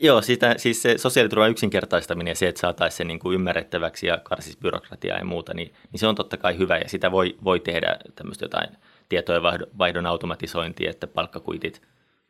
Joo, 0.00 0.22
sitä, 0.22 0.54
siis 0.56 0.82
se 0.82 0.98
sosiaaliturvan 0.98 1.50
yksinkertaistaminen 1.50 2.30
ja 2.30 2.34
se, 2.34 2.48
että 2.48 2.60
saataisiin 2.60 2.96
se 2.96 3.04
niin 3.04 3.18
kuin 3.18 3.34
ymmärrettäväksi 3.34 4.06
ja 4.06 4.18
karsisi 4.22 4.58
byrokratiaa 4.62 5.18
ja 5.18 5.24
muuta, 5.24 5.54
niin, 5.54 5.74
niin 5.92 6.00
se 6.00 6.06
on 6.06 6.14
totta 6.14 6.36
kai 6.36 6.58
hyvä 6.58 6.78
ja 6.78 6.88
sitä 6.88 7.12
voi, 7.12 7.36
voi 7.44 7.60
tehdä 7.60 7.96
tämmöistä 8.14 8.44
jotain 8.44 8.68
tietojen 9.08 9.42
vaihdon 9.78 10.06
automatisointia, 10.06 10.90
että 10.90 11.06
palkkakuitit 11.06 11.82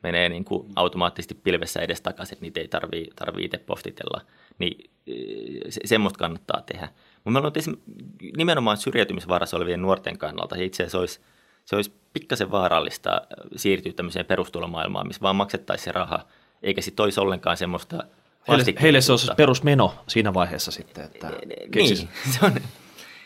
menee 0.02 0.28
niin 0.28 0.44
kuin 0.44 0.68
automaattisesti 0.76 1.34
pilvessä 1.34 1.80
edes 1.80 2.00
takaisin, 2.00 2.34
että 2.34 2.42
niitä 2.42 2.60
ei 2.60 2.68
tarvitse 2.68 3.14
tarvii 3.16 3.44
itse 3.44 3.58
postitella, 3.58 4.20
niin 4.58 4.90
se, 5.68 5.80
semmoista 5.84 6.18
kannattaa 6.18 6.62
tehdä. 6.72 6.88
Mutta 7.24 7.40
meillä 7.40 7.52
on 7.68 7.76
nimenomaan 8.36 8.76
syrjäytymisvaarassa 8.76 9.56
olevien 9.56 9.82
nuorten 9.82 10.18
kannalta, 10.18 10.56
itse 10.56 10.82
asiassa 10.82 10.98
olisi, 10.98 11.20
se 11.64 11.76
olisi 11.76 11.92
pikkasen 12.12 12.50
vaarallista 12.50 13.22
siirtyä 13.56 13.92
tämmöiseen 13.92 14.26
perustulomaailmaan, 14.26 15.06
missä 15.06 15.22
vaan 15.22 15.36
maksettaisiin 15.36 15.84
se 15.84 15.92
raha, 15.92 16.26
eikä 16.62 16.80
sitten 16.80 17.02
olisi 17.02 17.20
ollenkaan 17.20 17.56
semmoista 17.56 18.04
Heille, 18.48 18.74
heille 18.82 19.00
se 19.00 19.12
olisi 19.12 19.30
perusmeno 19.36 19.94
siinä 20.06 20.34
vaiheessa 20.34 20.70
sitten, 20.70 21.04
että 21.04 21.32
Niin, 21.74 21.96
se 21.96 22.38
on, 22.42 22.52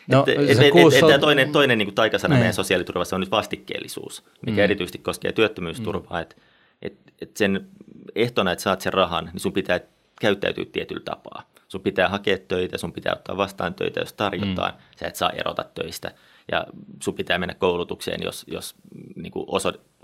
No, 0.07 0.23
et, 0.27 0.29
et, 0.29 0.49
et, 0.49 1.13
et, 1.13 1.19
toinen, 1.19 1.51
toinen 1.51 1.77
niin 1.77 1.85
kuin 1.85 1.95
taikasana 1.95 2.33
niin. 2.33 2.39
meidän 2.39 2.53
sosiaaliturvassa 2.53 3.15
on 3.15 3.19
nyt 3.19 3.31
vastikkeellisuus, 3.31 4.23
mikä 4.45 4.61
mm. 4.61 4.63
erityisesti 4.63 4.97
koskee 4.97 5.31
työttömyysturvaa. 5.31 6.17
Mm. 6.17 6.21
Että 6.21 6.35
et, 6.81 6.93
et 7.21 7.37
sen 7.37 7.67
ehtona, 8.15 8.51
että 8.51 8.63
saat 8.63 8.81
sen 8.81 8.93
rahan, 8.93 9.25
niin 9.25 9.39
sun 9.39 9.53
pitää 9.53 9.79
käyttäytyä 10.21 10.65
tietyllä 10.71 11.01
tapaa 11.05 11.43
sun 11.69 11.81
pitää 11.81 12.09
hakea 12.09 12.37
töitä, 12.47 12.77
sun 12.77 12.93
pitää 12.93 13.13
ottaa 13.13 13.37
vastaan 13.37 13.73
töitä, 13.73 13.99
jos 13.99 14.13
tarjotaan, 14.13 14.73
mm. 14.73 14.79
sä 14.99 15.07
et 15.07 15.15
saa 15.15 15.29
erota 15.29 15.65
töistä. 15.75 16.11
Ja 16.51 16.67
sun 17.03 17.13
pitää 17.13 17.37
mennä 17.37 17.53
koulutukseen, 17.53 18.23
jos, 18.23 18.45
jos 18.47 18.75
niin 19.15 19.31
kuin 19.31 19.45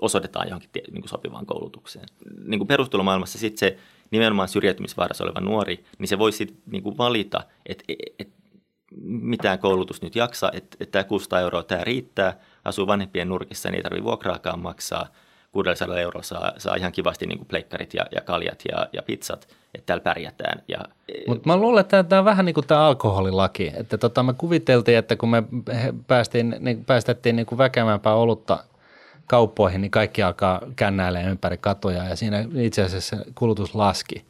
osoitetaan 0.01 0.47
johonkin 0.47 0.69
niin 0.73 1.01
kuin 1.01 1.09
sopivaan 1.09 1.45
koulutukseen. 1.45 2.05
Niin 2.45 2.59
kuin 2.59 2.67
perustulomaailmassa 2.67 3.39
sitten 3.39 3.59
se 3.59 3.77
nimenomaan 4.11 4.49
syrjäytymisvaarassa 4.49 5.23
oleva 5.23 5.39
nuori, 5.39 5.85
niin 5.99 6.07
se 6.07 6.19
voi 6.19 6.31
sitten 6.31 6.57
niin 6.71 6.83
kuin 6.83 6.97
valita, 6.97 7.43
että 7.65 7.83
et, 8.19 8.29
mitään 9.01 9.59
koulutus 9.59 10.01
nyt 10.01 10.15
jaksaa, 10.15 10.51
että, 10.53 10.77
että 10.79 10.91
tämä 10.91 11.03
600 11.03 11.39
euroa 11.39 11.63
tämä 11.63 11.83
riittää, 11.83 12.39
asuu 12.65 12.87
vanhempien 12.87 13.29
nurkissa, 13.29 13.69
niin 13.69 13.77
ei 13.77 13.83
tarvitse 13.83 14.03
vuokraakaan 14.03 14.59
maksaa, 14.59 15.07
600 15.55 15.99
euroa 15.99 16.21
saa, 16.21 16.51
saa 16.57 16.75
ihan 16.75 16.91
kivasti 16.91 17.25
niin 17.25 17.37
kuin 17.37 17.47
pleikkarit 17.47 17.93
ja, 17.93 18.05
ja 18.15 18.21
kaljat 18.21 18.63
ja, 18.71 18.87
ja 18.93 19.03
pizzat, 19.03 19.47
että 19.75 19.85
täällä 19.85 20.03
pärjätään. 20.03 20.61
Ja, 20.67 20.79
Mutta 21.27 21.49
mä 21.49 21.57
luulen, 21.57 21.81
että 21.81 22.03
tämä 22.03 22.19
on 22.19 22.25
vähän 22.25 22.45
niin 22.45 22.53
kuin 22.53 22.67
tämä 22.67 22.87
alkoholilaki, 22.87 23.71
että 23.75 23.97
tota, 23.97 24.23
me 24.23 24.33
kuviteltiin, 24.33 24.97
että 24.97 25.15
kun 25.15 25.29
me 25.29 25.43
päästiin, 26.07 26.55
niin 26.59 26.85
päästettiin 26.85 27.35
niin 27.35 27.45
kuin 27.45 27.57
väkevämpää 27.57 28.15
olutta 28.15 28.63
kauppoihin, 29.27 29.81
niin 29.81 29.91
kaikki 29.91 30.23
alkaa 30.23 30.61
kännäilemään 30.75 31.31
ympäri 31.31 31.57
katoja 31.57 32.03
ja 32.03 32.15
siinä 32.15 32.45
itse 32.55 32.81
asiassa 32.83 33.17
kulutus 33.35 33.75
laski. 33.75 34.25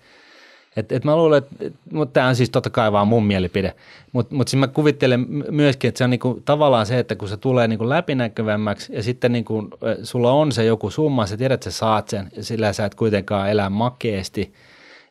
Et, 0.76 0.92
et 0.92 1.04
mä 1.04 1.16
luulen, 1.16 1.38
että 1.38 1.72
mutta 1.94 2.14
tämä 2.14 2.28
on 2.28 2.36
siis 2.36 2.50
totta 2.50 2.70
kai 2.70 2.92
vaan 2.92 3.08
mun 3.08 3.26
mielipide, 3.26 3.74
mutta 4.12 4.36
mut 4.36 4.48
siis 4.48 4.60
mä 4.60 4.68
kuvittelen 4.68 5.26
myöskin, 5.52 5.88
että 5.88 5.98
se 5.98 6.04
on 6.04 6.10
niinku, 6.10 6.42
tavallaan 6.46 6.86
se, 6.86 7.00
että 7.00 7.16
kun 7.16 7.30
se 7.30 7.38
tulee 7.38 7.68
niinku 7.68 7.90
läpinäkyvämmäksi 7.90 8.94
ja 8.96 9.04
sitten 9.04 9.32
niinku, 9.32 9.70
sulla 10.04 10.32
on 10.32 10.52
se 10.52 10.66
joku 10.66 10.90
summa, 10.90 11.26
sä 11.26 11.38
tiedät, 11.38 11.54
että 11.54 11.72
sä 11.72 11.78
saat 11.78 12.10
sen 12.10 12.32
ja 12.36 12.44
sillä 12.44 12.74
sä 12.74 12.86
et 12.86 12.96
kuitenkaan 12.96 13.50
elää 13.50 13.70
makeesti. 13.70 14.54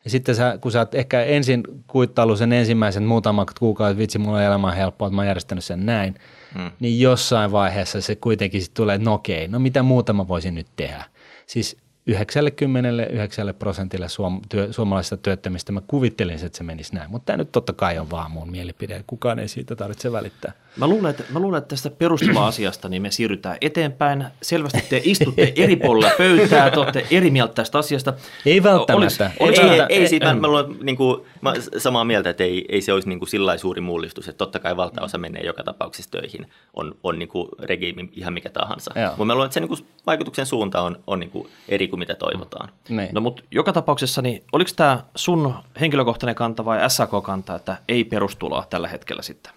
Ja 0.05 0.11
sitten 0.11 0.35
sä, 0.35 0.59
kun 0.61 0.73
sä 0.73 0.79
oot 0.79 0.95
ehkä 0.95 1.23
ensin 1.23 1.63
kuittailu 1.87 2.37
sen 2.37 2.53
ensimmäisen 2.53 3.03
muutaman 3.03 3.47
kuukaudet, 3.59 3.99
vitsi, 3.99 4.19
mulla 4.19 4.39
on 4.39 4.45
elämä 4.45 4.73
helppoa, 4.73 5.09
että 5.09 5.15
mä 5.15 5.21
oon 5.21 5.27
järjestänyt 5.27 5.65
sen 5.65 5.87
näin, 5.87 6.15
hmm. 6.55 6.71
niin 6.81 7.01
jossain 7.01 7.53
vaiheessa 7.53 8.01
se 8.01 8.17
kuitenkin 8.17 8.63
sitten 8.63 8.77
tulee, 8.77 8.95
että 8.95 9.05
no 9.05 9.15
okei, 9.15 9.49
no 9.49 9.59
mitä 9.59 9.83
muuta 9.83 10.13
mä 10.13 10.29
voisin 10.29 10.55
nyt 10.55 10.67
tehdä. 10.77 11.05
Siis 11.47 11.77
99 12.07 13.55
prosentille 13.59 14.09
suom- 14.09 14.41
työ- 14.49 14.73
suomalaisista 14.73 15.17
työttömistä 15.17 15.73
mä 15.73 15.81
kuvittelin, 15.87 16.45
että 16.45 16.59
se 16.59 16.65
menisi 16.65 16.95
näin. 16.95 17.11
Mutta 17.11 17.27
tämä 17.27 17.37
nyt 17.37 17.53
totta 17.53 17.73
kai 17.73 17.99
on 17.99 18.11
vaan 18.11 18.31
mun 18.31 18.51
mielipide. 18.51 19.05
Kukaan 19.07 19.39
ei 19.39 19.49
siitä 19.49 19.77
tarvitse 19.77 20.13
välittää. 20.13 20.53
Mä 20.77 20.87
luulen, 20.87 21.11
että, 21.11 21.25
mä 21.31 21.39
luulen, 21.39 21.59
että 21.59 21.69
tästä 21.69 21.91
perustuva-asiasta 21.91 22.89
niin 22.89 23.03
me 23.03 23.11
siirrytään 23.11 23.57
eteenpäin. 23.61 24.25
Selvästi 24.43 24.83
te 24.89 25.01
istutte 25.05 25.53
eri 25.57 25.77
puolilla 25.77 26.11
pöytää, 26.19 26.71
te 26.71 26.81
olette 26.81 27.07
eri 27.11 27.31
mieltä 27.31 27.55
tästä 27.55 27.79
asiasta. 27.79 28.13
Ei 28.47 28.63
välttämättä. 28.63 29.25
Olis, 29.25 29.41
olis 29.41 29.59
ei, 29.59 29.67
näitä- 29.67 29.87
ei, 29.89 29.99
ei, 30.01 30.09
siitä 30.09 30.35
mä, 30.35 30.41
mä, 30.41 30.47
luulen, 30.47 30.77
niin 30.83 30.97
kuin, 30.97 31.23
mä 31.41 31.53
samaa 31.79 32.05
mieltä, 32.05 32.31
että 32.31 32.45
ei, 32.45 32.65
ei 32.69 32.81
se 32.81 32.93
olisi 32.93 33.09
niin 33.09 33.19
kuin 33.19 33.29
sillä 33.29 33.57
suuri 33.57 33.81
mullistus, 33.81 34.29
että 34.29 34.39
totta 34.39 34.59
kai 34.59 34.77
valtaosa 34.77 35.19
menee 35.19 35.43
joka 35.43 35.63
tapauksessa 35.63 36.11
töihin, 36.11 36.47
on, 36.75 36.95
on 37.03 37.19
niin 37.19 37.29
kuin 37.29 37.49
regiimi 37.63 38.11
ihan 38.13 38.33
mikä 38.33 38.51
tahansa. 38.51 38.93
Joo. 38.97 39.09
Mutta 39.09 39.25
mä 39.25 39.35
luulen, 39.35 39.47
että 39.47 39.55
se 39.55 39.61
niin 39.61 39.69
kuin 39.69 39.87
vaikutuksen 40.07 40.47
suunta 40.47 40.81
on, 40.81 41.03
on 41.07 41.21
niin 41.21 41.31
kuin 41.31 41.49
eri 41.69 41.89
kuin 41.89 41.99
mitä 41.99 42.15
toivotaan. 42.15 42.69
Niin. 42.89 43.09
No 43.13 43.21
mutta 43.21 43.43
joka 43.51 43.73
tapauksessa, 43.73 44.23
niin 44.23 44.43
oliko 44.53 44.71
tämä 44.77 45.05
sun 45.15 45.55
henkilökohtainen 45.81 46.35
kanta 46.35 46.65
vai 46.65 46.91
SAK-kanta, 46.91 47.55
että 47.55 47.77
ei 47.89 48.05
perustuloa 48.05 48.67
tällä 48.71 48.89
hetkellä 48.89 49.23
sitten? 49.23 49.53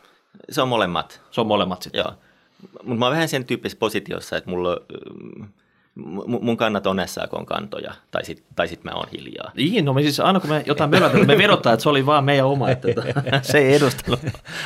Se 0.49 0.61
on 0.61 0.67
molemmat. 0.67 1.21
Se 1.31 1.41
on 1.41 1.47
molemmat 1.47 1.81
sitten. 1.81 1.99
Joo. 1.99 2.13
Mutta 2.71 2.95
mä 2.95 3.05
oon 3.05 3.13
vähän 3.13 3.29
sen 3.29 3.45
tyyppisessä 3.45 3.79
positiossa, 3.79 4.37
että 4.37 4.49
mulla, 4.49 4.77
mm, 5.13 5.47
mun 6.41 6.57
kannat 6.57 6.87
on 6.87 6.97
SAK-kantoja, 7.05 7.93
tai 8.11 8.25
sit, 8.25 8.43
tai 8.55 8.67
sit 8.67 8.83
mä 8.83 8.91
oon 8.91 9.07
hiljaa. 9.11 9.51
Niin, 9.55 9.85
no 9.85 9.93
me 9.93 10.01
siis 10.01 10.19
aina 10.19 10.39
kun 10.39 10.49
me 10.49 10.63
jotain 10.65 10.89
mölätä, 10.89 11.17
me 11.17 11.37
vedotaan, 11.37 11.73
että 11.73 11.83
se 11.83 11.89
oli 11.89 12.05
vaan 12.05 12.23
meidän 12.23 12.45
oma, 12.45 12.69
että 12.69 12.87
tota, 12.93 13.39
se 13.41 13.57
ei 13.57 13.75
edustanut 13.75 14.19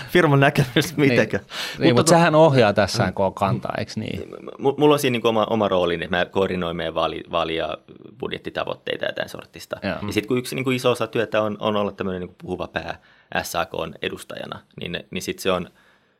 firman 0.09 0.39
näkemystä 0.39 0.93
mitenkään. 0.97 1.43
Niin, 1.43 1.81
niin, 1.83 1.95
mutta, 1.95 2.09
tota- 2.11 2.15
sähän 2.15 2.35
ohjaa 2.35 2.73
tässä 2.73 3.11
kun 3.11 3.25
on 3.25 3.33
kantaa, 3.33 3.73
eikö 3.77 3.91
niin? 3.95 4.19
M- 4.59 4.67
Mulla 4.77 4.93
on 4.93 4.99
siinä 4.99 5.17
niin 5.17 5.27
oma, 5.27 5.47
oma 5.49 5.67
rooli, 5.67 5.93
että 5.93 6.17
mä 6.17 6.25
koordinoin 6.25 6.77
meidän 6.77 6.93
vaali, 6.93 7.23
vaali- 7.31 7.55
ja 7.55 7.77
budjettitavoitteita 8.19 9.05
ja 9.05 9.13
tämän 9.13 9.29
sortista. 9.29 9.77
Joo. 9.83 9.95
Ja 10.07 10.13
sitten 10.13 10.27
kun 10.27 10.37
yksi 10.37 10.55
niin 10.55 10.63
kuin 10.63 10.75
iso 10.75 10.91
osa 10.91 11.07
työtä 11.07 11.41
on, 11.41 11.57
on 11.59 11.75
olla 11.75 11.91
tämmöinen 11.91 12.21
niin 12.21 12.35
puhuva 12.41 12.67
pää 12.67 12.99
SAK 13.43 13.69
edustajana, 14.01 14.59
niin, 14.81 14.99
niin 15.11 15.21
sitten 15.21 15.41
se 15.43 15.51
on, 15.51 15.67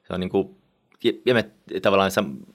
se 0.08 0.14
on 0.14 0.20
niin 0.20 0.30
kuin, 0.30 0.56
ja- 1.04 1.12
ja 1.26 1.34
me 1.34 1.50
tavallaan 1.82 2.12
sam- 2.12 2.46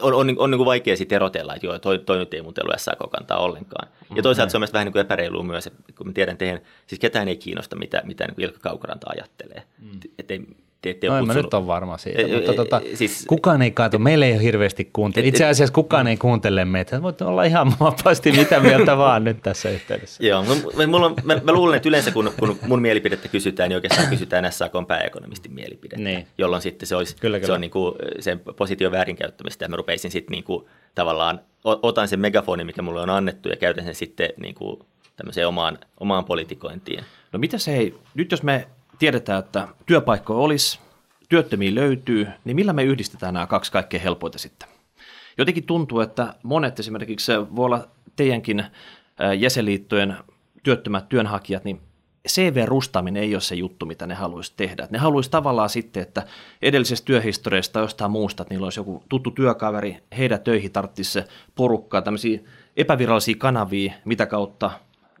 on, 0.00 0.14
on, 0.14 0.34
on 0.38 0.50
niin 0.50 0.58
kuin 0.58 0.66
vaikea 0.66 0.96
sitten 0.96 1.16
erotella, 1.16 1.54
että 1.54 1.66
joo, 1.66 1.78
toi, 1.78 1.98
toi 1.98 2.18
nyt 2.18 2.34
ei 2.34 2.42
muuten 2.42 2.64
ollut 2.64 2.80
SAK-kantaa 2.80 3.38
ollenkaan. 3.38 3.88
Ja 4.16 4.22
toisaalta 4.22 4.50
se 4.50 4.56
on 4.56 4.60
myös 4.60 4.72
vähän 4.72 4.84
niin 4.84 4.92
kuin 4.92 5.00
epäreilua 5.00 5.42
myös, 5.42 5.66
että 5.66 5.92
kun 5.96 6.06
mä 6.06 6.12
tiedän 6.12 6.38
teidän, 6.38 6.60
siis 6.86 6.98
ketään 6.98 7.28
ei 7.28 7.36
kiinnosta, 7.36 7.76
mitä, 7.76 8.02
mitä 8.04 8.26
niin 8.26 8.34
kuin 8.34 8.44
Ilkka 8.44 8.60
Kaukoranta 8.68 9.06
ajattelee. 9.10 9.62
Mm. 9.78 10.00
Että 10.18 10.34
ei, 10.34 10.46
te, 10.94 11.00
te 11.00 11.06
No 11.08 11.18
en 11.18 11.26
mä 11.26 11.34
nyt 11.34 11.54
ole 11.54 11.66
varma 11.66 11.98
siitä, 11.98 12.22
Ei, 12.22 12.34
mutta 12.36 12.52
tota, 12.54 12.80
siis- 12.94 13.24
kukaan 13.28 13.62
ei 13.62 13.70
kato, 13.70 13.98
meillä 13.98 14.26
ei 14.26 14.32
ole 14.32 14.42
hirveästi 14.42 14.90
kuuntele. 14.92 15.24
Et- 15.26 15.28
Itse 15.28 15.44
asiassa 15.46 15.72
kukaan 15.72 16.06
ei 16.06 16.16
kuuntele 16.16 16.64
meitä. 16.64 17.02
Voit 17.02 17.22
olla 17.22 17.44
ihan 17.44 17.72
vapaasti 17.80 18.32
mitä 18.32 18.60
mieltä 18.60 18.96
vaan 19.06 19.24
nyt 19.24 19.42
tässä 19.42 19.70
yhteydessä. 19.70 20.26
Joo, 20.26 20.44
mulla 20.86 21.06
on, 21.06 21.14
mä, 21.24 21.36
mä 21.44 21.52
luulen, 21.52 21.76
että 21.76 21.88
yleensä 21.88 22.10
kun, 22.10 22.32
kun 22.38 22.58
mun 22.66 22.82
mielipidettä 22.82 23.28
kysytään, 23.28 23.68
niin 23.68 23.74
oikeastaan 23.76 24.08
kysytään 24.08 24.52
SAKn 24.52 24.86
pääekonomistin 24.86 25.52
mielipidettä, 25.54 26.04
Niin. 26.04 26.26
jolloin 26.38 26.62
sitten 26.62 26.86
se 26.88 26.96
olisi 26.96 27.16
Kyllä, 27.20 27.36
se 27.36 27.40
kyllä. 27.40 27.54
on 27.54 27.60
niin 27.60 27.70
kuin 27.70 27.94
sen 28.20 28.40
position 28.56 28.92
väärinkäyttämistä 28.92 29.64
ja 29.64 29.68
mä 29.68 29.76
rupeisin 29.76 30.10
sitten 30.10 30.32
niin 30.32 30.44
kuin, 30.44 30.64
tavallaan, 30.94 31.40
otan 31.64 32.08
sen 32.08 32.20
megafonin, 32.20 32.66
mikä 32.66 32.82
mulle 32.82 33.00
on 33.00 33.10
annettu 33.10 33.48
ja 33.48 33.56
käytän 33.56 33.84
sen 33.84 33.94
sitten 33.94 34.28
niin 34.36 34.54
kuin, 34.54 34.80
tämmöiseen 35.16 35.48
omaan, 35.48 35.78
omaan 36.00 36.24
politikointiin. 36.24 37.04
No 37.32 37.38
mitä 37.38 37.58
se 37.58 37.76
ei, 37.76 37.94
nyt 38.14 38.30
jos 38.30 38.42
me 38.42 38.66
tiedetään, 38.98 39.38
että 39.38 39.68
työpaikkoja 39.86 40.38
olisi, 40.38 40.78
työttömiä 41.28 41.74
löytyy, 41.74 42.26
niin 42.44 42.56
millä 42.56 42.72
me 42.72 42.84
yhdistetään 42.84 43.34
nämä 43.34 43.46
kaksi 43.46 43.72
kaikkein 43.72 44.02
helpoita 44.02 44.38
sitten? 44.38 44.68
Jotenkin 45.38 45.64
tuntuu, 45.64 46.00
että 46.00 46.34
monet 46.42 46.80
esimerkiksi 46.80 47.32
voi 47.56 47.64
olla 47.64 47.88
teidänkin 48.16 48.64
jäsenliittojen 49.38 50.16
työttömät 50.62 51.08
työnhakijat, 51.08 51.64
niin 51.64 51.80
CV-rustaaminen 52.28 53.22
ei 53.22 53.34
ole 53.34 53.40
se 53.40 53.54
juttu, 53.54 53.86
mitä 53.86 54.06
ne 54.06 54.14
haluaisi 54.14 54.52
tehdä. 54.56 54.88
Ne 54.90 54.98
haluaisi 54.98 55.30
tavallaan 55.30 55.68
sitten, 55.68 56.02
että 56.02 56.22
edellisestä 56.62 57.06
työhistoriasta 57.06 57.72
tai 57.72 57.82
jostain 57.82 58.10
muusta, 58.10 58.42
että 58.42 58.54
niillä 58.54 58.66
olisi 58.66 58.80
joku 58.80 59.02
tuttu 59.08 59.30
työkaveri, 59.30 59.98
heidän 60.18 60.40
töihin 60.40 60.72
tarvitsisi 60.72 61.10
se 61.10 61.24
porukkaa, 61.54 62.02
tämmöisiä 62.02 62.40
epävirallisia 62.76 63.34
kanavia, 63.38 63.92
mitä 64.04 64.26
kautta 64.26 64.70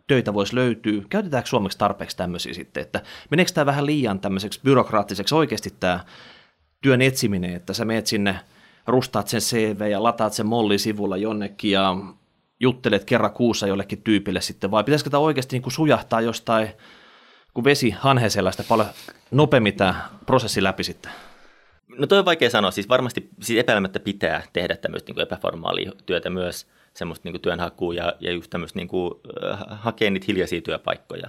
töitä 0.06 0.34
voisi 0.34 0.54
löytyä. 0.54 1.02
Käytetäänkö 1.10 1.48
suomeksi 1.48 1.78
tarpeeksi 1.78 2.16
tämmöisiä 2.16 2.54
sitten, 2.54 2.80
että 2.80 3.02
meneekö 3.30 3.52
tämä 3.52 3.66
vähän 3.66 3.86
liian 3.86 4.20
tämmöiseksi 4.20 4.60
byrokraattiseksi 4.64 5.34
oikeasti 5.34 5.74
tämä 5.80 6.00
työn 6.82 7.02
etsiminen, 7.02 7.54
että 7.54 7.72
sä 7.72 7.84
meet 7.84 8.06
sinne, 8.06 8.40
rustaat 8.86 9.28
sen 9.28 9.40
CV 9.40 9.90
ja 9.90 10.02
lataat 10.02 10.32
sen 10.32 10.46
molli-sivulla 10.46 11.16
jonnekin 11.16 11.70
ja 11.70 11.96
juttelet 12.60 13.04
kerran 13.04 13.32
kuussa 13.32 13.66
jollekin 13.66 14.02
tyypille 14.02 14.40
sitten, 14.40 14.70
vai 14.70 14.84
pitäisikö 14.84 15.10
tämä 15.10 15.20
oikeasti 15.20 15.56
niin 15.56 15.62
kuin 15.62 15.72
sujahtaa 15.72 16.20
jostain, 16.20 16.68
kun 17.54 17.64
vesi 17.64 17.90
hanheselästä 17.90 18.64
paljon 18.68 18.88
nopeammin 19.30 19.74
tämä 19.74 20.08
prosessi 20.26 20.62
läpi 20.62 20.84
sitten? 20.84 21.12
No 21.98 22.06
toi 22.06 22.18
on 22.18 22.24
vaikea 22.24 22.50
sanoa, 22.50 22.70
siis 22.70 22.88
varmasti 22.88 23.28
siis 23.40 23.58
epäilemättä 23.58 24.00
pitää 24.00 24.42
tehdä 24.52 24.76
tämmöistä 24.76 25.12
niin 25.12 25.22
epäformaalia 25.22 25.92
työtä 26.06 26.30
myös, 26.30 26.66
semmoista 26.96 27.28
niin 27.28 27.40
työnhakua 27.40 27.94
ja, 27.94 28.12
ja 28.20 28.32
just 28.32 28.50
tämmöistä 28.50 28.78
niin 28.78 28.88
kuin, 28.88 29.14
äh, 29.44 29.58
hakea 29.68 30.10
niitä 30.10 30.24
hiljaisia 30.28 30.60
työpaikkoja, 30.60 31.28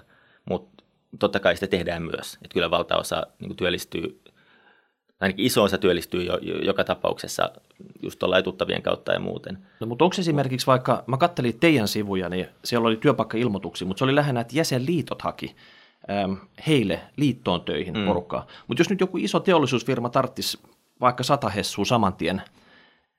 mutta 0.50 0.84
totta 1.20 1.40
kai 1.40 1.56
sitä 1.56 1.68
tehdään 1.68 2.04
myös, 2.04 2.34
että 2.34 2.54
kyllä 2.54 2.72
valtaosa 2.72 3.28
niin 3.40 3.50
kuin 3.50 3.58
työllistyy, 3.58 4.22
ainakin 5.20 5.46
iso 5.46 5.64
osa 5.64 5.78
työllistyy 5.78 6.24
jo, 6.24 6.38
jo, 6.42 6.58
joka 6.58 6.84
tapauksessa 6.84 7.52
just 8.04 8.20
tuolla 8.20 8.42
tuttavien 8.42 8.82
kautta 8.82 9.14
ja 9.14 9.20
muuten. 9.20 9.58
No 9.80 9.88
mutta 9.88 10.06
onko 10.06 10.16
esimerkiksi 10.20 10.68
vaikka, 10.68 11.04
mä 11.08 11.18
kattelin 11.18 11.60
teidän 11.60 11.88
sivuja, 11.88 12.30
niin 12.30 12.48
siellä 12.64 12.88
oli 12.88 12.98
työpaikkailmoituksia, 12.98 13.88
mutta 13.88 14.00
se 14.00 14.04
oli 14.04 14.16
lähinnä, 14.16 14.42
että 14.42 14.58
jäsenliitot 14.58 15.22
haki 15.22 15.56
äm, 16.24 16.38
heille 16.68 17.00
liittoon 17.18 17.62
töihin 17.62 17.94
mm. 17.94 18.06
porukkaa. 18.06 18.48
Mutta 18.68 18.82
jos 18.82 18.90
nyt 18.90 19.02
joku 19.02 19.18
iso 19.18 19.40
teollisuusfirma 19.40 20.10
tarttisi 20.10 20.60
vaikka 21.02 21.24
sata 21.24 21.50
hessua 21.50 21.86
saman 21.86 22.14
tien, 22.14 22.42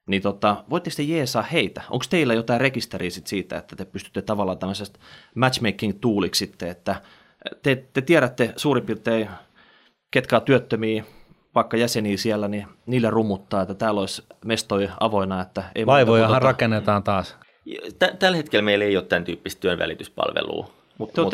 niin 0.09 0.23
tota, 0.23 0.65
voitteko 0.71 0.95
te 0.97 1.03
jeesaa 1.03 1.43
heitä? 1.43 1.83
Onko 1.91 2.05
teillä 2.11 2.35
jotain 2.35 2.61
rekisteriä 2.61 3.11
sit 3.11 3.27
siitä, 3.27 3.59
että 3.59 3.77
te 3.77 3.85
pystytte 3.85 4.23
tavallaan 4.23 4.59
tämmöisestä 4.59 4.99
matchmaking-tuuliksi 5.35 6.39
sitten, 6.39 6.69
että 6.69 6.97
te, 7.63 7.85
te 7.93 8.01
tiedätte 8.01 8.53
suurin 8.57 8.87
piirtein, 8.87 9.29
ketkä 10.11 10.37
on 10.37 10.43
työttömiä, 10.43 11.05
vaikka 11.55 11.77
jäseniä 11.77 12.17
siellä, 12.17 12.49
niin 12.49 12.67
niille 12.87 13.11
rummuttaa, 13.11 13.63
että 13.63 13.75
täällä 13.75 14.01
olisi 14.01 14.23
mestoja 14.45 14.93
avoinna, 15.01 15.43
että 15.43 15.63
ei 15.75 15.85
tota- 15.85 16.43
rakennetaan 16.43 17.03
taas. 17.03 17.37
Tä- 17.99 18.15
Tällä 18.19 18.37
hetkellä 18.37 18.63
meillä 18.63 18.85
ei 18.85 18.97
ole 18.97 19.05
tämän 19.05 19.25
tyyppistä 19.25 19.61
työnvälityspalvelua. 19.61 20.71
Mutta 20.99 21.23
Mut, 21.23 21.31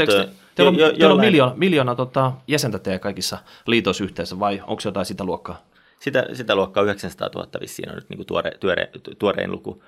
teillä 0.54 0.68
on, 0.68 0.78
jo- 0.78 0.86
jo- 0.86 0.92
teillä 0.92 1.14
on 1.14 1.20
miljoona, 1.20 1.54
miljoona 1.56 1.94
tota, 1.94 2.32
jäsentä 2.48 2.78
teidän 2.78 3.00
kaikissa 3.00 3.38
liitoissa 3.66 4.04
yhteensä, 4.04 4.38
vai 4.38 4.62
onko 4.66 4.82
jotain 4.84 5.06
sitä 5.06 5.24
luokkaa? 5.24 5.62
Sitä, 6.04 6.26
sitä 6.32 6.54
luokkaa 6.54 6.82
900 6.82 7.28
000 7.34 7.48
vissiin 7.60 7.88
on 7.88 7.94
nyt 7.94 8.08
niin 8.08 8.18
kuin 8.18 8.26
tuore, 8.26 8.50
tuore, 8.60 8.90
tuorein 9.18 9.50
luku. 9.50 9.82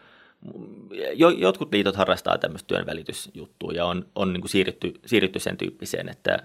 Jo, 1.14 1.30
jotkut 1.30 1.72
liitot 1.72 1.96
harrastaa 1.96 2.38
tämmöistä 2.38 2.66
työnvälitysjuttua 2.66 3.72
ja 3.72 3.84
on, 3.84 4.06
on 4.14 4.32
niin 4.32 4.40
kuin 4.40 4.50
siirrytty, 4.50 4.94
siirrytty 5.06 5.38
sen 5.38 5.56
tyyppiseen, 5.56 6.08
että, 6.08 6.38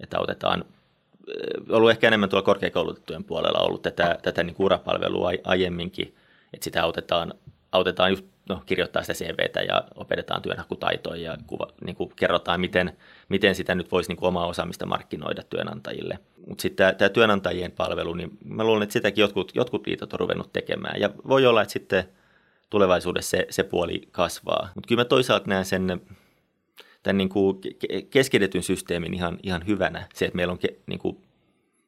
että 0.00 0.18
autetaan, 0.18 0.64
äh, 0.64 1.76
ollut 1.76 1.90
ehkä 1.90 2.06
enemmän 2.06 2.28
tuolla 2.28 2.44
korkeakoulutettujen 2.44 3.24
puolella 3.24 3.58
ollut 3.58 3.82
tätä, 3.82 4.18
tätä 4.22 4.42
niin 4.42 4.54
kuin 4.54 4.64
urapalvelua 4.64 5.28
ai- 5.28 5.40
aiemminkin, 5.44 6.14
että 6.54 6.64
sitä 6.64 6.82
autetaan, 6.82 7.34
autetaan 7.72 8.10
just 8.10 8.24
no, 8.48 8.62
kirjoittaa 8.66 9.02
sitä 9.02 9.14
CVtä 9.14 9.60
ja 9.60 9.84
opetetaan 9.94 10.42
työnhakutaitoja 10.42 11.32
ja 11.32 11.38
kuva, 11.46 11.66
niin 11.84 11.96
kuin 11.96 12.12
kerrotaan, 12.16 12.60
miten, 12.60 12.96
miten 13.28 13.54
sitä 13.54 13.74
nyt 13.74 13.92
voisi 13.92 14.10
niin 14.10 14.16
kuin 14.16 14.28
omaa 14.28 14.46
osaamista 14.46 14.86
markkinoida 14.86 15.42
työnantajille. 15.42 16.18
Mutta 16.46 16.62
sitten 16.62 16.96
tämä, 16.96 17.08
työnantajien 17.08 17.72
palvelu, 17.72 18.14
niin 18.14 18.38
mä 18.44 18.64
luulen, 18.64 18.82
että 18.82 18.92
sitäkin 18.92 19.22
jotkut, 19.22 19.52
jotkut 19.54 19.86
liitot 19.86 20.12
on 20.12 20.20
ruvennut 20.20 20.52
tekemään. 20.52 21.00
Ja 21.00 21.10
voi 21.28 21.46
olla, 21.46 21.62
että 21.62 21.72
sitten 21.72 22.04
tulevaisuudessa 22.70 23.30
se, 23.30 23.46
se 23.50 23.62
puoli 23.62 24.08
kasvaa. 24.10 24.68
Mutta 24.74 24.88
kyllä 24.88 25.00
mä 25.00 25.04
toisaalta 25.04 25.48
näen 25.48 25.64
sen 25.64 26.00
tämän 27.02 27.16
niin 27.16 27.28
kuin 27.28 27.60
ke- 27.64 28.06
keskitetyn 28.10 28.62
systeemin 28.62 29.14
ihan, 29.14 29.38
ihan 29.42 29.66
hyvänä. 29.66 30.06
Se, 30.14 30.24
että 30.24 30.36
meillä 30.36 30.52
on, 30.52 30.58
ke, 30.58 30.68
niin 30.86 30.98
kuin, 30.98 31.18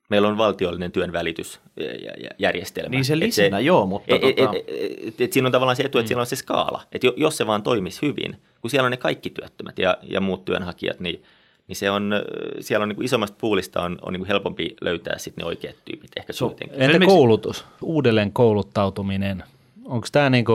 meillä 0.08 0.28
on 0.28 0.38
valtiollinen 0.38 0.92
työnvälitysjärjestelmä. 0.92 2.88
Niin 2.90 3.04
se 3.04 3.18
lisänä, 3.18 3.60
joo, 3.60 3.86
mutta 3.86 4.14
et, 4.14 4.22
tota- 4.22 4.26
et, 4.56 4.64
et, 4.68 5.08
et, 5.08 5.20
et 5.20 5.32
siinä 5.32 5.48
on 5.48 5.52
tavallaan 5.52 5.76
se 5.76 5.82
etu, 5.82 5.98
että 5.98 6.04
mm. 6.06 6.08
siellä 6.08 6.20
on 6.20 6.26
se 6.26 6.36
skaala. 6.36 6.82
Että 6.92 7.06
jo- 7.06 7.14
jos 7.16 7.36
se 7.36 7.46
vaan 7.46 7.62
toimisi 7.62 8.02
hyvin, 8.02 8.36
kun 8.60 8.70
siellä 8.70 8.86
on 8.86 8.90
ne 8.90 8.96
kaikki 8.96 9.30
työttömät 9.30 9.78
ja, 9.78 9.96
ja 10.02 10.20
muut 10.20 10.44
työnhakijat, 10.44 11.00
niin, 11.00 11.22
niin 11.68 11.76
se 11.76 11.90
on, 11.90 12.12
siellä 12.60 12.82
on 12.82 12.88
niin 12.88 12.96
kuin 12.96 13.04
isommasta 13.04 13.36
puulista 13.40 13.82
on, 13.82 13.98
on 14.02 14.12
niin 14.12 14.20
kuin 14.20 14.28
helpompi 14.28 14.76
löytää 14.80 15.18
sitten 15.18 15.42
ne 15.42 15.46
oikeat 15.48 15.76
tyypit 15.84 16.10
ehkä 16.16 16.32
So- 16.32 16.46
kuitenkin. 16.48 16.74
Entä 16.74 16.84
Esimerkiksi- 16.84 17.14
koulutus, 17.16 17.64
uudelleen 17.82 18.32
kouluttautuminen? 18.32 19.44
Onko 19.84 20.06
tämä 20.12 20.30
niinku, 20.30 20.52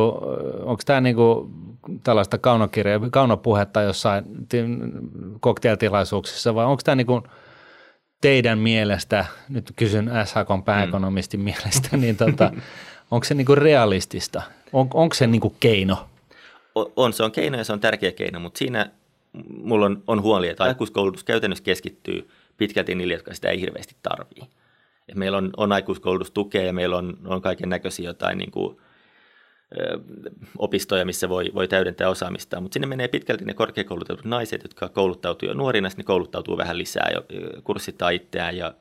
onko 0.65 0.81
tää 0.85 1.01
niinku 1.01 1.49
tällaista 2.03 2.37
kaunokirja, 2.37 2.99
kaunopuhetta 3.11 3.81
jossain 3.81 4.25
ti- 4.49 4.57
cocktailtilaisuuksissa 5.43 6.55
vai 6.55 6.65
onko 6.65 6.81
tämä 6.85 6.95
niinku 6.95 7.23
teidän 8.21 8.59
mielestä, 8.59 9.25
nyt 9.49 9.73
kysyn 9.75 10.11
SHKn 10.25 10.63
pääekonomistin 10.65 11.39
mielestä, 11.39 11.97
niin 11.97 12.17
tota, 12.25 12.51
onko 13.11 13.23
se 13.23 13.33
niinku 13.33 13.55
realistista? 13.55 14.41
On, 14.73 14.87
onko 14.93 15.15
se 15.15 15.27
niinku 15.27 15.55
keino? 15.59 16.09
on, 16.95 17.13
se 17.13 17.23
on 17.23 17.31
keino 17.31 17.57
ja 17.57 17.63
se 17.63 17.73
on 17.73 17.79
tärkeä 17.79 18.11
keino, 18.11 18.39
mutta 18.39 18.57
siinä 18.57 18.89
mulla 19.63 19.85
on, 19.85 20.03
on 20.07 20.21
huoli, 20.21 20.49
että 20.49 20.63
aikuiskoulutus 20.63 21.23
käytännössä 21.23 21.63
keskittyy 21.63 22.29
pitkälti 22.57 22.95
niille, 22.95 23.13
jotka 23.13 23.33
sitä 23.33 23.49
ei 23.49 23.61
hirveästi 23.61 23.95
tarvii. 24.03 24.43
Et 25.09 25.15
meillä 25.15 25.37
on, 25.37 25.51
on 25.57 25.71
aikuiskoulutustukea 25.71 26.63
ja 26.63 26.73
meillä 26.73 26.97
on, 26.97 27.17
on 27.25 27.41
kaiken 27.41 27.69
näköisiä 27.69 28.09
jotain 28.09 28.37
niin 28.37 28.51
kuin, 28.51 28.77
opistoja, 30.57 31.05
missä 31.05 31.29
voi, 31.29 31.51
voi 31.55 31.67
täydentää 31.67 32.09
osaamista, 32.09 32.61
mutta 32.61 32.73
sinne 32.73 32.87
menee 32.87 33.07
pitkälti 33.07 33.45
ne 33.45 33.53
korkeakoulutetut 33.53 34.25
naiset, 34.25 34.63
jotka 34.63 34.89
kouluttautuu 34.89 35.49
jo 35.49 35.53
nuorina, 35.53 35.89
ne 35.97 36.03
kouluttautuu 36.03 36.57
vähän 36.57 36.77
lisää 36.77 37.09
ja 37.13 37.21
kurssittaa 37.63 38.09
itseään 38.09 38.57
ja 38.57 38.73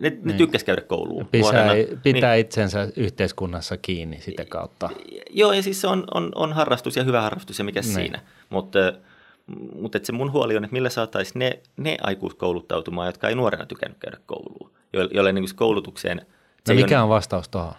ne, 0.00 0.10
ne 0.10 0.18
niin. 0.24 0.36
tykkäsi 0.36 0.64
käydä 0.64 0.82
kouluun. 0.82 1.26
Pitää, 1.26 1.74
pitää 2.02 2.32
niin, 2.32 2.40
itsensä 2.40 2.88
yhteiskunnassa 2.96 3.76
kiinni 3.76 4.20
sitä 4.20 4.44
kautta. 4.44 4.90
Joo, 5.30 5.52
ja 5.52 5.62
siis 5.62 5.80
se 5.80 5.86
on, 5.86 6.04
on, 6.14 6.32
on 6.34 6.52
harrastus 6.52 6.96
ja 6.96 7.04
hyvä 7.04 7.20
harrastus 7.20 7.58
ja 7.58 7.64
mikä 7.64 7.80
niin. 7.80 7.94
siinä. 7.94 8.20
Mutta 8.50 8.92
mutta 9.80 9.98
se 10.02 10.12
mun 10.12 10.32
huoli 10.32 10.56
on, 10.56 10.64
että 10.64 10.72
millä 10.72 10.90
saataisiin 10.90 11.38
ne, 11.38 11.60
ne 11.76 11.96
aikuiskouluttautumaan, 12.02 13.08
jotka 13.08 13.28
ei 13.28 13.34
nuorena 13.34 13.66
tykännyt 13.66 13.98
käydä 13.98 14.18
kouluun, 14.26 14.70
joille 14.92 15.32
niin 15.32 15.44
koulutukseen... 15.54 16.26
No 16.68 16.74
mikä 16.74 16.98
on, 16.98 17.02
on 17.02 17.08
vastaus 17.08 17.48
tuohon? 17.48 17.74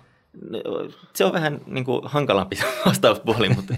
Se 1.13 1.25
on 1.25 1.33
vähän 1.33 1.61
niin 1.65 1.85
kuin 1.85 2.01
hankalampi 2.03 2.55
vastauspuoli, 2.85 3.49
mutta... 3.49 3.75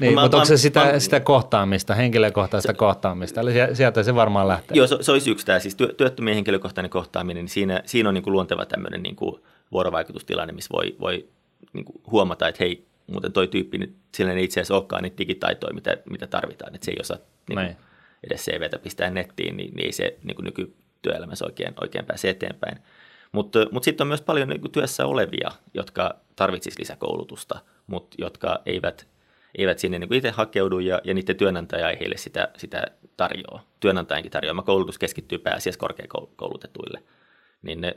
niin, 0.00 0.14
mä, 0.14 0.20
mutta 0.20 0.36
onko 0.36 0.44
se 0.44 0.56
sitä, 0.56 0.84
mä, 0.84 0.98
sitä 0.98 1.20
kohtaamista, 1.20 1.94
henkilökohtaista 1.94 2.72
se, 2.72 2.76
kohtaamista? 2.76 3.40
Eli 3.40 3.52
sieltä 3.72 4.02
se 4.02 4.14
varmaan 4.14 4.48
lähtee. 4.48 4.76
Joo, 4.76 4.86
se, 4.86 4.96
se 5.00 5.12
olisi 5.12 5.30
yksi 5.30 5.46
tämä, 5.46 5.58
siis 5.58 5.74
työ, 5.74 5.94
työttömien 5.96 6.34
henkilökohtainen 6.34 6.90
kohtaaminen, 6.90 7.44
niin 7.44 7.48
siinä, 7.48 7.82
siinä 7.86 8.08
on 8.08 8.14
niin 8.14 8.24
kuin 8.24 8.32
luonteva 8.32 8.66
tämmöinen 8.66 9.02
niin 9.02 9.16
kuin 9.16 9.42
vuorovaikutustilanne, 9.72 10.52
missä 10.52 10.72
voi, 10.72 10.96
voi 11.00 11.28
niin 11.72 11.84
kuin 11.84 12.02
huomata, 12.10 12.48
että 12.48 12.64
hei, 12.64 12.86
muuten 13.06 13.32
toi 13.32 13.48
tyyppi, 13.48 13.78
niin 13.78 13.96
sillä 14.14 14.32
ei 14.32 14.44
itse 14.44 14.60
asiassa 14.60 14.74
olekaan 14.74 15.02
niitä 15.02 15.18
digitaitoja, 15.18 15.74
mitä, 15.74 15.96
mitä 16.10 16.26
tarvitaan, 16.26 16.74
että 16.74 16.84
se 16.84 16.90
ei 16.90 17.00
osaa 17.00 17.18
niin 17.48 17.58
kuin, 17.58 17.76
edes 18.24 18.44
CVtä 18.44 18.78
pistää 18.78 19.10
nettiin, 19.10 19.56
niin, 19.56 19.74
niin 19.74 19.86
ei 19.86 19.92
se 19.92 20.16
niin 20.22 20.34
kuin 20.36 20.44
nykytyöelämässä 20.44 21.44
oikein, 21.44 21.74
oikein 21.80 22.06
pääse 22.06 22.30
eteenpäin. 22.30 22.78
Mutta, 23.32 23.66
mutta 23.70 23.84
sitten 23.84 24.04
on 24.04 24.08
myös 24.08 24.22
paljon 24.22 24.48
niin 24.48 24.72
työssä 24.72 25.06
olevia, 25.06 25.50
jotka 25.74 26.14
tarvitsisivat 26.36 26.78
lisäkoulutusta, 26.78 27.58
mutta 27.86 28.16
jotka 28.18 28.62
eivät, 28.66 29.06
eivät 29.58 29.78
sinne 29.78 29.98
niin 29.98 30.14
itse 30.14 30.30
hakeudu 30.30 30.78
ja, 30.78 31.00
ja 31.04 31.14
niiden 31.14 31.36
työnantaja 31.36 31.90
ei 31.90 32.00
heille 32.00 32.16
sitä, 32.16 32.48
sitä 32.56 32.84
tarjoa. 33.16 33.62
Työnantajankin 33.80 34.32
tarjoama 34.32 34.62
koulutus 34.62 34.98
keskittyy 34.98 35.38
pääasiassa 35.38 35.80
korkeakoulutetuille. 35.80 37.02
Niin, 37.62 37.80
ne, 37.80 37.96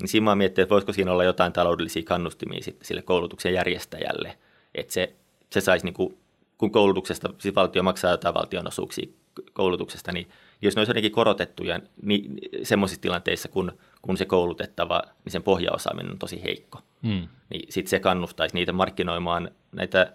niin 0.00 0.08
siinä 0.08 0.36
mä 0.36 0.44
että 0.44 0.68
voisiko 0.68 0.92
siinä 0.92 1.12
olla 1.12 1.24
jotain 1.24 1.52
taloudellisia 1.52 2.02
kannustimia 2.02 2.60
sille 2.82 3.02
koulutuksen 3.02 3.54
järjestäjälle, 3.54 4.38
että 4.74 4.92
se, 4.92 5.14
se 5.50 5.60
saisi 5.60 5.84
niin 5.84 5.94
kuin, 5.94 6.18
kun 6.58 6.72
koulutuksesta, 6.72 7.34
siis 7.38 7.54
valtio 7.54 7.82
maksaa 7.82 8.10
jotain 8.10 8.34
valtionosuuksia 8.34 9.06
koulutuksesta, 9.52 10.12
niin 10.12 10.28
jos 10.62 10.76
ne 10.76 10.80
olisi 10.80 10.90
jotenkin 10.90 11.12
korotettuja 11.12 11.80
niin 12.02 12.38
semmoisissa 12.62 13.02
tilanteissa, 13.02 13.48
kun, 13.48 13.72
kun 14.02 14.16
se 14.16 14.24
koulutettava, 14.24 15.02
niin 15.24 15.32
sen 15.32 15.42
pohjaosaaminen 15.42 16.12
on 16.12 16.18
tosi 16.18 16.42
heikko, 16.42 16.80
hmm. 17.02 17.28
niin 17.50 17.72
sitten 17.72 17.90
se 17.90 18.00
kannustaisi 18.00 18.54
niitä 18.54 18.72
markkinoimaan 18.72 19.50
näitä 19.72 20.12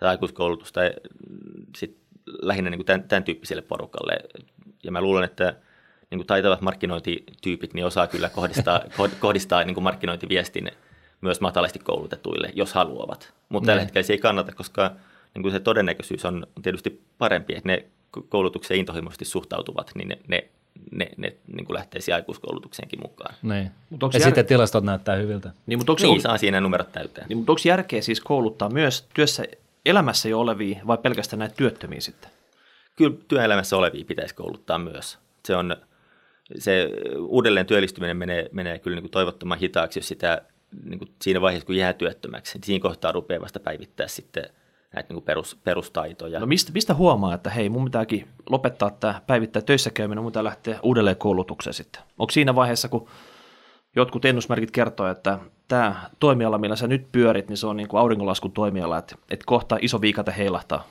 aikuiskoulutusta 0.00 0.80
sit 1.76 1.96
lähinnä 2.42 2.70
niin 2.70 2.78
kuin 2.78 2.86
tämän, 2.86 3.02
tämän 3.02 3.24
tyyppiselle 3.24 3.62
porukalle. 3.62 4.18
Ja 4.82 4.92
mä 4.92 5.00
luulen, 5.00 5.24
että 5.24 5.56
niin 6.10 6.18
kuin 6.18 6.26
taitavat 6.26 6.60
markkinointityypit 6.60 7.74
niin 7.74 7.86
osaa 7.86 8.06
kyllä 8.06 8.28
kohdistaa, 8.28 8.80
kohdistaa 9.20 9.64
niin 9.64 9.74
kuin 9.74 9.84
markkinointiviestin 9.84 10.70
myös 11.20 11.40
matalasti 11.40 11.78
koulutetuille, 11.78 12.50
jos 12.54 12.74
haluavat. 12.74 13.34
Mutta 13.48 13.66
tällä 13.66 13.82
hetkellä 13.82 14.06
se 14.06 14.12
ei 14.12 14.18
kannata, 14.18 14.52
koska 14.52 14.90
niin 15.34 15.42
kuin 15.42 15.52
se 15.52 15.60
todennäköisyys 15.60 16.24
on 16.24 16.46
tietysti 16.62 17.02
parempi, 17.18 17.54
että 17.56 17.68
ne 17.68 17.84
koulutukseen 18.28 18.80
intohimoisesti 18.80 19.24
suhtautuvat, 19.24 19.90
niin 19.94 20.08
ne, 20.08 20.18
ne, 20.28 20.50
ne, 20.90 21.10
ne 21.16 21.36
niin 21.46 21.64
kuin 21.64 21.74
lähtee 21.74 22.00
aikuiskoulutukseenkin 22.14 23.00
mukaan. 23.02 23.34
Niin. 23.42 23.70
Mut 23.90 24.00
ja 24.02 24.08
jär... 24.12 24.22
sitten 24.22 24.46
tilastot 24.46 24.84
näyttää 24.84 25.16
hyviltä. 25.16 25.50
Niin, 25.66 25.78
mutta 25.78 25.92
onko 25.92 26.02
niin, 26.02 26.14
on... 26.14 26.20
saa 26.20 26.38
siinä 26.38 26.60
numerot 26.60 26.92
täyteen. 26.92 27.26
Niin, 27.28 27.36
mutta 27.36 27.52
onko 27.52 27.62
järkeä 27.64 28.02
siis 28.02 28.20
kouluttaa 28.20 28.68
myös 28.68 29.06
työssä 29.14 29.44
elämässä 29.86 30.28
jo 30.28 30.40
olevia 30.40 30.80
vai 30.86 30.98
pelkästään 30.98 31.38
näitä 31.38 31.54
työttömiä 31.54 32.00
sitten? 32.00 32.30
Kyllä 32.96 33.16
työelämässä 33.28 33.76
olevia 33.76 34.04
pitäisi 34.04 34.34
kouluttaa 34.34 34.78
myös. 34.78 35.18
Se 35.44 35.56
on 35.56 35.76
se 36.58 36.90
uudelleen 37.18 37.66
työllistyminen 37.66 38.16
menee, 38.16 38.48
menee 38.52 38.78
kyllä 38.78 38.94
niin 38.94 39.02
kuin 39.02 39.10
toivottoman 39.10 39.58
hitaaksi, 39.58 39.98
jos 39.98 40.08
sitä 40.08 40.42
niin 40.84 40.98
kuin 40.98 41.10
siinä 41.22 41.40
vaiheessa, 41.40 41.66
kun 41.66 41.76
jää 41.76 41.92
työttömäksi, 41.92 42.58
niin 42.58 42.64
siinä 42.64 42.82
kohtaa 42.82 43.12
rupeaa 43.12 43.40
vasta 43.40 43.60
päivittää 43.60 44.08
sitten 44.08 44.44
näitä 44.94 45.14
niin 45.14 45.22
perus, 45.22 45.58
perustaitoja. 45.64 46.40
No 46.40 46.46
mistä, 46.46 46.72
mistä 46.72 46.94
huomaa, 46.94 47.34
että 47.34 47.50
hei, 47.50 47.68
mun 47.68 47.84
pitääkin 47.84 48.28
lopettaa 48.50 48.90
tämä 48.90 49.20
päivittää 49.26 49.62
töissä 49.62 49.90
käyminen, 49.90 50.22
mun 50.22 50.32
pitää 50.32 50.44
lähteä 50.44 50.78
uudelleen 50.82 51.16
koulutukseen 51.16 51.74
sitten? 51.74 52.02
Onko 52.18 52.30
siinä 52.30 52.54
vaiheessa, 52.54 52.88
kun 52.88 53.08
jotkut 53.96 54.24
ennusmerkit 54.24 54.70
kertoo, 54.70 55.08
että 55.08 55.38
tämä 55.68 56.10
toimiala, 56.20 56.58
millä 56.58 56.76
sä 56.76 56.86
nyt 56.86 57.12
pyörit, 57.12 57.48
niin 57.48 57.56
se 57.56 57.66
on 57.66 57.76
niin 57.76 57.88
kuin 57.88 58.00
auringonlaskun 58.00 58.52
toimiala, 58.52 58.98
että, 58.98 59.16
että 59.30 59.44
kohta 59.46 59.78
iso 59.80 60.00
viikate 60.00 60.34
heilahtaa 60.38 60.84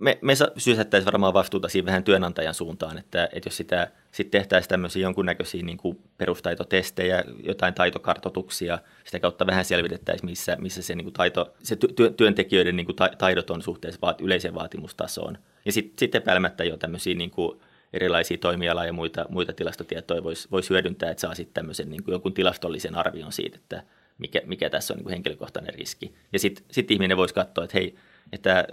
me, 0.00 0.18
me 0.22 0.32
sysättäisiin 0.56 1.12
varmaan 1.12 1.34
vastuuta 1.34 1.68
siinä 1.68 1.86
vähän 1.86 2.04
työnantajan 2.04 2.54
suuntaan, 2.54 2.98
että, 2.98 3.28
että 3.32 3.46
jos 3.46 3.56
sitä 3.56 3.90
sitten 4.10 4.40
tehtäisiin 4.40 4.68
tämmöisiä 4.68 5.02
jonkunnäköisiä 5.02 5.62
niin 5.62 5.78
kuin 5.78 5.98
perustaitotestejä, 6.18 7.24
jotain 7.42 7.74
taitokartotuksia, 7.74 8.78
sitä 9.04 9.20
kautta 9.20 9.46
vähän 9.46 9.64
selvitettäisiin, 9.64 10.30
missä, 10.30 10.56
missä 10.60 10.82
se, 10.82 10.94
niin 10.94 11.04
kuin 11.04 11.14
taito, 11.14 11.54
se 11.62 11.76
työ, 11.76 12.10
työntekijöiden 12.10 12.76
niin 12.76 12.86
kuin 12.86 12.96
taidot 13.18 13.50
on 13.50 13.62
suhteessa 13.62 14.00
vaat, 14.02 14.20
yleiseen 14.20 14.54
vaatimustasoon. 14.54 15.38
Ja 15.64 15.72
sit, 15.72 15.92
sitten 15.98 16.22
jo 16.66 16.76
tämmöisiä 16.76 17.14
niin 17.14 17.30
kuin 17.30 17.60
erilaisia 17.92 18.38
toimiala- 18.38 18.86
ja 18.86 18.92
muita, 18.92 19.26
muita 19.28 19.52
tilastotietoja 19.52 20.22
voisi 20.22 20.48
vois 20.50 20.70
hyödyntää, 20.70 21.10
että 21.10 21.20
saa 21.20 21.34
sitten 21.34 21.54
tämmöisen 21.54 21.90
niin 21.90 22.04
kuin 22.04 22.12
jonkun 22.12 22.34
tilastollisen 22.34 22.94
arvion 22.94 23.32
siitä, 23.32 23.56
että 23.56 23.82
mikä, 24.18 24.40
mikä 24.46 24.70
tässä 24.70 24.94
on 24.94 24.96
niin 24.96 25.04
kuin 25.04 25.12
henkilökohtainen 25.12 25.74
riski. 25.74 26.14
Ja 26.32 26.38
sitten 26.38 26.64
sit 26.70 26.90
ihminen 26.90 27.16
voisi 27.16 27.34
katsoa, 27.34 27.64
että 27.64 27.78
hei, 27.78 27.94
että 28.32 28.64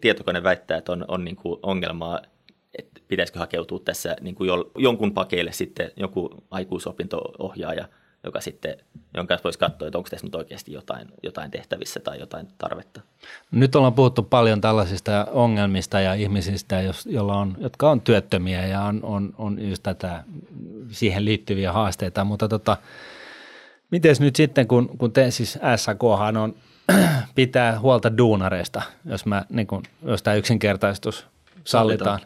tietokone 0.00 0.42
väittää, 0.42 0.78
että 0.78 0.92
on, 0.92 1.04
on 1.08 1.24
niin 1.24 1.36
kuin 1.36 1.60
ongelmaa, 1.62 2.20
että 2.78 3.00
pitäisikö 3.08 3.38
hakeutua 3.38 3.80
tässä 3.84 4.16
niin 4.20 4.34
kuin 4.34 4.50
jonkun 4.78 5.14
pakeille 5.14 5.52
sitten 5.52 5.90
joku 5.96 6.30
aikuisopinto-ohjaaja, 6.50 7.88
joka 8.24 8.40
sitten, 8.40 8.76
jonka 9.14 9.38
voisi 9.44 9.58
katsoa, 9.58 9.88
että 9.88 9.98
onko 9.98 10.10
tässä 10.10 10.26
nyt 10.26 10.34
oikeasti 10.34 10.72
jotain, 10.72 11.08
jotain 11.22 11.50
tehtävissä 11.50 12.00
tai 12.00 12.20
jotain 12.20 12.48
tarvetta. 12.58 13.00
Nyt 13.50 13.74
ollaan 13.74 13.94
puhuttu 13.94 14.22
paljon 14.22 14.60
tällaisista 14.60 15.26
ongelmista 15.30 16.00
ja 16.00 16.14
ihmisistä, 16.14 16.76
joilla 17.06 17.34
on, 17.36 17.56
jotka 17.58 17.90
on 17.90 18.00
työttömiä 18.00 18.66
ja 18.66 18.82
on, 18.82 19.00
on, 19.02 19.34
on 19.38 19.68
just 19.68 19.82
tätä, 19.82 20.24
siihen 20.90 21.24
liittyviä 21.24 21.72
haasteita, 21.72 22.24
mutta 22.24 22.48
tota, 22.48 22.76
miten 23.90 24.16
nyt 24.20 24.36
sitten, 24.36 24.68
kun, 24.68 24.98
kun 24.98 25.12
te 25.12 25.30
siis 25.30 25.58
SAK 25.76 26.04
on 26.04 26.54
pitää 27.34 27.80
huolta 27.80 28.18
duunareista, 28.18 28.82
jos, 29.04 29.26
mä, 29.26 29.44
niin 29.48 29.66
kun, 29.66 29.82
jos 30.02 30.22
tämä 30.22 30.34
yksinkertaistus 30.34 31.26
sallitaan. 31.64 32.20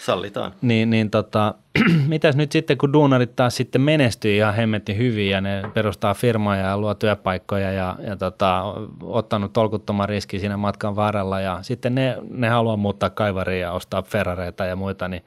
Sallitaan. 0.00 0.52
Niin, 0.62 0.90
niin 0.90 1.10
tota, 1.10 1.54
mitäs 2.08 2.36
nyt 2.36 2.52
sitten, 2.52 2.78
kun 2.78 2.92
duunarit 2.92 3.36
taas 3.36 3.56
sitten 3.56 3.80
menestyy 3.80 4.36
ihan 4.36 4.54
hemmetti 4.54 4.96
hyvin 4.96 5.30
ja 5.30 5.40
ne 5.40 5.62
perustaa 5.74 6.14
firmoja 6.14 6.60
ja 6.60 6.78
luo 6.78 6.94
työpaikkoja 6.94 7.72
ja, 7.72 7.96
ja 8.06 8.16
tota, 8.16 8.62
ottanut 9.02 9.52
tolkuttoman 9.52 10.08
riski 10.08 10.38
siinä 10.38 10.56
matkan 10.56 10.96
varrella 10.96 11.40
ja 11.40 11.58
sitten 11.62 11.94
ne, 11.94 12.16
ne 12.30 12.48
haluaa 12.48 12.76
muuttaa 12.76 13.10
kaivariin 13.10 13.60
ja 13.60 13.72
ostaa 13.72 14.02
Ferrareita 14.02 14.64
ja 14.64 14.76
muita, 14.76 15.08
niin 15.08 15.22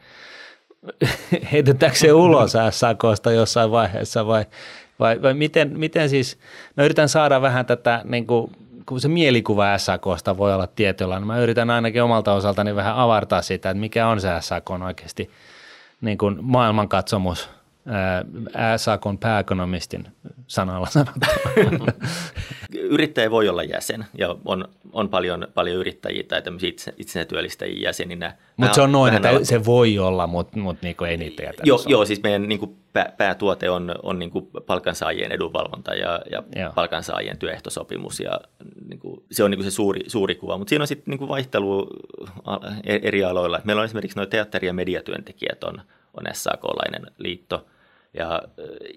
heitetäänkö 1.52 1.98
se 1.98 2.14
ulos 2.14 2.54
SAKsta 2.70 3.32
jossain 3.32 3.72
vaiheessa 3.72 4.28
vai, 4.28 4.46
vai, 5.00 5.22
vai 5.22 5.34
miten, 5.34 5.80
miten 5.80 6.10
siis, 6.10 6.40
no 6.76 6.86
yritän 6.86 7.10
saada 7.10 7.42
vähän 7.42 7.66
tätä 7.66 8.02
niin 8.04 8.28
kuin 8.28 8.52
kun 8.86 9.02
se 9.02 9.08
mielikuva 9.08 9.78
SAKsta 9.78 10.38
voi 10.38 10.54
olla 10.54 10.68
tietyllä, 10.68 11.20
niin 11.20 11.28
mä 11.28 11.40
yritän 11.40 11.70
ainakin 11.70 12.04
omalta 12.04 12.34
osaltani 12.34 12.76
vähän 12.76 12.96
avartaa 12.96 13.42
sitä, 13.42 13.70
että 13.70 13.80
mikä 13.80 14.08
on 14.08 14.22
se 14.22 14.30
SAK 14.40 14.70
oikeasti 14.72 15.30
niin 16.02 16.18
kuin 16.18 16.38
maailmankatsomus 16.42 17.50
SAKn 18.78 19.18
pääekonomistin 19.20 20.08
sanalla 20.48 20.88
sanottuna. 20.90 21.94
Yrittäjä 22.90 23.32
voi 23.32 23.50
olla 23.50 23.64
jäsen 23.64 24.06
ja 24.18 24.36
on, 24.46 24.68
on 24.94 25.10
paljon, 25.10 25.48
paljon 25.54 25.78
yrittäjiä 25.78 26.24
tai 26.24 26.42
itse, 26.62 26.94
itsenä 26.98 27.26
työllistäjiä 27.26 27.88
jäseninä. 27.90 28.36
Mutta 28.58 28.76
se 28.76 28.82
on 28.82 28.92
noin, 28.92 29.14
että 29.14 29.44
se 29.44 29.66
voi 29.66 30.00
olla, 30.00 30.28
mutta 30.28 30.60
mut 30.60 30.82
niinku 30.82 31.04
ei 31.04 31.18
niitä 31.18 31.44
jätä. 31.44 31.62
Joo, 31.64 31.84
joo, 31.88 32.06
siis 32.06 32.24
meidän 32.24 32.50
niinku 32.50 32.76
pää, 32.94 33.14
päätuote 33.18 33.70
on, 33.70 33.96
on 34.04 34.20
niinku 34.20 34.42
palkansaajien 34.42 35.32
edunvalvonta 35.32 35.94
ja, 35.94 36.22
ja 36.56 36.72
palkansaajien 36.76 37.38
työehtosopimus 37.38 38.20
ja 38.20 38.40
niinku, 38.90 39.24
se 39.32 39.44
on 39.44 39.52
niinku 39.52 39.64
se 39.64 39.72
suuri, 39.72 40.02
suuri 40.08 40.36
kuva. 40.36 40.58
Mutta 40.58 40.70
siinä 40.70 40.84
on 40.84 40.88
sitten 40.88 41.12
niinku 41.12 41.28
vaihtelu 41.28 41.88
eri 42.84 43.24
aloilla. 43.24 43.62
Meillä 43.64 43.80
on 43.80 43.86
esimerkiksi 43.86 44.18
noin 44.18 44.30
teatteri- 44.30 44.68
ja 44.68 44.74
mediatyöntekijät 44.74 45.64
on, 45.64 45.82
on 46.14 46.24
SAK-lainen 46.34 47.12
liitto– 47.18 47.66
ja, 48.18 48.41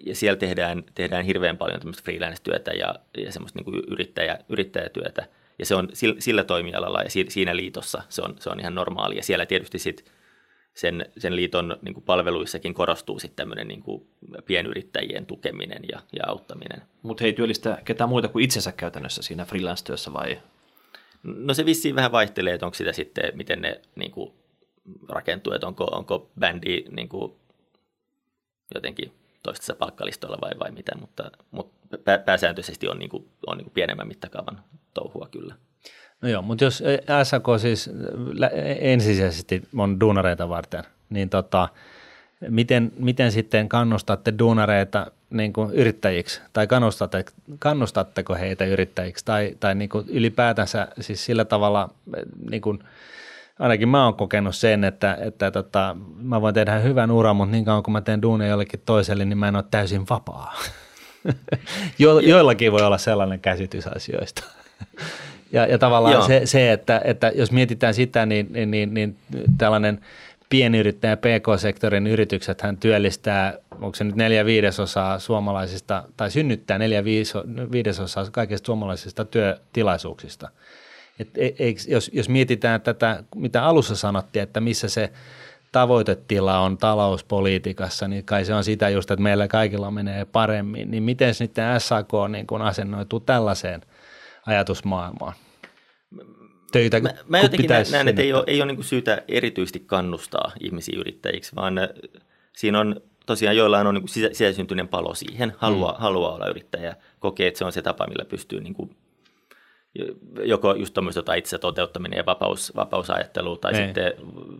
ja 0.06 0.14
siellä 0.14 0.36
tehdään, 0.36 0.84
tehdään 0.94 1.24
hirveän 1.24 1.58
paljon 1.58 1.80
tämmöistä 1.80 2.02
freelance-työtä 2.02 2.70
ja, 2.70 2.94
ja 3.18 3.32
semmoista 3.32 3.58
niin 3.58 3.64
kuin 3.64 3.82
yrittäjä, 3.90 4.38
yrittäjätyötä. 4.48 5.26
Ja 5.58 5.66
se 5.66 5.74
on 5.74 5.88
sillä 6.18 6.44
toimialalla 6.44 7.02
ja 7.02 7.10
siinä 7.28 7.56
liitossa 7.56 8.02
se 8.08 8.22
on, 8.22 8.34
se 8.40 8.50
on 8.50 8.60
ihan 8.60 8.74
normaali. 8.74 9.16
Ja 9.16 9.22
siellä 9.22 9.46
tietysti 9.46 9.78
sit 9.78 10.04
sen, 10.74 11.06
sen 11.18 11.36
liiton 11.36 11.76
niin 11.82 11.94
kuin 11.94 12.04
palveluissakin 12.04 12.74
korostuu 12.74 13.18
sitten 13.18 13.36
tämmöinen 13.36 13.68
niin 13.68 13.82
kuin 13.82 14.06
pienyrittäjien 14.46 15.26
tukeminen 15.26 15.82
ja, 15.92 16.00
ja 16.12 16.22
auttaminen. 16.26 16.82
Mutta 17.02 17.24
hei 17.24 17.32
työllistä 17.32 17.78
ketään 17.84 18.10
muita 18.10 18.28
kuin 18.28 18.44
itsensä 18.44 18.72
käytännössä 18.72 19.22
siinä 19.22 19.44
freelance-työssä 19.44 20.12
vai? 20.12 20.38
No 21.22 21.54
se 21.54 21.64
vissiin 21.64 21.94
vähän 21.94 22.12
vaihtelee, 22.12 22.54
että 22.54 22.66
onko 22.66 22.74
sitä 22.74 22.92
sitten, 22.92 23.32
miten 23.34 23.60
ne 23.60 23.80
niin 23.96 24.10
kuin 24.10 24.32
rakentuu, 25.08 25.52
että 25.52 25.66
onko, 25.66 25.84
onko 25.84 26.30
bändi 26.38 26.84
niin 26.90 27.08
kuin 27.08 27.32
jotenkin 28.74 29.12
toisessa 29.42 29.74
palkkalistoilla 29.74 30.38
vai, 30.40 30.50
vai 30.60 30.70
mitä, 30.70 30.92
mutta, 31.00 31.30
mutta 31.50 31.98
pääsääntöisesti 32.24 32.88
on, 32.88 32.98
niin 32.98 33.10
kuin, 33.10 33.28
on 33.46 33.56
niin 33.56 33.64
kuin 33.64 33.74
pienemmän 33.74 34.08
mittakaavan 34.08 34.60
touhua 34.94 35.28
kyllä. 35.30 35.54
No 36.22 36.28
joo, 36.28 36.42
mutta 36.42 36.64
jos 36.64 36.82
SAK 37.22 37.44
siis 37.60 37.90
ensisijaisesti 38.80 39.62
on 39.76 40.00
duunareita 40.00 40.48
varten, 40.48 40.84
niin 41.10 41.28
tota, 41.28 41.68
miten, 42.48 42.92
miten 42.98 43.32
sitten 43.32 43.68
kannustatte 43.68 44.34
duunareita 44.38 45.10
niin 45.30 45.52
kuin 45.52 45.74
yrittäjiksi 45.74 46.40
tai 46.52 46.66
kannustatte, 46.66 47.24
kannustatteko 47.58 48.34
heitä 48.34 48.64
yrittäjiksi 48.64 49.24
tai, 49.24 49.56
tai 49.60 49.74
niin 49.74 49.88
kuin 49.88 50.04
ylipäätänsä 50.08 50.88
siis 51.00 51.24
sillä 51.24 51.44
tavalla, 51.44 51.90
niin 52.50 52.62
kuin, 52.62 52.84
ainakin 53.59 53.88
mä 53.88 54.04
oon 54.04 54.14
kokenut 54.14 54.56
sen, 54.56 54.84
että, 54.84 55.18
että 55.20 55.50
tota, 55.50 55.96
mä 56.22 56.40
voin 56.40 56.54
tehdä 56.54 56.78
hyvän 56.78 57.11
uran, 57.11 57.36
mutta 57.36 57.52
niin 57.52 57.64
kauan 57.64 57.82
kun 57.82 57.92
mä 57.92 58.00
teen 58.00 58.22
duunia 58.22 58.48
jollekin 58.48 58.80
toiselle, 58.86 59.24
niin 59.24 59.38
mä 59.38 59.48
en 59.48 59.56
ole 59.56 59.64
täysin 59.70 60.04
vapaa. 60.11 60.54
jo, 61.98 62.18
joillakin 62.18 62.72
voi 62.72 62.82
olla 62.82 62.98
sellainen 62.98 63.40
käsitys 63.40 63.86
asioista. 63.86 64.44
Ja, 65.52 65.66
ja 65.66 65.78
tavallaan 65.78 66.22
se, 66.22 66.40
se 66.44 66.72
että, 66.72 67.00
että 67.04 67.32
jos 67.34 67.52
mietitään 67.52 67.94
sitä, 67.94 68.26
niin, 68.26 68.52
niin, 68.52 68.70
niin, 68.70 68.94
niin 68.94 69.16
tällainen 69.59 70.00
pienyrittäjä 70.50 71.16
PK-sektorin 71.16 72.06
yritykset 72.06 72.61
hän 72.61 72.76
työllistää, 72.76 73.54
onko 73.70 73.94
se 73.94 74.04
nyt 74.04 74.14
neljä 74.14 74.44
viidesosaa 74.44 75.18
suomalaisista, 75.18 76.04
tai 76.16 76.30
synnyttää 76.30 76.78
neljä 76.78 77.04
viidesosaa 77.72 78.30
kaikista 78.30 78.66
suomalaisista 78.66 79.24
työtilaisuuksista. 79.24 80.48
Et, 81.18 81.38
e, 81.38 81.50
eikö, 81.58 81.80
jos, 81.88 82.10
jos 82.12 82.28
mietitään 82.28 82.80
tätä, 82.80 83.24
mitä 83.36 83.64
alussa 83.64 83.96
sanottiin, 83.96 84.42
että 84.42 84.60
missä 84.60 84.88
se 84.88 85.12
tavoitetila 85.72 86.58
on 86.58 86.78
talouspolitiikassa, 86.78 88.08
niin 88.08 88.24
kai 88.24 88.44
se 88.44 88.54
on 88.54 88.64
sitä 88.64 88.88
just, 88.88 89.10
että 89.10 89.22
meillä 89.22 89.48
kaikilla 89.48 89.90
menee 89.90 90.24
paremmin. 90.24 90.90
Niin 90.90 91.02
miten 91.02 91.34
sitten 91.34 91.80
SAK 91.80 92.08
niin 92.28 92.46
kun 92.46 92.62
asennoituu 92.62 93.20
tällaiseen– 93.20 93.80
ajatusmaailmaan? 94.48 95.32
Töitä, 96.72 97.00
mä, 97.00 97.14
mä 97.28 97.40
jotenkin 97.40 97.70
näen, 97.92 98.08
että 98.08 98.22
ei 98.22 98.32
ole, 98.32 98.44
ei 98.46 98.62
ole 98.62 98.72
niin 98.72 98.84
syytä 98.84 99.22
erityisesti 99.28 99.80
kannustaa 99.80 100.52
ihmisiä 100.60 100.98
yrittäjiksi, 101.00 101.56
vaan 101.56 101.78
äh, 101.78 101.88
siinä 102.56 102.80
on 102.80 103.00
tosiaan 103.26 103.56
joillain 103.56 103.86
on 103.86 103.94
niin 103.94 104.08
sisä, 104.08 104.28
sisäsyntyinen 104.28 104.88
palo 104.88 105.14
siihen, 105.14 105.52
haluaa, 105.56 105.92
mm. 105.92 105.98
haluaa 105.98 106.34
olla 106.34 106.48
yrittäjä, 106.48 106.96
kokee, 107.18 107.48
että 107.48 107.58
se 107.58 107.64
on 107.64 107.72
se 107.72 107.82
tapa, 107.82 108.06
millä 108.06 108.24
pystyy 108.24 108.60
niin 108.60 108.74
kuin, 108.74 108.96
joko 110.45 110.74
just 110.74 110.95
tuommoista 110.95 111.34
itse 111.34 111.59
toteuttaminen 111.59 112.16
ja 112.16 112.26
vapaus, 112.26 112.72
vapausajattelu, 112.76 113.57
tai 113.57 113.74
ei. 113.74 113.84
sitten 113.84 114.12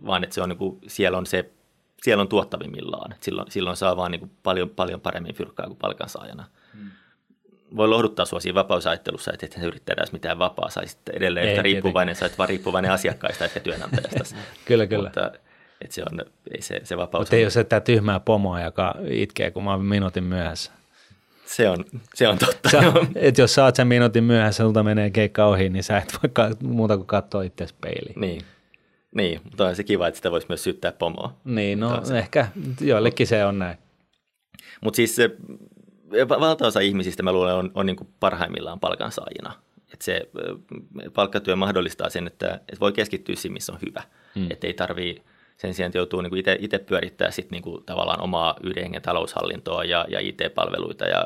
vaan, 0.05 0.23
että 0.23 0.33
se 0.33 0.41
on 0.41 0.49
niin 0.49 0.57
kuin, 0.57 0.79
siellä 0.87 1.17
on 1.17 1.25
se 1.25 1.49
siellä 2.01 2.21
on 2.21 2.27
tuottavimmillaan. 2.27 3.15
Silloin, 3.21 3.51
silloin 3.51 3.77
saa 3.77 3.97
vaan 3.97 4.11
niin 4.11 4.19
kuin 4.19 4.31
paljon, 4.43 4.69
paljon 4.69 5.01
paremmin 5.01 5.35
fyrkkaa 5.35 5.67
kuin 5.67 5.77
palkansaajana. 5.77 6.45
Hmm 6.73 6.91
voi 7.75 7.87
lohduttaa 7.87 8.25
sua 8.25 8.39
siinä 8.39 8.55
vapausajattelussa, 8.55 9.31
että 9.33 9.45
et 9.45 9.63
yrittää 9.63 9.93
edes 9.97 10.11
mitään 10.11 10.39
vapaa, 10.39 10.69
sai 10.69 10.87
sitten 10.87 11.15
edelleen 11.15 11.45
ei, 11.45 11.51
yhtä 11.51 11.61
riippuvainen, 11.61 12.15
sä 12.15 12.29
vaan 12.37 12.49
riippuvainen 12.49 12.91
asiakkaista 12.91 13.45
että 13.45 13.59
työnantajasta. 13.59 14.35
kyllä, 14.65 14.87
kyllä. 14.87 15.03
Mutta, 15.03 15.31
että 15.81 15.95
se, 15.95 16.03
on, 16.11 16.19
ei 16.51 16.61
se, 16.61 16.81
se 16.83 16.97
vapaus 16.97 17.21
Mutta 17.21 17.35
ei 17.35 17.43
ole 17.43 17.49
se 17.49 17.63
tämä 17.63 17.79
tyhmää 17.79 18.19
pomoa, 18.19 18.61
joka 18.61 18.95
itkee, 19.09 19.51
kun 19.51 19.63
mä 19.63 19.71
oon 19.71 19.85
minuutin 19.85 20.23
myöhässä. 20.23 20.71
Se 21.49 21.69
on, 21.69 21.85
se 22.13 22.27
on 22.27 22.37
totta. 22.37 22.69
Sä, 22.69 22.81
et 23.15 23.37
jos 23.37 23.57
oot 23.57 23.75
sen 23.75 23.87
minuutin 23.87 24.23
myöhässä, 24.23 24.63
sulta 24.63 24.83
menee 24.83 25.09
keikka 25.09 25.45
ohi, 25.45 25.69
niin 25.69 25.83
sä 25.83 25.97
et 25.97 26.19
voi 26.23 26.55
muuta 26.63 26.97
kuin 26.97 27.07
katsoa 27.07 27.41
itse 27.41 27.67
peiliin. 27.81 28.21
Niin. 28.21 28.41
Niin, 29.15 29.41
mutta 29.43 29.65
on 29.65 29.75
se 29.75 29.83
kiva, 29.83 30.07
että 30.07 30.15
sitä 30.15 30.31
voisi 30.31 30.47
myös 30.49 30.63
syyttää 30.63 30.91
pomoa. 30.91 31.33
Niin, 31.45 31.79
no 31.79 32.01
ehkä 32.17 32.47
joillekin 32.81 33.27
se 33.27 33.45
on 33.45 33.59
näin. 33.59 33.77
Mutta 34.81 34.95
siis 34.95 35.15
se 35.15 35.29
valtaosa 36.29 36.79
ihmisistä 36.79 37.23
mä 37.23 37.31
luulen 37.31 37.55
on, 37.55 37.71
on 37.73 37.85
niin 37.85 37.95
kuin 37.95 38.09
parhaimmillaan 38.19 38.79
palkansaajina. 38.79 39.53
Et 39.93 40.01
se 40.01 40.29
palkkatyö 41.13 41.55
mahdollistaa 41.55 42.09
sen, 42.09 42.27
että, 42.27 42.53
että 42.53 42.79
voi 42.79 42.91
keskittyä 42.91 43.35
siihen, 43.35 43.53
missä 43.53 43.73
on 43.73 43.79
hyvä. 43.87 44.03
Mm. 44.35 44.47
Että 44.51 44.67
ei 44.67 44.73
tarvii 44.73 45.23
sen 45.61 45.73
sijaan, 45.73 45.91
joutuu 45.95 46.21
niin 46.21 46.43
itse 46.59 46.79
pyörittää 46.79 47.31
sit 47.31 47.51
niin 47.51 47.63
kuin 47.63 47.83
tavallaan 47.85 48.21
omaa 48.21 48.55
yhden 48.63 48.83
hengen 48.83 49.01
taloushallintoa 49.01 49.83
ja, 49.83 50.05
ja 50.09 50.19
IT-palveluita 50.19 51.05
ja 51.05 51.25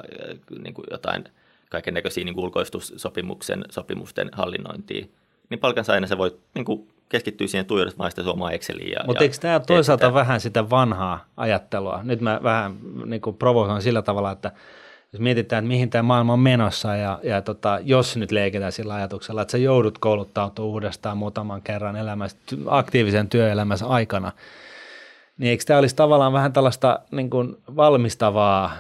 niin 0.64 0.74
kuin 0.74 0.86
jotain 0.92 1.24
kaiken 1.70 1.94
näköisiä 1.94 2.24
niin 2.24 2.40
ulkoistussopimuksen 2.40 3.66
sopimusten 3.70 4.30
hallinnointia. 4.32 5.06
Niin 5.50 5.60
palkansaajana 5.60 6.08
sä 6.08 6.18
voit 6.18 6.40
niin 6.56 6.66
kuin 6.66 6.88
keskittyä 7.10 7.48
siihen 7.48 7.66
tuijottamaan 7.66 8.12
sitä 8.12 8.32
omaa 8.32 8.52
Exceliä. 8.52 9.04
Mutta 9.08 9.24
eikö 9.24 9.38
tämä 9.42 9.60
toisaalta 9.60 10.06
sitä... 10.06 10.14
vähän 10.14 10.40
sitä 10.40 10.70
vanhaa 10.70 11.26
ajattelua? 11.38 12.00
Nyt 12.04 12.22
mä 12.22 12.40
vähän 12.44 12.78
niin 13.06 13.22
kuin 13.22 13.36
provosoin 13.36 13.82
sillä 13.82 14.02
tavalla, 14.02 14.32
että 14.32 14.52
jos 15.14 15.20
mietitään, 15.20 15.64
että 15.64 15.68
mihin 15.68 15.90
tämä 15.90 16.04
maailma 16.04 16.34
on 16.34 16.40
menossa 16.40 16.96
ja, 16.96 17.20
ja 17.24 17.42
tota, 17.42 17.80
jos 17.84 18.18
nyt 18.18 18.32
leikitään 18.32 18.72
sillä 18.72 18.94
ajatuksella, 18.94 19.42
että 19.42 19.52
sä 19.52 19.58
joudut 19.58 19.98
kouluttautumaan 19.98 20.72
uudestaan 20.72 21.18
muutaman 21.18 21.62
kerran 21.62 21.96
elämässä, 21.96 22.38
aktiivisen 22.68 23.30
työelämässä 23.30 23.88
aikana, 23.88 24.32
niin 25.38 25.50
eikö 25.50 25.64
tämä 25.68 25.80
olisi 25.80 25.96
tavallaan 25.96 26.34
vähän 26.34 26.54
tällaista 26.54 27.00
niin 27.12 27.30
kuin 27.30 27.58
valmistavaa 27.76 28.72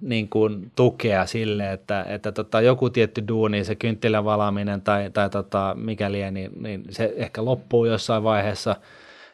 niin 0.00 0.28
kuin 0.28 0.72
tukea 0.76 1.26
sille, 1.26 1.72
että, 1.72 2.04
että 2.08 2.32
tota, 2.32 2.60
joku 2.60 2.90
tietty 2.90 3.28
duuni, 3.28 3.64
se 3.64 3.74
kynttilän 3.74 4.24
valaaminen 4.24 4.82
tai, 4.82 5.10
tai 5.10 5.30
tota, 5.30 5.76
mikäli, 5.78 6.30
niin, 6.30 6.50
niin 6.60 6.84
se 6.90 7.14
ehkä 7.16 7.44
loppuu 7.44 7.84
jossain 7.84 8.22
vaiheessa. 8.22 8.76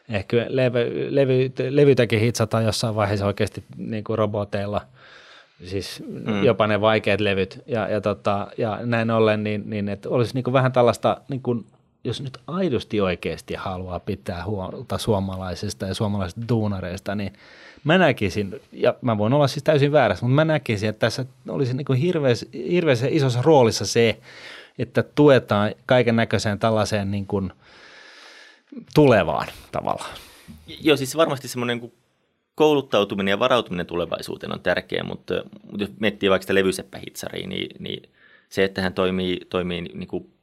Ehkä 0.09 0.45
levy, 0.49 1.07
levy, 1.15 1.51
levytäkin 1.69 2.19
hitsataan 2.19 2.65
jossain 2.65 2.95
vaiheessa 2.95 3.25
oikeasti 3.25 3.63
niin 3.77 4.03
kuin 4.03 4.17
roboteilla, 4.17 4.81
siis 5.63 6.03
mm. 6.07 6.43
jopa 6.43 6.67
ne 6.67 6.81
vaikeat 6.81 7.21
levyt. 7.21 7.63
Ja, 7.67 7.87
ja, 7.87 8.01
tota, 8.01 8.47
ja 8.57 8.79
näin 8.83 9.11
ollen, 9.11 9.43
niin, 9.43 9.69
niin 9.69 9.89
että 9.89 10.09
olisi 10.09 10.33
niin 10.33 10.43
kuin 10.43 10.53
vähän 10.53 10.71
tällaista, 10.71 11.21
niin 11.29 11.41
kuin, 11.41 11.65
jos 12.03 12.21
nyt 12.21 12.37
aidosti 12.47 13.01
oikeasti 13.01 13.53
haluaa 13.53 13.99
pitää 13.99 14.45
huolta 14.45 14.97
suomalaisista 14.97 15.85
ja 15.85 15.93
suomalaisista 15.93 16.41
duunareista, 16.49 17.15
niin– 17.15 17.33
mä 17.83 17.97
näkisin, 17.97 18.61
ja 18.71 18.95
mä 19.01 19.17
voin 19.17 19.33
olla 19.33 19.47
siis 19.47 19.63
täysin 19.63 19.91
väärässä, 19.91 20.25
mutta 20.25 20.35
mä 20.35 20.45
näkisin, 20.45 20.89
että 20.89 20.99
tässä 20.99 21.25
olisi 21.47 21.73
niin 21.73 21.97
hirveässä, 22.01 22.45
hirveässä 22.53 23.07
isossa 23.09 23.41
roolissa 23.41 23.85
se, 23.85 24.19
että 24.79 25.03
tuetaan 25.03 25.75
kaiken 25.85 26.15
näköiseen 26.15 26.59
tällaiseen 26.59 27.11
niin 27.11 27.25
kuin 27.25 27.51
tulevaan 28.93 29.47
tavallaan. 29.71 30.15
Joo, 30.81 30.97
siis 30.97 31.17
varmasti 31.17 31.47
semmoinen 31.47 31.77
niin 31.77 31.93
kouluttautuminen 32.59 33.31
ja 33.31 33.39
varautuminen 33.39 33.85
tulevaisuuteen 33.85 34.53
on 34.53 34.59
tärkeää, 34.59 35.03
mutta, 35.03 35.33
mutta 35.63 35.83
jos 35.83 35.89
miettii 35.99 36.29
vaikka 36.29 36.43
sitä 36.43 36.55
levyseppähitsariin, 36.55 37.49
niin, 37.49 37.75
niin 37.79 38.09
se, 38.49 38.63
että 38.63 38.81
hän 38.81 38.93
toimii, 38.93 39.39
toimii 39.49 39.81
niin 39.81 40.07
kuin, 40.07 40.33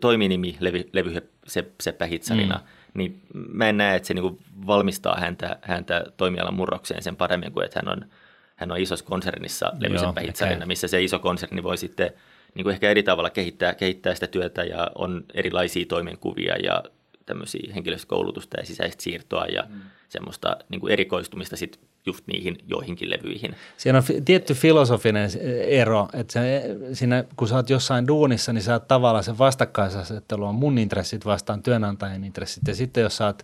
toiminimi 0.00 0.56
levy, 0.60 0.90
levyseppähitsarina, 0.92 2.54
mm. 2.54 2.64
niin 2.94 3.22
mä 3.32 3.68
en 3.68 3.76
näe, 3.76 3.96
että 3.96 4.06
se 4.06 4.14
niin 4.14 4.38
valmistaa 4.66 5.16
häntä, 5.20 5.58
häntä 5.62 6.04
toimialan 6.16 6.54
murrokseen 6.54 7.02
sen 7.02 7.16
paremmin 7.16 7.52
kuin 7.52 7.64
että 7.64 7.80
hän 7.84 7.92
on, 7.92 8.10
hän 8.56 8.72
on 8.72 8.80
isossa 8.80 9.04
konsernissa 9.04 9.72
levyisen 9.78 10.14
pähitsarina, 10.14 10.66
missä 10.66 10.88
se 10.88 11.02
iso 11.02 11.18
konserni 11.18 11.62
voi 11.62 11.78
sitten 11.78 12.10
niin 12.54 12.64
kuin 12.64 12.72
ehkä 12.72 12.90
eri 12.90 13.02
tavalla 13.02 13.30
kehittää, 13.30 13.74
kehittää 13.74 14.14
sitä 14.14 14.26
työtä 14.26 14.64
ja 14.64 14.90
on 14.94 15.24
erilaisia 15.34 15.86
toimenkuvia 15.86 16.56
ja 16.56 16.82
tämmöisiä 17.26 17.72
henkilöstökoulutusta 17.74 18.60
ja 18.60 18.66
sisäistä 18.66 19.02
siirtoa 19.02 19.46
ja 19.46 19.64
mm. 19.68 19.80
semmoista 20.08 20.56
niin 20.68 20.80
kuin 20.80 20.92
erikoistumista 20.92 21.56
sit 21.56 21.80
just 22.06 22.26
niihin 22.26 22.58
joihinkin 22.66 23.10
levyihin. 23.10 23.54
Siinä 23.76 23.98
on 23.98 24.04
tietty 24.24 24.54
filosofinen 24.54 25.30
ero, 25.66 26.08
että 26.14 26.32
se, 26.32 26.76
siinä, 26.92 27.24
kun 27.36 27.48
sä 27.48 27.56
oot 27.56 27.70
jossain 27.70 28.06
duunissa, 28.06 28.52
niin 28.52 28.62
sä 28.62 28.72
oot 28.72 28.88
tavallaan 28.88 29.24
se 29.24 29.38
vastakkaisasettelu 29.38 30.44
on 30.44 30.54
mun 30.54 30.78
intressit 30.78 31.24
vastaan 31.24 31.62
työnantajan 31.62 32.24
intressit. 32.24 32.68
Ja 32.68 32.74
sitten 32.74 33.02
jos 33.02 33.16
sä 33.16 33.26
oot 33.26 33.42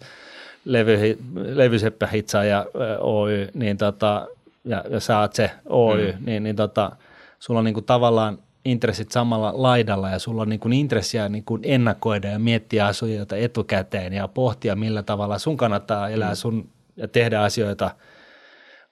levy, 0.64 1.18
levyseppä 1.34 2.08
ja 2.48 2.66
Oy, 3.00 3.48
niin 3.54 3.76
tota, 3.76 4.26
ja, 4.64 4.84
ja 4.90 5.00
sä 5.00 5.18
oot 5.18 5.34
se 5.34 5.50
Oy, 5.66 6.12
mm. 6.12 6.24
niin, 6.24 6.42
niin 6.42 6.56
tota, 6.56 6.92
sulla 7.38 7.58
on 7.58 7.64
niinku 7.64 7.82
tavallaan 7.82 8.38
intressit 8.68 9.10
samalla 9.10 9.52
laidalla 9.54 10.10
ja 10.10 10.18
sulla 10.18 10.42
on 10.42 10.48
niin 10.48 10.60
kuin 10.60 10.72
intressiä 10.72 11.28
niin 11.28 11.44
kuin 11.44 11.62
ennakoida 11.64 12.28
ja 12.28 12.38
miettiä 12.38 12.86
asioita 12.86 13.36
etukäteen 13.36 14.12
ja 14.12 14.28
pohtia, 14.28 14.76
millä 14.76 15.02
tavalla 15.02 15.38
sun 15.38 15.56
kannattaa 15.56 16.08
elää 16.08 16.30
mm. 16.30 16.36
sun 16.36 16.68
ja 16.96 17.08
tehdä 17.08 17.42
asioita 17.42 17.90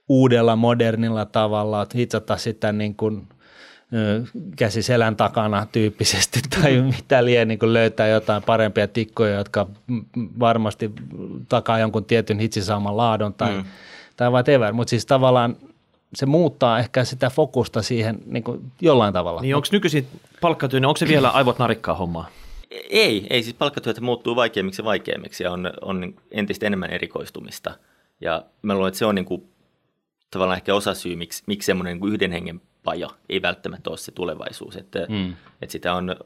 uudella, 0.08 0.56
modernilla 0.56 1.24
tavalla, 1.24 1.86
hitsata 1.94 2.36
sitä 2.36 2.72
niin 2.72 2.94
kuin 2.94 3.28
käsi 4.56 4.82
selän 4.82 5.16
takana 5.16 5.66
tyyppisesti 5.72 6.40
tai 6.60 6.82
mitä 6.82 7.24
liian 7.24 7.48
niin 7.48 7.58
löytää 7.62 8.08
jotain 8.08 8.42
parempia 8.42 8.88
tikkoja, 8.88 9.34
jotka 9.34 9.66
varmasti 10.40 10.92
takaa 11.48 11.78
jonkun 11.78 12.04
tietyn 12.04 12.38
hitsisaaman 12.38 12.96
laadun 12.96 13.34
tai, 13.34 13.56
mm. 13.56 13.64
tai 14.16 14.30
whatever. 14.30 14.72
Mutta 14.72 14.90
siis 14.90 15.06
tavallaan 15.06 15.56
se 16.14 16.26
muuttaa 16.26 16.78
ehkä 16.78 17.04
sitä 17.04 17.30
fokusta 17.30 17.82
siihen 17.82 18.18
niin 18.26 18.42
kuin 18.42 18.72
jollain 18.80 19.12
tavalla. 19.12 19.40
Niin 19.40 19.56
onko 19.56 19.68
nykyisin 19.72 20.06
palkkatyö, 20.40 20.80
niin 20.80 20.88
onko 20.88 20.98
se 20.98 21.08
vielä 21.08 21.30
aivot 21.30 21.58
narikkaa 21.58 21.94
hommaa? 21.94 22.28
Ei, 22.90 23.26
ei 23.30 23.42
siis 23.42 23.54
palkkatyötä 23.54 24.00
muuttuu 24.00 24.36
vaikeammiksi 24.36 24.82
ja 24.82 24.84
vaikeammiksi 24.84 25.44
ja 25.44 25.52
on, 25.52 25.72
on 25.80 26.14
entistä 26.30 26.66
enemmän 26.66 26.90
erikoistumista. 26.90 27.74
Ja 28.20 28.44
mä 28.62 28.74
luulen, 28.74 28.88
että 28.88 28.98
se 28.98 29.06
on 29.06 29.14
niin 29.14 29.24
kuin, 29.24 29.48
tavallaan 30.30 30.56
ehkä 30.56 30.74
osa 30.74 30.94
syy, 30.94 31.16
miksi, 31.16 31.42
miksi 31.46 31.66
semmoinen 31.66 31.98
niin 32.00 32.12
yhden 32.12 32.32
hengen 32.32 32.60
paja 32.84 33.10
ei 33.28 33.42
välttämättä 33.42 33.90
ole 33.90 33.98
se 33.98 34.12
tulevaisuus. 34.12 34.76
Että, 34.76 35.06
mm. 35.08 35.34
että 35.62 35.72
sitä 35.72 35.94
on, 35.94 36.16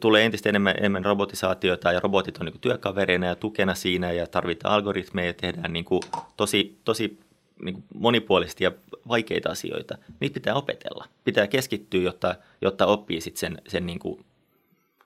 tulee 0.00 0.24
entistä 0.24 0.48
enemmän, 0.48 0.74
enemmän 0.78 1.04
robotisaatiota 1.04 1.92
ja 1.92 2.00
robotit 2.00 2.38
on 2.38 2.46
niin 2.46 2.60
työkavereina 2.60 3.26
ja 3.26 3.34
tukena 3.34 3.74
siinä 3.74 4.12
ja 4.12 4.26
tarvitaan 4.26 4.74
algoritmeja 4.74 5.26
ja 5.26 5.34
tehdään 5.34 5.72
niin 5.72 5.84
kuin 5.84 6.02
tosi, 6.36 6.78
tosi 6.84 7.20
niin 7.62 7.74
kuin 7.74 7.84
monipuolisesti 7.94 8.64
ja 8.64 8.72
vaikeita 9.08 9.50
asioita. 9.50 9.98
Niitä 10.20 10.34
pitää 10.34 10.54
opetella. 10.54 11.08
Pitää 11.24 11.46
keskittyä, 11.46 12.02
jotta, 12.02 12.34
jotta 12.60 12.86
oppii 12.86 13.20
sit 13.20 13.36
sen, 13.36 13.58
sen 13.68 13.86
niin 13.86 13.98
kuin 13.98 14.24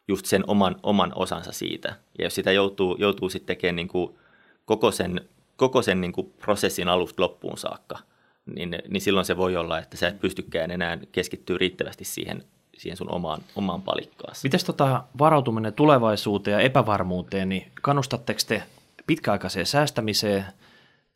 just 0.09 0.27
sen 0.27 0.45
oman, 0.47 0.77
oman 0.83 1.13
osansa 1.15 1.53
siitä. 1.53 1.89
Ja 2.19 2.25
jos 2.25 2.35
sitä 2.35 2.53
joutuu, 2.53 2.97
joutuu 2.99 3.29
sitten 3.29 3.57
tekemään 3.57 3.77
niin 3.77 3.89
kuin 3.89 4.19
koko 4.65 4.91
sen, 4.91 5.21
koko 5.57 5.83
sen 5.83 6.01
niin 6.01 6.13
kuin 6.13 6.33
prosessin 6.39 6.89
alusta 6.89 7.23
loppuun 7.23 7.59
saakka, 7.59 7.99
niin, 8.55 8.79
niin 8.89 9.01
silloin 9.01 9.27
se 9.27 9.37
voi 9.37 9.57
olla, 9.57 9.79
että 9.79 9.97
sä 9.97 10.09
et 10.09 10.21
pystykään 10.21 10.71
enää 10.71 10.99
keskittyä 11.13 11.59
riittävästi 11.59 12.05
siihen, 12.05 12.45
siihen 12.79 12.97
sun 12.97 13.13
omaan, 13.13 13.43
omaan 13.57 13.83
palikkaan. 13.83 14.35
Miten 14.43 14.61
tota 14.67 15.05
varautuminen 15.19 15.73
tulevaisuuteen 15.73 16.55
ja 16.55 16.61
epävarmuuteen, 16.61 17.49
niin 17.49 17.73
kannustatteko 17.83 18.41
te 18.49 18.63
pitkäaikaiseen 19.07 19.67
säästämiseen 19.67 20.45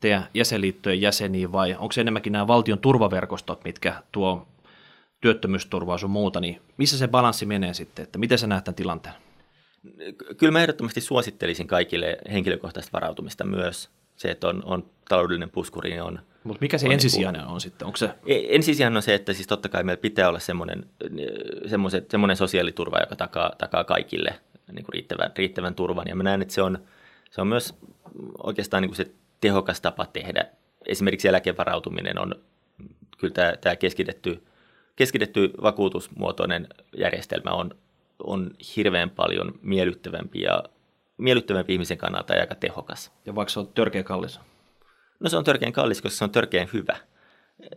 teidän 0.01 0.27
jäsenliittojen 0.33 1.01
jäseniin 1.01 1.51
vai 1.51 1.75
onko 1.79 1.91
se 1.91 2.01
enemmänkin 2.01 2.33
nämä 2.33 2.47
valtion 2.47 2.79
turvaverkostot, 2.79 3.63
mitkä 3.63 4.03
tuo 4.11 4.47
työttömyysturvaa 5.21 5.97
sun 5.97 6.09
muuta, 6.09 6.39
niin 6.39 6.61
missä 6.77 6.97
se 6.97 7.07
balanssi 7.07 7.45
menee 7.45 7.73
sitten, 7.73 8.03
että 8.03 8.19
miten 8.19 8.37
sä 8.37 8.47
näet 8.47 8.63
tämän 8.63 8.75
tilanteen? 8.75 9.15
Kyllä 10.37 10.51
mä 10.51 10.61
ehdottomasti 10.61 11.01
suosittelisin 11.01 11.67
kaikille 11.67 12.17
henkilökohtaista 12.31 12.91
varautumista 12.93 13.43
myös. 13.45 13.89
Se, 14.15 14.31
että 14.31 14.47
on, 14.47 14.63
on 14.65 14.89
taloudellinen 15.09 15.49
puskuri, 15.49 15.89
niin 15.89 16.01
on... 16.01 16.19
Mutta 16.43 16.61
mikä 16.61 16.77
se 16.77 16.85
on 16.85 16.91
ensisijainen 16.91 17.41
niin 17.41 17.51
on 17.51 17.61
sitten? 17.61 17.85
Onko 17.85 17.97
se... 17.97 18.05
E, 18.05 18.55
ensisijainen 18.55 18.97
on 18.97 19.03
se, 19.03 19.13
että 19.13 19.33
siis 19.33 19.47
totta 19.47 19.69
kai 19.69 19.83
meillä 19.83 20.01
pitää 20.01 20.29
olla 20.29 20.39
semmoinen, 20.39 20.85
semmoinen 22.09 22.37
sosiaaliturva, 22.37 22.99
joka 22.99 23.15
takaa, 23.15 23.51
takaa 23.57 23.83
kaikille 23.83 24.39
niin 24.71 24.85
kuin 24.85 24.93
riittävän, 24.93 25.31
riittävän 25.37 25.75
turvan. 25.75 26.07
Ja 26.07 26.15
mä 26.15 26.23
näen, 26.23 26.41
että 26.41 26.53
se 26.53 26.61
on, 26.61 26.79
se 27.31 27.41
on 27.41 27.47
myös 27.47 27.73
oikeastaan 28.43 28.81
niin 28.81 28.89
kuin 28.89 28.97
se 28.97 29.11
tehokas 29.41 29.81
tapa 29.81 30.05
tehdä. 30.05 30.45
Esimerkiksi 30.87 31.27
eläkevarautuminen 31.27 32.19
on 32.19 32.35
kyllä 33.17 33.33
tämä, 33.33 33.53
tämä 33.61 33.75
keskitetty 33.75 34.43
keskitetty 34.95 35.51
vakuutusmuotoinen 35.61 36.67
järjestelmä 36.97 37.49
on, 37.49 37.75
on 38.23 38.51
hirveän 38.75 39.09
paljon 39.09 39.53
miellyttävämpi 39.61 40.41
ja 40.41 40.63
miellyttävämpi 41.17 41.73
ihmisen 41.73 41.97
kannalta 41.97 42.33
ja 42.33 42.41
aika 42.41 42.55
tehokas. 42.55 43.11
Ja 43.25 43.35
vaikka 43.35 43.51
se 43.51 43.59
on 43.59 43.67
törkeä 43.67 44.03
kallis? 44.03 44.39
No 45.19 45.29
se 45.29 45.37
on 45.37 45.43
törkeän 45.43 45.73
kallis, 45.73 46.01
koska 46.01 46.17
se 46.17 46.23
on 46.23 46.31
törkeän 46.31 46.69
hyvä. 46.73 46.97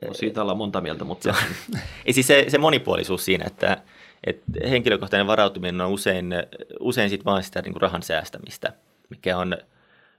No 0.06 0.14
siitä 0.14 0.42
ollaan 0.42 0.58
monta 0.58 0.80
mieltä, 0.80 1.04
mutta... 1.04 1.34
Ei 2.06 2.12
siis 2.12 2.26
se, 2.26 2.44
se 2.48 2.58
monipuolisuus 2.58 3.24
siinä, 3.24 3.44
että, 3.46 3.82
että 4.24 4.42
henkilökohtainen 4.70 5.26
varautuminen 5.26 5.80
on 5.80 5.90
usein, 5.90 6.34
usein 6.80 7.10
sit 7.10 7.24
vaan 7.24 7.42
sitä 7.42 7.62
niin 7.62 7.72
kuin 7.72 7.82
rahan 7.82 8.02
säästämistä, 8.02 8.72
mikä 9.10 9.38
on, 9.38 9.56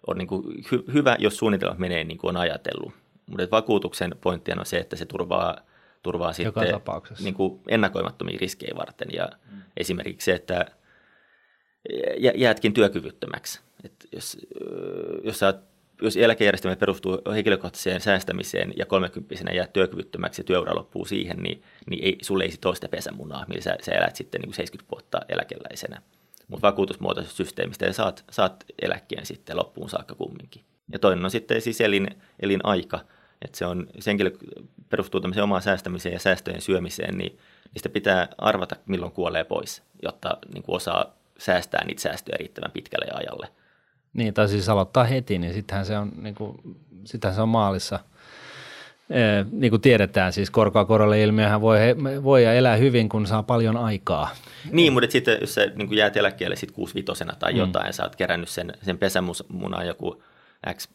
on 0.07 0.17
niin 0.17 0.27
kuin 0.27 0.63
hy, 0.71 0.83
hyvä, 0.93 1.15
jos 1.19 1.37
suunnitelmat 1.37 1.77
menee 1.77 2.03
niin 2.03 2.17
kuin 2.17 2.29
on 2.29 2.41
ajatellut. 2.41 2.93
Mutta 3.25 3.47
vakuutuksen 3.51 4.15
pointti 4.21 4.51
on 4.51 4.65
se, 4.65 4.77
että 4.77 4.95
se 4.95 5.05
turvaa– 5.05 5.57
turvaa 6.05 6.33
Joka 6.43 6.61
sitten 6.61 7.23
niin 7.23 7.33
kuin 7.33 7.61
ennakoimattomia 7.67 8.37
riskejä 8.41 8.73
varten. 8.77 9.07
Ja 9.13 9.29
mm. 9.51 9.61
esimerkiksi 9.77 10.25
se, 10.25 10.35
että 10.35 10.65
jäätkin 12.35 12.73
työkyvyttömäksi. 12.73 13.59
Et 13.83 13.93
jos, 14.11 14.37
jos, 15.23 15.39
sä, 15.39 15.53
jos 16.01 16.17
eläkejärjestelmä 16.17 16.75
perustuu 16.75 17.21
henkilökohtaiseen 17.33 18.01
säästämiseen 18.01 18.73
ja 18.77 18.85
30 18.85 19.53
jäät 19.53 19.73
työkyvyttömäksi 19.73 20.41
ja 20.41 20.45
työura 20.45 20.75
loppuu 20.75 21.05
siihen, 21.05 21.37
niin, 21.37 21.63
niin 21.89 22.03
ei, 22.03 22.17
sulle 22.21 22.43
ei 22.43 22.51
sitten 22.51 22.69
ole 22.69 22.75
sitä 22.75 22.89
pesämunaa, 22.89 23.45
millä 23.47 23.61
sä, 23.61 23.77
sä 23.81 23.91
elät 23.91 24.15
sitten 24.15 24.41
niin 24.41 24.49
kuin 24.49 24.55
70 24.55 24.91
vuotta 24.91 25.21
eläkeläisenä. 25.29 26.01
Mutta 26.47 26.67
vakuutusmuotoisesta 26.67 27.37
systeemistä 27.37 27.85
ja 27.85 27.93
saat, 27.93 28.25
saat 28.31 28.65
eläkkeen 28.81 29.25
sitten 29.25 29.57
loppuun 29.57 29.89
saakka 29.89 30.15
kumminkin. 30.15 30.61
Ja 30.91 30.99
toinen 30.99 31.25
on 31.25 31.31
sitten 31.31 31.61
siis 31.61 31.81
elin, 31.81 32.07
elinaika, 32.39 32.99
että 33.41 33.57
se 33.57 33.65
on, 33.65 33.87
se 33.99 34.11
henkilö 34.11 34.31
perustuu 34.89 35.21
tämmöiseen 35.21 35.43
omaan 35.43 35.61
säästämiseen 35.61 36.13
ja 36.13 36.19
säästöjen 36.19 36.61
syömiseen, 36.61 37.17
niin 37.17 37.37
niistä 37.73 37.89
pitää 37.89 38.27
arvata, 38.37 38.75
milloin 38.85 39.11
kuolee 39.11 39.43
pois, 39.43 39.83
jotta 40.03 40.37
niin 40.53 40.63
kuin 40.63 40.75
osaa 40.75 41.15
säästää 41.39 41.85
niitä 41.85 42.01
säästöjä 42.01 42.37
riittävän 42.39 42.71
pitkälle 42.71 43.07
ajalle. 43.13 43.47
Niin, 44.13 44.33
tai 44.33 44.47
siis 44.47 44.69
aloittaa 44.69 45.03
heti, 45.03 45.39
niin 45.39 45.53
sittenhän 45.53 45.85
se 45.85 45.97
on, 45.97 46.11
niin 46.15 46.35
kuin, 46.35 46.57
sittenhän 47.05 47.35
se 47.35 47.41
on 47.41 47.49
maalissa. 47.49 47.99
Niin 49.51 49.69
kuin 49.69 49.81
tiedetään, 49.81 50.33
siis 50.33 50.49
korkoa 50.49 50.85
korolle 50.85 51.23
ilmiöhän 51.23 51.61
voi, 51.61 51.77
voi 52.23 52.43
ja 52.43 52.53
elää 52.53 52.75
hyvin, 52.75 53.09
kun 53.09 53.27
saa 53.27 53.43
paljon 53.43 53.77
aikaa. 53.77 54.29
Niin, 54.71 54.93
mutta 54.93 55.11
sitten 55.11 55.37
jos 55.41 55.53
sä 55.53 55.65
niin 55.75 55.97
jäät 55.97 56.17
eläkkeelle 56.17 56.55
sit 56.55 56.71
65 56.71 57.25
tai 57.39 57.53
mm. 57.53 57.59
jotain, 57.59 57.85
mm. 57.85 57.91
sä 57.91 58.03
oot 58.03 58.15
kerännyt 58.15 58.49
sen, 58.49 58.73
sen 58.81 58.97
pesämunan 58.97 59.87
joku 59.87 60.23
X 60.73 60.89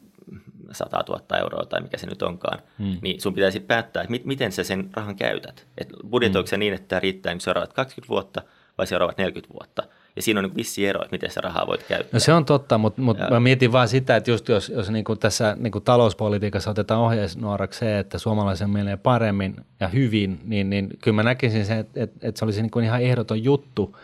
100 0.72 1.04
000 1.08 1.38
euroa 1.38 1.64
tai 1.64 1.80
mikä 1.80 1.98
se 1.98 2.06
nyt 2.06 2.22
onkaan, 2.22 2.58
hmm. 2.78 2.98
niin 3.02 3.20
sun 3.20 3.34
pitäisi 3.34 3.61
päättää, 3.61 4.02
että 4.02 4.14
miten 4.24 4.52
sä 4.52 4.64
sen 4.64 4.90
rahan 4.92 5.16
käytät. 5.16 5.66
Et 5.78 5.88
budjetoiko 6.11 6.46
hmm. 6.46 6.50
se 6.50 6.56
niin, 6.56 6.74
että 6.74 6.88
tämä 6.88 7.00
riittää 7.00 7.34
seuraavat 7.38 7.72
20 7.72 8.08
vuotta 8.08 8.42
vai 8.78 8.86
seuraavat 8.86 9.18
40 9.18 9.54
vuotta. 9.54 9.82
Ja 10.20 10.22
siinä 10.22 10.40
on 10.40 10.44
niin 10.44 10.56
vissi 10.56 10.86
ero, 10.86 11.02
että 11.02 11.14
miten 11.14 11.30
sä 11.30 11.40
rahaa 11.40 11.66
voit 11.66 11.82
käyttää. 11.82 12.10
No 12.12 12.20
se 12.20 12.32
on 12.32 12.44
totta, 12.44 12.78
mutta, 12.78 13.02
mutta 13.02 13.30
mä 13.30 13.40
mietin 13.40 13.72
vaan 13.72 13.88
sitä, 13.88 14.16
että 14.16 14.30
just 14.30 14.48
jos, 14.48 14.68
jos 14.68 14.90
niin 14.90 15.04
kuin 15.04 15.18
tässä 15.18 15.56
niin 15.60 15.72
kuin 15.72 15.84
talouspolitiikassa 15.84 16.70
otetaan 16.70 17.00
ohjeisnuoraksi 17.00 17.78
se, 17.78 17.98
että 17.98 18.18
suomalaisen 18.18 18.70
menee 18.70 18.96
paremmin 18.96 19.56
ja 19.80 19.88
hyvin, 19.88 20.40
niin, 20.44 20.70
niin 20.70 20.88
kyllä 21.02 21.14
mä 21.14 21.22
näkisin 21.22 21.66
sen, 21.66 21.78
että, 21.78 22.02
että, 22.02 22.28
että 22.28 22.38
se 22.38 22.44
olisi 22.44 22.62
niin 22.62 22.70
kuin 22.70 22.84
ihan 22.84 23.02
ehdoton 23.02 23.44
juttu– 23.44 23.96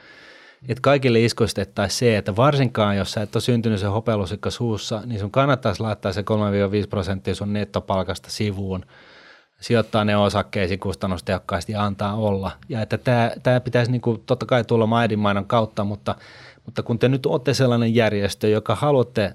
että 0.69 0.83
kaikille 0.83 1.21
iskoistettaisiin 1.25 1.99
se, 1.99 2.17
että 2.17 2.37
varsinkaan 2.37 2.97
jos 2.97 3.13
sä 3.13 3.23
et 3.23 3.37
ole 3.37 3.43
syntynyt 3.43 3.81
se 3.81 3.87
hopealusikka 3.87 4.51
suussa, 4.51 5.03
niin 5.07 5.21
sun 5.21 5.31
kannattaisi 5.31 5.81
laittaa 5.81 6.13
se 6.13 6.21
3-5 6.21 6.25
prosenttia 6.91 7.35
sun 7.35 7.53
nettopalkasta 7.53 8.31
sivuun, 8.31 8.87
sijoittaa 9.61 10.05
ne 10.05 10.17
osakkeisiin 10.17 10.81
kustannustehokkaasti 10.81 11.73
ja 11.73 11.85
antaa 11.85 12.15
olla. 12.15 12.51
Ja 12.69 12.83
että 12.83 12.99
tämä, 12.99 13.31
tämä 13.43 13.61
pitäisi 13.61 13.91
niin 13.91 14.01
kuin, 14.01 14.23
totta 14.27 14.47
kai 14.47 14.65
tulla 14.65 14.87
maidinmainon 14.87 15.47
kautta, 15.47 15.85
mutta, 15.85 16.15
mutta 16.65 16.83
kun 16.83 16.99
te 16.99 17.09
nyt 17.09 17.27
olette 17.27 17.55
sellainen 17.55 17.95
järjestö, 17.95 18.49
joka 18.49 18.75
haluatte, 18.75 19.35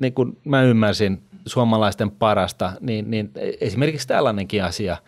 niin 0.00 0.12
kuin 0.12 0.38
mä 0.44 0.62
ymmärsin, 0.62 1.22
suomalaisten 1.46 2.10
parasta, 2.10 2.72
niin, 2.80 3.10
niin 3.10 3.30
esimerkiksi 3.60 4.08
tällainenkin 4.08 4.64
asia– 4.64 4.96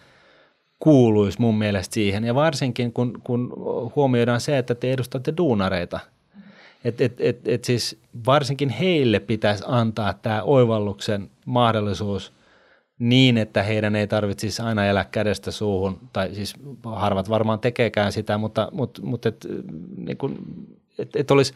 kuuluisi 0.85 1.41
mun 1.41 1.59
mielestä 1.59 1.95
siihen. 1.95 2.25
Ja 2.25 2.35
varsinkin 2.35 2.93
kun, 2.93 3.21
kun 3.25 3.53
huomioidaan 3.97 4.41
se, 4.41 4.59
että 4.59 4.75
te 4.75 4.93
edustatte 4.93 5.35
duunareita. 5.37 6.01
Et, 6.85 7.01
et, 7.01 7.21
et, 7.21 7.49
et 7.49 7.65
siis 7.65 7.99
varsinkin 8.27 8.69
heille 8.69 9.21
pitäisi 9.21 9.65
antaa 9.67 10.15
tämä 10.15 10.43
oivalluksen 10.43 11.31
mahdollisuus 11.47 12.33
niin, 12.99 13.39
että 13.39 13.63
heidän 13.63 13.97
ei 13.97 14.07
tarvitsisi 14.07 14.63
aina 14.63 14.87
elää 14.87 15.05
kädestä 15.05 15.51
suuhun, 15.51 15.99
tai 16.13 16.35
siis 16.35 16.55
harvat 16.85 17.29
varmaan 17.29 17.61
tekeekään 17.61 18.13
sitä, 18.13 18.39
mutta, 18.39 18.69
mutta, 18.73 19.03
mutta 19.03 19.29
et, 19.29 19.47
niin 19.97 20.17
kun, 20.17 20.39
et, 20.99 21.17
et 21.17 21.31
olisi 21.31 21.55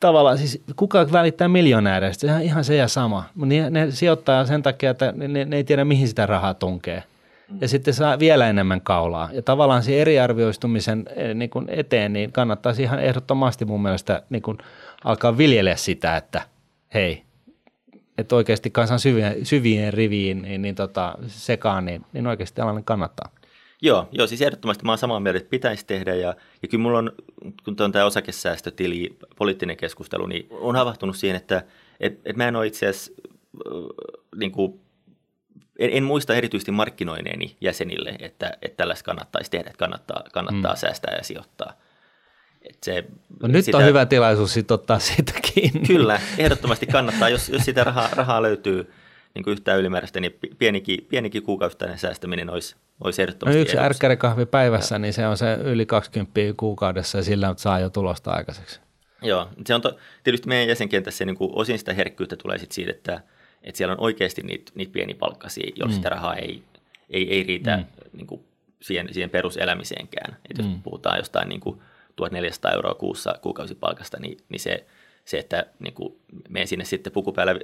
tavallaan, 0.00 0.38
siis 0.38 0.62
kuka 0.76 1.12
välittää 1.12 1.48
miljonääreistä, 1.48 2.26
se 2.26 2.32
on 2.32 2.42
ihan 2.42 2.64
se 2.64 2.76
ja 2.76 2.88
sama. 2.88 3.24
Ne, 3.36 3.70
ne 3.70 3.90
sijoittaa 3.90 4.46
sen 4.46 4.62
takia, 4.62 4.90
että 4.90 5.12
ne, 5.12 5.28
ne, 5.28 5.44
ne 5.44 5.56
ei 5.56 5.64
tiedä, 5.64 5.84
mihin 5.84 6.08
sitä 6.08 6.26
rahaa 6.26 6.54
tunkee 6.54 7.02
ja 7.60 7.68
sitten 7.68 7.94
saa 7.94 8.18
vielä 8.18 8.48
enemmän 8.48 8.80
kaulaa. 8.80 9.28
Ja 9.32 9.42
tavallaan 9.42 9.82
se 9.82 10.00
eriarvioistumisen 10.00 11.04
eh, 11.16 11.34
niin 11.34 11.50
kuin 11.50 11.66
eteen, 11.68 12.12
niin 12.12 12.32
kannattaisi 12.32 12.82
ihan 12.82 13.00
ehdottomasti 13.00 13.64
mun 13.64 13.82
mielestä 13.82 14.22
niin 14.30 14.42
kuin 14.42 14.58
alkaa 15.04 15.38
viljellä 15.38 15.76
sitä, 15.76 16.16
että 16.16 16.42
hei, 16.94 17.22
että 18.20 18.36
oikeasti 18.36 18.70
kansan 18.70 18.98
syvien, 18.98 19.46
syvien 19.46 19.92
riviin 19.92 20.42
niin, 20.42 20.62
niin 20.62 20.74
tota, 20.74 21.14
sekaan, 21.26 21.84
niin, 21.84 22.06
niin 22.12 22.26
oikeasti 22.26 22.56
tällainen 22.56 22.84
kannattaa. 22.84 23.30
Joo, 23.82 24.08
joo, 24.12 24.26
siis 24.26 24.42
ehdottomasti 24.42 24.84
mä 24.84 24.92
oon 24.92 24.98
samaa 24.98 25.20
mieltä, 25.20 25.38
että 25.38 25.50
pitäisi 25.50 25.86
tehdä 25.86 26.14
ja, 26.14 26.34
ja 26.62 26.68
kyllä 26.68 26.82
mulla 26.82 26.98
on, 26.98 27.12
kun 27.64 27.76
on 27.80 27.92
tämä 27.92 28.04
osakesäästötili, 28.04 29.16
poliittinen 29.36 29.76
keskustelu, 29.76 30.26
niin 30.26 30.46
on 30.50 30.76
havahtunut 30.76 31.16
siihen, 31.16 31.36
että 31.36 31.64
et, 32.00 32.20
et 32.24 32.36
mä 32.36 32.48
en 32.48 32.56
ole 32.56 32.66
itse 32.66 32.86
asiassa 32.86 33.12
niin 34.36 34.52
kuin 34.52 34.80
en, 35.78 35.90
en 35.92 36.04
muista 36.04 36.34
erityisesti 36.34 36.72
markkinoineeni 36.72 37.56
jäsenille, 37.60 38.16
että, 38.18 38.52
että 38.62 38.76
tällaista 38.76 39.04
kannattaisi 39.04 39.50
tehdä, 39.50 39.70
että 39.70 39.78
kannattaa, 39.78 40.24
kannattaa 40.32 40.72
mm. 40.72 40.78
säästää 40.78 41.16
ja 41.16 41.24
sijoittaa. 41.24 41.72
Et 42.62 42.78
se, 42.82 43.04
no 43.42 43.48
nyt 43.48 43.64
sitä, 43.64 43.78
on 43.78 43.84
hyvä 43.84 44.06
tilaisuus 44.06 44.52
sit 44.52 44.70
ottaa 44.70 44.98
siitä 44.98 45.32
kiinni. 45.42 45.86
Kyllä, 45.86 46.20
ehdottomasti 46.38 46.86
kannattaa, 46.86 47.28
jos, 47.28 47.48
jos 47.48 47.64
sitä 47.64 47.84
rahaa, 47.84 48.08
rahaa 48.12 48.42
löytyy 48.42 48.92
niin 49.34 49.44
kuin 49.44 49.52
yhtään 49.52 49.78
ylimääräistä, 49.78 50.20
niin 50.20 50.38
pienikin, 50.58 51.06
pienikin 51.08 51.42
kuukausittainen 51.42 51.98
säästäminen 51.98 52.50
olisi, 52.50 52.76
olisi 53.04 53.22
ehdottomasti 53.22 53.58
no 53.58 53.62
yksi 53.62 53.78
ärkkärikahvi 53.78 54.46
päivässä, 54.46 54.94
ja. 54.94 54.98
niin 54.98 55.12
se 55.12 55.26
on 55.26 55.36
se 55.36 55.54
yli 55.54 55.86
20 55.86 56.40
kuukaudessa 56.56 57.18
ja 57.18 57.24
sillä 57.24 57.54
saa 57.56 57.80
jo 57.80 57.90
tulosta 57.90 58.30
aikaiseksi. 58.30 58.80
Joo, 59.22 59.48
se 59.66 59.74
on 59.74 59.80
to, 59.80 59.96
tietysti 60.24 60.48
meidän 60.48 60.68
jäsenkentässä 60.68 61.24
niin 61.24 61.36
kuin 61.36 61.50
osin 61.54 61.78
sitä 61.78 61.94
herkkyyttä 61.94 62.36
tulee 62.36 62.58
sit 62.58 62.72
siitä, 62.72 62.90
että, 62.90 63.20
että 63.62 63.78
siellä 63.78 63.92
on 63.92 64.00
oikeasti 64.00 64.42
niitä, 64.42 64.72
niitä 64.74 64.92
pienipalkkaisia, 64.92 65.70
joilla 65.76 65.92
mm. 65.92 65.96
sitä 65.96 66.08
rahaa 66.08 66.36
ei, 66.36 66.62
ei, 67.10 67.34
ei 67.34 67.42
riitä 67.42 67.76
mm. 67.76 67.84
niin 68.12 68.26
kuin 68.26 68.44
siihen, 68.82 69.08
siihen 69.12 69.30
peruselämiseenkään. 69.30 70.36
Et 70.50 70.58
jos 70.58 70.66
mm. 70.66 70.82
puhutaan 70.82 71.18
jostain 71.18 71.48
niin 71.48 71.60
kuin 71.60 71.80
1400 72.28 72.72
euroa 72.72 72.94
kuussa 72.94 73.34
kuukausipalkasta, 73.42 74.18
niin, 74.20 74.38
niin 74.48 74.60
se, 74.60 74.86
se, 75.24 75.38
että 75.38 75.66
niin 75.78 75.94
kuin 75.94 76.16
menen 76.48 76.68
sinne 76.68 76.84
sitten 76.84 77.12
puku 77.12 77.32
päällä 77.32 77.54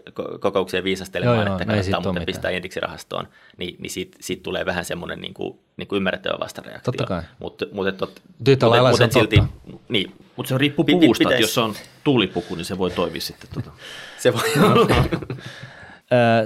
kokoukseen 0.41 0.85
viisastelemaan, 0.85 1.37
joo, 1.37 1.47
joo, 1.47 1.57
että 1.57 1.65
kannattaa 1.65 2.01
muuten 2.01 2.27
pistää 2.27 2.51
indeksirahastoon, 2.51 3.29
niin, 3.57 3.77
niin 3.79 3.91
siitä, 3.91 4.19
siitä 4.21 4.43
tulee 4.43 4.67
vähän 4.67 4.85
semmoinen 4.85 5.21
niin 5.21 5.35
kuin, 5.35 5.59
niin 5.77 5.89
kuin 5.89 5.97
ymmärrettävä 5.97 6.39
vastareaktio. 6.41 6.93
Totta 6.93 7.07
kai. 7.07 7.23
Mutta 7.39 7.67
mut, 7.73 7.97
tot, 7.97 8.23
mut, 8.39 9.01
mut, 9.01 9.13
silti, 9.13 9.43
niin, 9.89 10.13
mutta 10.37 10.49
se 10.49 10.59
riippuu 10.59 10.85
puvusta, 10.85 11.29
että 11.29 11.43
jos 11.43 11.59
on 11.59 11.75
tuulipuku, 12.05 12.55
niin 12.55 12.65
se 12.65 12.79
voi 12.79 12.91
toimia 12.91 13.21
sitten. 13.21 13.49
Tuota. 13.55 13.71
se 14.23 14.33
voi 14.33 14.43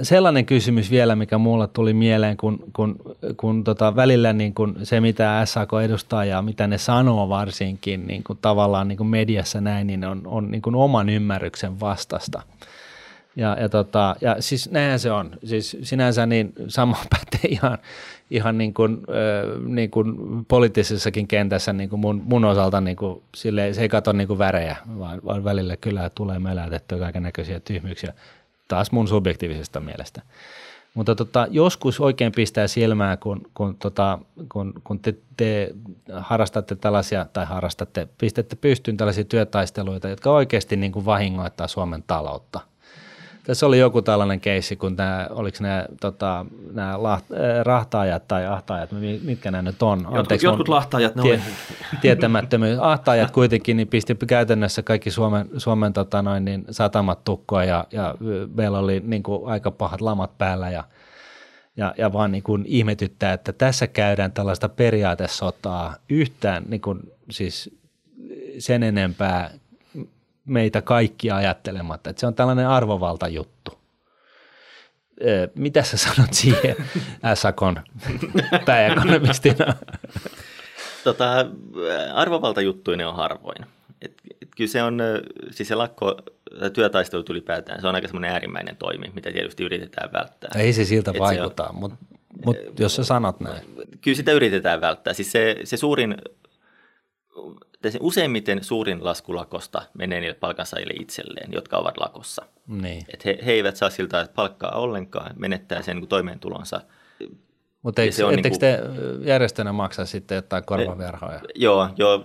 Sellainen 0.03 0.45
kysymys 0.45 0.91
vielä, 0.91 1.15
mikä 1.15 1.37
mulle 1.37 1.67
tuli 1.67 1.93
mieleen, 1.93 2.37
kun, 2.37 2.59
kun, 2.73 2.95
kun 3.37 3.63
tota 3.63 3.95
välillä 3.95 4.33
niin 4.33 4.53
kun 4.53 4.75
se, 4.83 5.01
mitä 5.01 5.41
SAK 5.45 5.69
edustaa 5.83 6.25
ja 6.25 6.41
mitä 6.41 6.67
ne 6.67 6.77
sanoo 6.77 7.29
varsinkin 7.29 8.07
niin 8.07 8.23
kun 8.23 8.37
tavallaan 8.41 8.87
niin 8.87 8.97
kun 8.97 9.07
mediassa 9.07 9.61
näin, 9.61 9.87
niin 9.87 10.05
on, 10.05 10.21
on 10.25 10.51
niin 10.51 10.61
kun 10.61 10.75
oman 10.75 11.09
ymmärryksen 11.09 11.79
vastasta. 11.79 12.41
Ja, 13.35 13.57
ja, 13.59 13.69
tota, 13.69 14.15
ja 14.21 14.35
siis 14.39 14.71
näinhän 14.71 14.99
se 14.99 15.11
on. 15.11 15.31
Siis 15.43 15.77
sinänsä 15.81 16.25
niin 16.25 16.53
sama 16.67 16.97
pätee 17.09 17.49
ihan, 17.49 17.77
ihan 18.31 18.57
niin 18.57 18.73
kuin, 18.73 18.93
äh, 18.93 19.61
niin 19.65 19.91
kuin 19.91 20.15
poliittisessakin 20.47 21.27
kentässä 21.27 21.73
niin 21.73 21.89
kuin 21.89 21.99
mun, 21.99 22.21
mun 22.25 22.45
osalta 22.45 22.81
niin 22.81 22.97
kuin, 22.97 23.21
sille, 23.35 23.73
se 23.73 23.81
ei 23.81 23.89
katso 23.89 24.11
niin 24.11 24.27
kuin 24.27 24.39
värejä, 24.39 24.75
vaan, 24.99 25.21
vaan 25.25 25.43
välillä 25.43 25.77
kyllä 25.77 26.09
tulee 26.15 26.39
mölätettyä 26.39 26.99
kaiken 26.99 27.23
näköisiä 27.23 27.59
tyhmyyksiä 27.59 28.13
taas 28.71 28.91
mun 28.91 29.07
subjektiivisesta 29.07 29.79
mielestä. 29.79 30.21
Mutta 30.93 31.15
tota, 31.15 31.47
joskus 31.49 31.99
oikein 31.99 32.31
pistää 32.31 32.67
silmää, 32.67 33.17
kun, 33.17 33.41
kun, 33.53 33.75
tota, 33.77 34.19
kun, 34.51 34.73
kun 34.83 34.99
te, 34.99 35.15
te 35.37 35.71
harrastatte 36.13 36.75
tällaisia, 36.75 37.25
tai 37.33 37.45
harrastatte, 37.45 38.07
pistätte 38.17 38.55
pystyyn 38.55 38.97
tällaisia 38.97 39.23
työtaisteluita, 39.23 40.09
jotka 40.09 40.31
oikeasti 40.31 40.75
niin 40.75 40.91
kuin 40.91 41.05
vahingoittaa 41.05 41.67
Suomen 41.67 42.03
taloutta– 42.07 42.59
tässä 43.43 43.65
oli 43.65 43.79
joku 43.79 44.01
tällainen 44.01 44.39
keissi, 44.39 44.75
kun 44.75 44.95
nämä, 44.95 45.27
oliko 45.29 45.57
nämä, 45.61 45.85
tota, 46.01 46.45
nämä 46.71 47.03
laht, 47.03 47.31
äh, 47.31 47.37
rahtaajat 47.63 48.27
tai 48.27 48.45
ahtaajat, 48.45 48.89
mitkä 49.23 49.51
nämä 49.51 49.61
nyt 49.61 49.83
on? 49.83 50.07
Anteeksi, 50.11 50.47
jotkut, 50.47 50.67
lahtaajat 50.67 51.15
ne 51.15 51.21
tie, 51.21 51.41
Tietämättömyys. 52.01 52.79
Ahtaajat 52.81 53.31
kuitenkin 53.31 53.77
niin 53.77 53.87
pisti 53.87 54.15
käytännössä 54.27 54.83
kaikki 54.83 55.11
Suomen, 55.11 55.49
Suomen 55.57 55.93
tota 55.93 56.21
noin, 56.21 56.45
niin 56.45 56.65
satamat 56.71 57.23
tukkoa 57.23 57.63
ja, 57.63 57.85
ja 57.91 58.15
meillä 58.55 58.79
oli 58.79 59.01
niin 59.05 59.23
kuin 59.23 59.51
aika 59.51 59.71
pahat 59.71 60.01
lamat 60.01 60.37
päällä 60.37 60.69
ja, 60.69 60.83
ja, 61.77 61.93
ja 61.97 62.13
vaan 62.13 62.31
niin 62.31 62.43
kuin 62.43 62.63
ihmetyttää, 62.67 63.33
että 63.33 63.53
tässä 63.53 63.87
käydään 63.87 64.31
tällaista 64.31 64.69
periaatesotaa 64.69 65.95
yhtään 66.09 66.63
niin 66.67 66.81
kuin, 66.81 66.99
siis 67.29 67.81
sen 68.59 68.83
enempää 68.83 69.51
meitä 70.45 70.81
kaikkia 70.81 71.35
ajattelematta, 71.35 72.09
että 72.09 72.19
se 72.19 72.27
on 72.27 72.35
tällainen 72.35 72.67
arvovaltajuttu. 72.67 73.71
Mitä 75.55 75.83
sä 75.83 75.97
sanot 75.97 76.33
siihen 76.33 76.75
SAKon 77.33 77.81
pääekonomistina? 78.65 79.73
Tota, 81.03 81.45
arvovaltajuttuinen 82.13 83.07
on 83.07 83.15
harvoin. 83.15 83.65
Et, 84.01 84.13
et 84.41 84.49
kyllä 84.57 84.71
se 84.71 84.83
on, 84.83 84.99
siis 85.51 85.69
se 85.69 85.75
lakko, 85.75 86.21
työtaistelu 86.73 87.23
ylipäätään, 87.29 87.81
se 87.81 87.87
on 87.87 87.95
aika 87.95 88.07
semmoinen 88.07 88.31
äärimmäinen 88.31 88.75
toimi, 88.75 89.11
mitä 89.15 89.31
tietysti 89.31 89.63
yritetään 89.63 90.13
välttää. 90.13 90.51
Ei 90.55 90.73
se 90.73 90.85
siltä 90.85 91.13
vaikuta, 91.19 91.69
mutta 91.73 91.97
mut 92.45 92.57
jos 92.79 92.95
sä 92.95 93.03
sanot 93.03 93.39
näin. 93.39 93.61
Kyllä 94.01 94.15
sitä 94.15 94.31
yritetään 94.31 94.81
välttää. 94.81 95.13
Siis 95.13 95.31
se, 95.31 95.57
se 95.63 95.77
suurin 95.77 96.15
se 97.89 97.99
useimmiten 98.01 98.63
suurin 98.63 99.05
lasku 99.05 99.35
lakosta 99.35 99.81
menee 99.93 100.19
niille 100.19 100.35
palkansaajille 100.35 100.93
itselleen, 100.99 101.53
jotka 101.53 101.77
ovat 101.77 101.97
lakossa. 101.97 102.45
Niin. 102.67 103.05
Et 103.13 103.25
he, 103.25 103.39
he 103.45 103.51
eivät 103.51 103.75
saa 103.75 103.89
siltä 103.89 104.21
että 104.21 104.35
palkkaa 104.35 104.71
ollenkaan, 104.71 105.31
menettää 105.39 105.81
sen 105.81 105.97
niin 105.97 106.07
toimeentulonsa. 106.07 106.81
Mutta 107.81 108.01
eikö, 108.01 108.13
etteikö 108.13 108.49
niin 108.49 108.49
kuin, 108.49 108.59
te 108.59 108.79
järjestönä 109.29 109.73
maksaa 109.73 110.05
sitten 110.05 110.35
jotain 110.35 110.65
korvaverhoja? 110.65 111.41
Joo, 111.55 111.89
joo, 111.97 112.23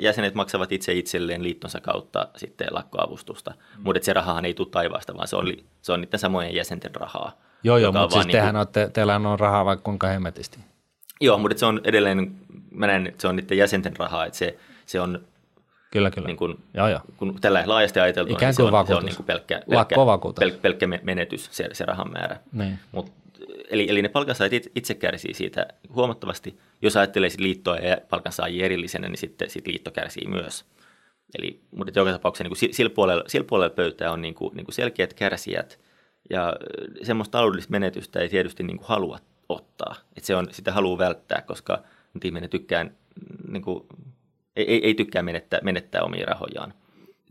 jäsenet 0.00 0.34
maksavat 0.34 0.72
itse 0.72 0.92
itselleen 0.92 1.42
liittonsa 1.42 1.80
kautta 1.80 2.28
sitten 2.36 2.68
lakkoavustusta, 2.70 3.50
mm. 3.50 3.82
mutta 3.84 4.04
se 4.04 4.12
rahahan 4.12 4.44
ei 4.44 4.54
tule 4.54 4.68
taivaasta, 4.70 5.16
vaan 5.16 5.28
se 5.28 5.36
on, 5.36 5.52
se 5.82 5.92
on 5.92 6.00
niiden 6.00 6.20
samojen 6.20 6.54
jäsenten 6.54 6.94
rahaa. 6.94 7.32
Joo, 7.64 7.78
joo, 7.78 7.92
mutta 7.92 8.10
siis 8.10 8.26
niin 8.26 8.32
tehän 8.32 8.50
kuin, 8.50 8.56
olette, 8.56 8.90
teillä 8.92 9.16
on 9.16 9.40
rahaa 9.40 9.64
vaikka 9.64 9.84
kuinka 9.84 10.06
hemmetisti. 10.06 10.58
Joo, 11.20 11.38
mutta 11.38 11.58
se 11.58 11.66
on 11.66 11.80
edelleen, 11.84 12.36
mä 12.70 12.86
näen, 12.86 13.06
että 13.06 13.22
se 13.22 13.28
on 13.28 13.36
niiden 13.36 13.58
jäsenten 13.58 13.96
rahaa, 13.96 14.26
että 14.26 14.38
se, 14.38 14.58
se 14.92 15.00
on 15.00 15.26
Kyllä, 15.90 16.10
kyllä. 16.10 16.26
Niin 16.26 16.36
kuin, 16.36 16.58
joo, 16.74 16.88
joo. 16.88 17.00
kun 17.16 17.38
tällä 17.40 17.62
laajasti 17.66 18.00
ajateltu, 18.00 18.36
niin 18.36 18.54
se 18.54 18.62
on, 18.62 18.86
se 18.86 18.94
on 18.94 19.04
niin 19.04 19.16
kuin 19.16 19.26
pelkkä, 19.26 19.62
pelkkä, 19.70 19.94
pelkkä, 20.38 20.60
pelkkä 20.62 20.86
menetys, 21.02 21.48
se, 21.50 21.68
se 21.72 21.84
rahan 21.84 22.12
määrä. 22.12 22.40
Niin. 22.52 22.78
Mut, 22.92 23.12
eli, 23.70 23.86
eli 23.90 24.02
ne 24.02 24.08
palkansaajat 24.08 24.52
itse 24.74 24.94
kärsii 24.94 25.34
siitä 25.34 25.66
huomattavasti. 25.94 26.58
Jos 26.82 26.96
ajattelee 26.96 27.28
liittoa 27.38 27.76
ja 27.76 27.98
palkansaajia 28.10 28.64
erillisenä, 28.64 29.08
niin 29.08 29.18
sitten 29.18 29.50
sit 29.50 29.66
liitto 29.66 29.90
kärsii 29.90 30.28
myös. 30.28 30.64
Eli, 31.38 31.60
mutta 31.76 32.00
joka 32.00 32.12
tapauksessa 32.12 32.44
niin 32.44 32.58
kuin 32.58 32.74
sillä, 32.74 32.90
puolella, 32.90 33.24
sillä 33.26 33.44
puolella 33.44 33.74
pöytää 33.74 34.12
on 34.12 34.22
niin 34.22 34.34
kuin, 34.34 34.56
niin 34.56 34.64
kuin 34.64 34.74
selkeät 34.74 35.14
kärsijät, 35.14 35.80
ja 36.30 36.56
semmoista 37.02 37.32
taloudellista 37.38 37.70
menetystä 37.70 38.20
ei 38.20 38.28
tietysti 38.28 38.62
niin 38.62 38.76
kuin 38.76 38.88
halua 38.88 39.18
ottaa. 39.48 39.94
Et 40.16 40.24
se 40.24 40.36
on, 40.36 40.48
sitä 40.50 40.72
haluaa 40.72 40.98
välttää, 40.98 41.42
koska 41.42 41.82
ihminen 42.24 42.50
tykkää 42.50 42.86
niin 43.48 43.62
kuin, 43.62 43.86
ei, 44.56 44.64
ei, 44.68 44.86
ei 44.86 44.94
tykkää 44.94 45.22
menettää, 45.22 45.60
menettää 45.62 46.02
omia 46.02 46.26
rahojaan. 46.26 46.74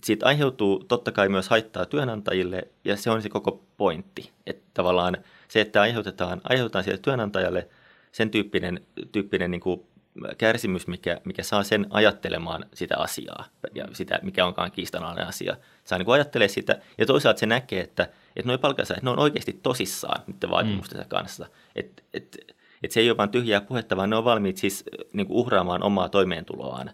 Siitä 0.04 0.26
aiheutuu 0.26 0.84
totta 0.88 1.12
kai 1.12 1.30
myös 1.30 1.50
haittaa 1.50 1.86
työnantajille, 1.86 2.68
ja 2.86 2.98
se 2.98 3.12
on 3.12 3.22
se 3.22 3.30
koko 3.30 3.64
pointti. 3.78 4.32
Että 4.46 4.64
tavallaan 4.74 5.18
se, 5.48 5.62
että 5.62 5.82
aiheutetaan, 5.82 6.42
aiheutetaan 6.44 6.84
sille 6.84 6.98
työnantajalle 6.98 7.68
sen 8.12 8.32
tyyppinen, 8.32 8.82
tyyppinen 9.12 9.52
niin 9.52 9.62
kuin 9.62 9.82
kärsimys, 10.38 10.88
mikä, 10.88 11.22
mikä 11.26 11.44
saa 11.44 11.64
sen 11.64 11.88
ajattelemaan 11.90 12.66
sitä 12.74 12.98
asiaa 12.98 13.46
ja 13.76 13.88
sitä, 13.94 14.20
mikä 14.22 14.46
onkaan 14.46 14.72
kiistanalainen 14.72 15.28
asia. 15.28 15.58
Saa 15.84 15.98
niin 15.98 16.12
ajattelee 16.12 16.48
sitä 16.48 16.82
ja 16.98 17.06
toisaalta 17.06 17.40
se 17.40 17.46
näkee, 17.46 17.82
että, 17.82 18.04
että 18.36 18.48
nuo 18.48 18.58
palkansaajat, 18.58 19.04
ne 19.04 19.10
on 19.10 19.20
oikeasti 19.20 19.60
tosissaan 19.64 20.24
niiden 20.28 20.50
vaatimustensa 20.50 21.04
mm. 21.04 21.10
kanssa. 21.10 21.46
Että 21.76 22.04
et, 22.14 22.56
et 22.84 22.92
se 22.92 23.00
ei 23.00 23.10
ole 23.10 23.18
vain 23.18 23.30
tyhjää 23.30 23.62
puhetta, 23.62 23.98
vaan 23.98 24.10
ne 24.10 24.16
on 24.16 24.26
valmiit 24.26 24.58
siis 24.58 24.84
niin 25.14 25.28
kuin 25.28 25.38
uhraamaan 25.38 25.84
omaa 25.84 26.10
toimeentuloaan 26.10 26.92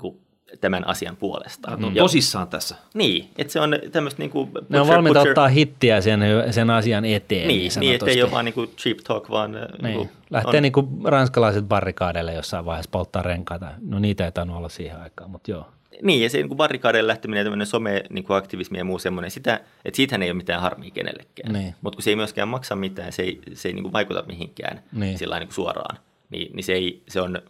kuin 0.00 0.18
tämän 0.60 0.86
asian 0.86 1.16
puolesta. 1.16 1.76
No, 1.76 1.90
ja, 1.94 2.02
tosissaan 2.02 2.48
tässä. 2.48 2.76
Niin, 2.94 3.28
että 3.38 3.52
se 3.52 3.60
on 3.60 3.78
tämmöistä 3.92 4.22
niin 4.22 4.30
kuin... 4.30 4.50
Ne 4.68 4.80
on 4.80 4.88
valmiita 4.88 5.18
butcher, 5.18 5.30
ottaa 5.30 5.48
hittiä 5.48 6.00
sen, 6.00 6.20
sen 6.50 6.70
asian 6.70 7.04
eteen. 7.04 7.48
Niin, 7.48 7.58
niin, 7.58 7.80
niin 7.80 7.94
että 7.94 8.10
ei 8.10 8.22
ole 8.22 8.30
vaan 8.30 8.44
niin 8.44 8.52
kuin 8.52 8.70
cheap 8.76 8.98
talk, 8.98 9.30
vaan... 9.30 9.52
Niin. 9.52 9.82
Niin 9.82 9.96
kuin, 9.96 10.10
Lähtee 10.30 10.58
on, 10.58 10.62
niin 10.62 10.72
kuin 10.72 10.86
ranskalaiset 11.04 11.64
barrikaadeille 11.64 12.34
jossain 12.34 12.64
vaiheessa 12.64 12.90
polttaa 12.90 13.22
renkaita. 13.22 13.66
No 13.80 13.98
niitä 13.98 14.24
ei 14.24 14.32
tainnut 14.32 14.56
olla 14.56 14.68
siihen 14.68 15.00
aikaan, 15.00 15.30
mutta 15.30 15.50
joo. 15.50 15.66
Niin, 16.02 16.22
ja 16.22 16.30
se 16.30 16.38
niin 16.38 16.56
barrikaadeen 16.56 17.06
lähteminen 17.06 17.40
ja 17.40 17.44
tämmöinen 17.44 17.66
some-aktivismi 17.66 18.74
niin 18.74 18.80
ja 18.80 18.84
muu 18.84 18.98
semmoinen, 18.98 19.30
sitä, 19.30 19.60
että 19.84 19.96
siitähän 19.96 20.22
ei 20.22 20.30
ole 20.30 20.36
mitään 20.36 20.60
harmia 20.60 20.90
kenellekään. 20.90 21.52
Niin. 21.52 21.74
Mutta 21.80 21.96
kun 21.96 22.02
se 22.02 22.10
ei 22.10 22.16
myöskään 22.16 22.48
maksa 22.48 22.76
mitään, 22.76 23.12
se 23.12 23.22
ei, 23.22 23.40
se 23.52 23.68
ei 23.68 23.72
niin 23.72 23.82
kuin 23.82 23.92
vaikuta 23.92 24.24
mihinkään 24.26 24.82
niin. 24.92 25.18
sillä 25.18 25.38
niin 25.38 25.48
kuin 25.48 25.54
suoraan, 25.54 25.98
niin, 26.30 26.56
niin 26.56 26.64
se, 26.64 26.72
ei, 26.72 27.02
se 27.08 27.20
on 27.20 27.42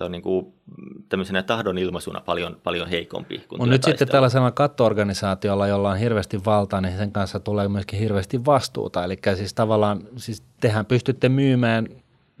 se 0.00 0.04
on 0.04 0.12
niin 0.12 0.22
kuin 0.22 0.54
tämmöisenä 1.08 1.42
tahdon 1.42 1.78
ilmaisuna 1.78 2.20
paljon, 2.20 2.56
paljon 2.64 2.88
heikompi 2.88 3.38
kuin 3.38 3.60
Mutta 3.60 3.70
nyt 3.70 3.82
sitten 3.82 4.08
tällaisena 4.08 4.50
kattoorganisaatiolla, 4.50 5.66
jolla 5.66 5.90
on 5.90 5.96
hirveästi 5.96 6.44
valtaa, 6.44 6.80
niin 6.80 6.96
sen 6.96 7.12
kanssa 7.12 7.40
tulee 7.40 7.68
myöskin 7.68 7.98
hirveästi 7.98 8.44
vastuuta. 8.44 9.04
Eli 9.04 9.18
siis 9.34 9.54
tavallaan 9.54 10.02
siis 10.16 10.42
tehän 10.60 10.86
pystytte 10.86 11.28
myymään 11.28 11.88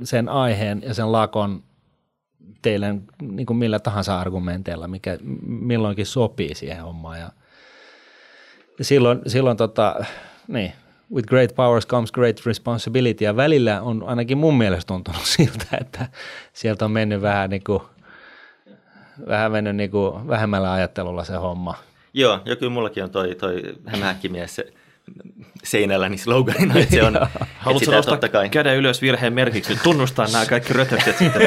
sen 0.02 0.28
aiheen 0.28 0.82
ja 0.86 0.94
sen 0.94 1.12
lakon 1.12 1.62
teille 2.62 2.94
niin 3.22 3.46
kuin 3.46 3.56
millä 3.56 3.78
tahansa 3.78 4.20
argumenteilla, 4.20 4.88
mikä 4.88 5.18
milloinkin 5.46 6.06
sopii 6.06 6.54
siihen 6.54 6.82
hommaan. 6.82 7.18
Ja 7.18 7.30
silloin, 8.80 9.20
silloin 9.26 9.56
tota, 9.56 10.04
niin, 10.48 10.72
with 11.14 11.28
great 11.28 11.54
powers 11.54 11.86
comes 11.86 12.12
great 12.12 12.40
responsibility, 12.46 13.24
ja 13.24 13.36
välillä 13.36 13.80
on 13.82 14.04
ainakin 14.06 14.38
mun 14.38 14.58
mielestä 14.58 14.86
tuntunut 14.88 15.22
siltä, 15.36 15.66
että 15.80 16.06
sieltä 16.52 16.84
on 16.84 16.90
mennyt 16.90 17.22
vähän 17.22 17.50
niin 17.50 17.64
kuin, 17.64 17.82
vähän 19.28 19.52
mennyt 19.52 19.76
niin 19.76 19.90
kuin 19.90 20.28
vähemmällä 20.28 20.72
ajattelulla 20.72 21.24
se 21.24 21.36
homma. 21.36 21.74
Joo, 22.14 22.40
ja 22.44 22.56
kyllä 22.56 22.72
mullakin 22.72 23.04
on 23.04 23.10
toi, 23.10 23.34
toi 23.34 23.62
hämähäkkimies 23.86 24.54
se 24.56 24.66
seinälläni 25.64 26.18
sloganina, 26.18 26.74
että 26.78 26.94
se 26.94 27.02
on, 27.02 27.14
Haluatko 27.58 27.90
nostaa 27.92 28.12
totta 28.12 28.28
kai. 28.28 28.48
käden 28.48 28.76
ylös 28.76 29.02
virheen 29.02 29.32
merkiksi, 29.32 29.72
nyt 29.72 29.82
tunnustaa 29.82 30.26
nämä 30.32 30.46
kaikki 30.46 30.72
rötökset 30.72 31.18
sitten. 31.18 31.42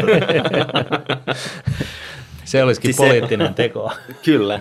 Se 2.43 2.63
olisikin 2.63 2.87
Siis 2.87 2.97
siis 2.97 3.07
se- 3.09 3.13
poliittinen 3.13 3.53
teko. 3.53 3.91
Kyllä. 4.25 4.59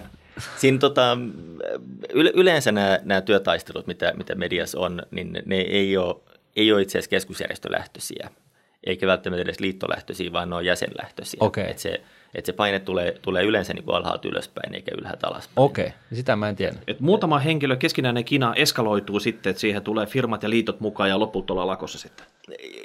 Siinä 0.57 0.78
tota, 0.78 1.18
yle, 2.12 2.33
yleensä 2.35 2.72
nämä, 2.72 2.99
nämä 3.03 3.20
työtaistelut, 3.20 3.87
mitä, 3.87 4.12
mitä 4.16 4.35
mediassa 4.35 4.80
on, 4.80 5.03
niin 5.11 5.43
ne 5.47 5.57
ei 5.57 5.97
ole, 5.97 6.16
ei 6.57 6.72
ole 6.72 6.83
itse 6.83 6.99
asiassa 6.99 7.11
keskusjärjestölähtöisiä, 7.11 8.30
eikä 8.85 9.07
välttämättä 9.07 9.43
edes 9.43 9.61
liittolähtöisiä, 9.61 10.33
vaan 10.33 10.51
ne 10.51 10.57
on 10.57 10.64
jäsenlähtöisiä. 10.64 11.39
Okei. 11.41 11.70
Että 11.70 11.83
se, 11.83 12.03
et 12.35 12.47
se 12.47 12.53
paine 12.53 12.78
tulee, 12.78 13.18
tulee 13.22 13.45
yleensä 13.45 13.74
niin 13.74 13.85
kuin 13.85 13.97
alhaalta 13.97 14.28
ylöspäin, 14.28 14.74
eikä 14.74 14.91
ylhäältä 14.99 15.28
alaspäin. 15.28 15.64
Okei, 15.64 15.87
okay. 15.87 15.99
sitä 16.12 16.37
mä 16.37 16.49
en 16.49 16.57
tiedä. 16.57 16.76
Et 16.87 17.01
muutama 17.01 17.39
henkilö 17.39 17.76
keskinäinen 17.76 18.24
kina 18.24 18.55
eskaloituu 18.55 19.20
sitten, 19.20 19.51
että 19.51 19.61
siihen 19.61 19.83
tulee 19.83 20.07
firmat 20.07 20.43
ja 20.43 20.51
liitot 20.51 20.80
mukaan 20.80 21.09
ja 21.09 21.18
loput 21.18 21.51
ollaan 21.51 21.68
lakossa 21.68 21.99
sitten. 21.99 22.26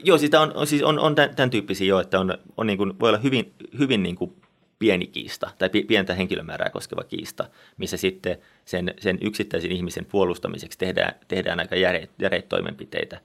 Joo, 0.04 0.18
sitä 0.18 0.41
on, 0.41 0.52
on, 0.56 0.68
siis 0.68 0.84
on, 0.84 1.00
on 1.00 1.16
tämän, 1.16 1.36
tämän 1.36 1.50
tyyppisiä 1.50 1.88
jo, 1.88 2.00
että 2.00 2.20
on, 2.20 2.38
on 2.58 2.68
niin 2.68 2.78
kuin, 2.78 3.00
voi 3.00 3.10
olla 3.10 3.20
hyvin, 3.20 3.54
hyvin 3.80 4.04
niin 4.04 4.16
kuin 4.16 4.36
pieni 4.80 5.08
kiista 5.08 5.52
tai 5.58 5.70
pi- 5.70 5.84
pientä 5.84 6.14
henkilömäärää 6.14 6.70
koskeva 6.70 7.04
kiista, 7.04 7.50
missä 7.78 7.98
sitten 7.98 8.38
sen, 8.66 8.94
sen 9.00 9.18
yksittäisen 9.22 9.72
ihmisen 9.72 10.06
puolustamiseksi 10.06 10.78
tehdään, 10.78 11.16
tehdään 11.28 11.60
aika 11.60 11.76
järeitä, 11.76 12.50
toimenpiteitä. 12.50 13.22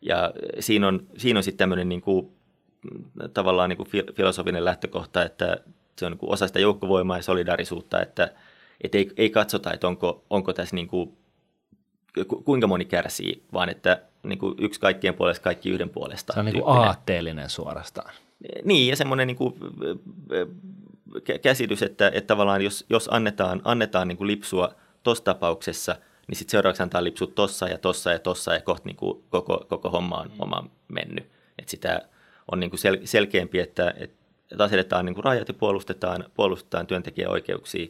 Ja 0.00 0.32
siinä 0.60 0.88
on, 0.88 1.06
siinä 1.16 1.38
on 1.38 1.42
sitten 1.42 1.58
tämmöinen 1.58 1.88
niin 1.88 2.00
kuin, 2.00 2.32
mm, 2.90 3.04
tavallaan 3.34 3.68
niin 3.68 3.76
kuin 3.76 3.88
fi- 3.88 4.12
filosofinen 4.14 4.64
lähtökohta, 4.64 5.22
että 5.22 5.56
se 5.98 6.06
on 6.06 6.12
niin 6.12 6.18
kuin 6.18 6.32
osa 6.32 6.46
sitä 6.46 6.58
joukkovoimaa 6.60 7.16
ja 7.16 7.22
solidaarisuutta, 7.22 8.02
että, 8.02 8.34
että 8.80 8.98
ei, 8.98 9.10
ei 9.16 9.30
katsota, 9.30 9.72
että 9.72 9.88
onko, 9.88 10.24
onko 10.30 10.52
tässä 10.52 10.76
niin 10.76 10.88
kuin 10.88 11.16
ku- 12.28 12.42
kuinka 12.42 12.66
moni 12.66 12.84
kärsii, 12.84 13.42
vaan 13.52 13.68
että 13.68 14.02
niin 14.22 14.38
kuin 14.38 14.54
yksi 14.58 14.80
kaikkien 14.80 15.14
puolesta, 15.14 15.44
kaikki 15.44 15.70
yhden 15.70 15.90
puolesta. 15.90 16.32
Se 16.32 16.38
on 16.38 16.46
niin 16.46 16.62
kuin 16.62 16.68
aatteellinen 16.68 17.50
suorastaan. 17.50 18.14
Niin, 18.64 18.88
ja 18.88 18.96
semmoinen 18.96 19.26
niin 19.26 19.36
kuin, 19.36 19.54
kä- 21.18 21.38
käsitys, 21.42 21.82
että, 21.82 22.10
että 22.14 22.26
tavallaan 22.26 22.62
jos, 22.62 22.84
jos 22.90 23.08
annetaan, 23.12 23.60
annetaan 23.64 24.08
niin 24.08 24.18
kuin 24.18 24.28
lipsua 24.28 24.74
tuossa 25.02 25.24
tapauksessa, 25.24 25.96
niin 26.28 26.36
sitten 26.36 26.50
seuraavaksi 26.50 26.82
antaa 26.82 27.04
lipsut 27.04 27.34
tossa 27.34 27.68
ja 27.68 27.78
tossa 27.78 28.12
ja 28.12 28.18
tossa 28.18 28.54
ja 28.54 28.60
kohta 28.60 28.86
niin 28.86 28.96
kuin 28.96 29.24
koko, 29.28 29.66
koko 29.68 29.90
homma 29.90 30.16
on, 30.16 30.30
homma 30.38 30.56
on 30.56 30.70
mennyt. 30.88 31.26
Et 31.58 31.68
sitä 31.68 32.00
on 32.52 32.60
niin 32.60 32.70
kuin 32.70 32.80
sel, 32.80 32.98
selkeämpi, 33.04 33.58
että, 33.58 33.94
että 33.96 34.64
asetetaan 34.64 35.04
niin 35.04 35.14
kuin 35.14 35.24
rajat 35.24 35.48
ja 35.48 35.54
puolustetaan, 35.54 36.24
puolustetaan 36.34 36.86
työntekijän 36.86 37.30
oikeuksia 37.30 37.86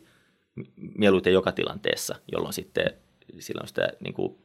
mieluiten 0.76 1.32
joka 1.32 1.52
tilanteessa, 1.52 2.16
jolloin 2.32 2.52
sitten 2.52 2.94
silloin 3.38 3.68
sitä 3.68 3.88
niin 4.00 4.14
kuin 4.14 4.38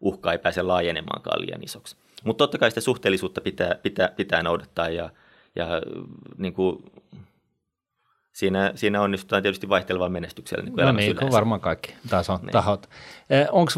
uhkaa 0.00 0.32
ei 0.32 0.38
pääse 0.38 0.62
laajenemaankaan 0.62 1.40
liian 1.40 1.64
isoksi. 1.64 1.96
Mutta 2.24 2.42
totta 2.42 2.58
kai 2.58 2.70
sitä 2.70 2.80
suhteellisuutta 2.80 3.40
pitää, 3.40 3.74
pitää, 3.82 4.08
pitää 4.16 4.42
noudattaa 4.42 4.88
ja, 4.88 5.10
ja 5.58 5.66
niin 6.38 6.52
kuin, 6.52 6.84
siinä, 8.32 8.72
siinä 8.74 9.02
onnistutaan 9.02 9.42
tietysti 9.42 9.68
vaihtelevalla 9.68 10.10
menestyksellä 10.10 10.64
niin 10.64 10.74
kuin 10.74 10.86
No 10.86 10.92
niin, 10.92 11.16
kuin 11.16 11.32
varmaan 11.32 11.60
kaikki 11.60 11.94
taso, 12.10 12.36
Niin. 12.36 12.50
tahot. 12.52 12.88
Onko 13.52 13.72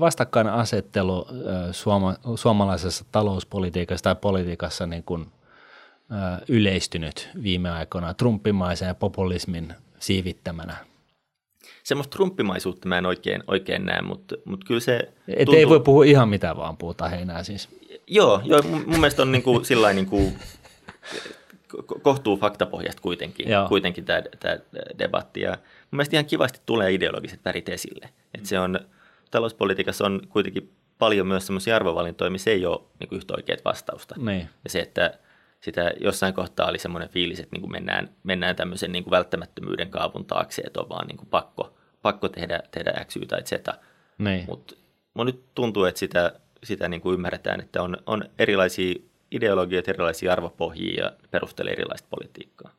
vastakkainasettelu 0.00 1.26
eh, 1.30 1.36
suoma, 1.72 2.14
suomalaisessa 2.34 3.04
talouspolitiikassa 3.12 4.04
tai 4.04 4.16
politiikassa 4.20 4.86
niin 4.86 5.02
kuin, 5.02 5.26
yleistynyt 6.48 7.30
viime 7.42 7.70
aikoina 7.70 8.14
trumpimaisen 8.14 8.88
ja 8.88 8.94
populismin 8.94 9.74
siivittämänä? 9.98 10.76
Semmoista 11.82 12.12
trumppimaisuutta 12.16 12.88
mä 12.88 12.98
en 12.98 13.06
oikein, 13.06 13.42
oikein 13.46 13.86
näe, 13.86 14.02
mutta, 14.02 14.34
mutta 14.44 14.66
kyllä 14.66 14.80
se 14.80 15.12
Et 15.28 15.48
ei 15.48 15.68
voi 15.68 15.80
puhua 15.80 16.04
ihan 16.04 16.28
mitä 16.28 16.56
vaan, 16.56 16.76
puhutaan 16.76 17.10
heinää 17.10 17.42
siis. 17.42 17.68
Joo, 18.06 18.40
joo 18.44 18.62
mun, 18.62 18.84
mun 18.86 19.00
mielestä 19.00 19.22
on 19.22 19.32
niin 19.32 19.42
kuin, 19.42 19.64
sillä 19.64 19.92
niin 19.92 20.06
kuin, 20.06 20.38
ko- 21.76 22.00
kohtuu 22.02 22.36
faktapohjasta 22.36 23.02
kuitenkin, 23.02 23.48
Joo. 23.48 23.68
kuitenkin 23.68 24.04
tämä, 24.04 24.22
tämä 24.40 24.56
debatti. 24.98 25.40
Ja 25.40 25.50
mun 25.50 25.58
mielestä 25.90 26.16
ihan 26.16 26.26
kivasti 26.26 26.60
tulee 26.66 26.92
ideologiset 26.92 27.40
värit 27.44 27.68
esille. 27.68 28.08
Et 28.34 28.46
se 28.46 28.58
on, 28.58 28.80
talouspolitiikassa 29.30 30.06
on 30.06 30.20
kuitenkin 30.28 30.72
paljon 30.98 31.26
myös 31.26 31.46
sellaisia 31.46 31.76
arvovalintoja, 31.76 32.30
missä 32.30 32.50
ei 32.50 32.66
ole 32.66 32.80
niin 33.00 33.08
kuin 33.08 33.16
yhtä 33.16 33.34
oikeat 33.34 33.64
vastausta. 33.64 34.14
Niin. 34.18 34.48
Ja 34.64 34.70
se, 34.70 34.80
että 34.80 35.18
sitä 35.60 35.92
jossain 36.00 36.34
kohtaa 36.34 36.68
oli 36.68 36.78
semmoinen 36.78 37.08
fiilis, 37.08 37.40
että 37.40 37.56
niin 37.56 37.62
kuin 37.62 37.72
mennään, 37.72 38.10
mennään 38.22 38.56
tämmöisen 38.56 38.92
niin 38.92 39.04
kuin 39.04 39.10
välttämättömyyden 39.10 39.90
kaavun 39.90 40.24
taakse, 40.24 40.62
että 40.62 40.80
on 40.80 40.88
vaan 40.88 41.06
niin 41.06 41.16
kuin 41.16 41.28
pakko, 41.28 41.74
pakko 42.02 42.28
tehdä, 42.28 42.60
tehdä 42.70 43.04
X, 43.04 43.16
Y 43.16 43.26
tai 43.26 43.42
Z. 43.42 43.52
Niin. 44.18 44.44
Mutta 44.46 44.74
nyt 45.24 45.44
tuntuu, 45.54 45.84
että 45.84 45.98
sitä, 45.98 46.32
sitä 46.64 46.88
niin 46.88 47.00
kuin 47.00 47.14
ymmärretään, 47.14 47.60
että 47.60 47.82
on, 47.82 47.96
on 48.06 48.24
erilaisia 48.38 48.94
ideologioita, 49.30 49.90
erilaisia 49.90 50.32
arvopohjia 50.32 51.04
ja 51.04 51.12
perustelee 51.30 51.72
erilaista 51.72 52.08
politiikkaa. 52.10 52.70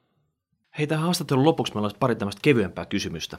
Hei, 0.77 0.87
tähän 0.87 1.03
haastattelun 1.03 1.45
lopuksi 1.45 1.73
meillä 1.73 1.85
olisi 1.85 1.97
pari 1.99 2.15
tämmöistä 2.15 2.39
kevyempää 2.43 2.85
kysymystä. 2.85 3.37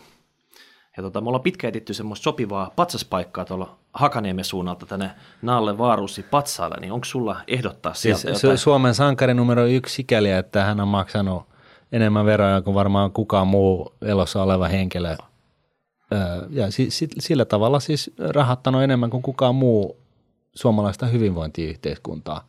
Ja 0.97 1.03
tota, 1.03 1.21
me 1.21 1.29
ollaan 1.29 1.43
pitkään 1.43 1.69
etitty 1.69 1.95
semmoista 1.95 2.25
sopivaa 2.25 2.73
patsaspaikkaa 2.77 3.45
tuolla 3.45 3.79
Hakaniemen 3.93 4.45
suunnalta 4.45 4.87
tänne 4.87 5.11
Naalle 5.43 5.79
Vaarussi 5.79 6.23
patsaalle, 6.23 6.77
niin 6.81 6.93
onko 6.93 7.05
sulla 7.05 7.41
ehdottaa 7.49 7.95
sieltä 7.95 8.21
Siis 8.21 8.43
jotain? 8.43 8.57
Su- 8.57 8.61
Suomen 8.61 8.95
sankari 8.95 9.35
numero 9.35 9.67
yksi 9.67 9.95
sikäli, 9.95 10.31
että 10.31 10.65
hän 10.65 10.81
on 10.81 10.89
maksanut 10.89 11.43
enemmän 11.93 12.27
veroja 12.27 12.63
kuin 12.63 12.75
varmaan 12.75 13.13
kukaan 13.13 13.47
muu 13.47 13.93
elossa 14.03 14.43
oleva 14.43 14.69
henkilö. 14.69 15.17
Öö, 16.13 16.19
Ja 16.51 16.71
si- 16.71 16.91
si- 16.91 17.09
sillä 17.19 17.45
tavalla 17.45 17.81
siis 17.81 18.11
rahattanut 18.29 18.83
enemmän 18.83 19.11
kuin 19.11 19.23
kukaan 19.23 19.55
muu 19.55 19.97
suomalaista 20.57 21.07
hyvinvointiyhteiskuntaa. 21.07 22.49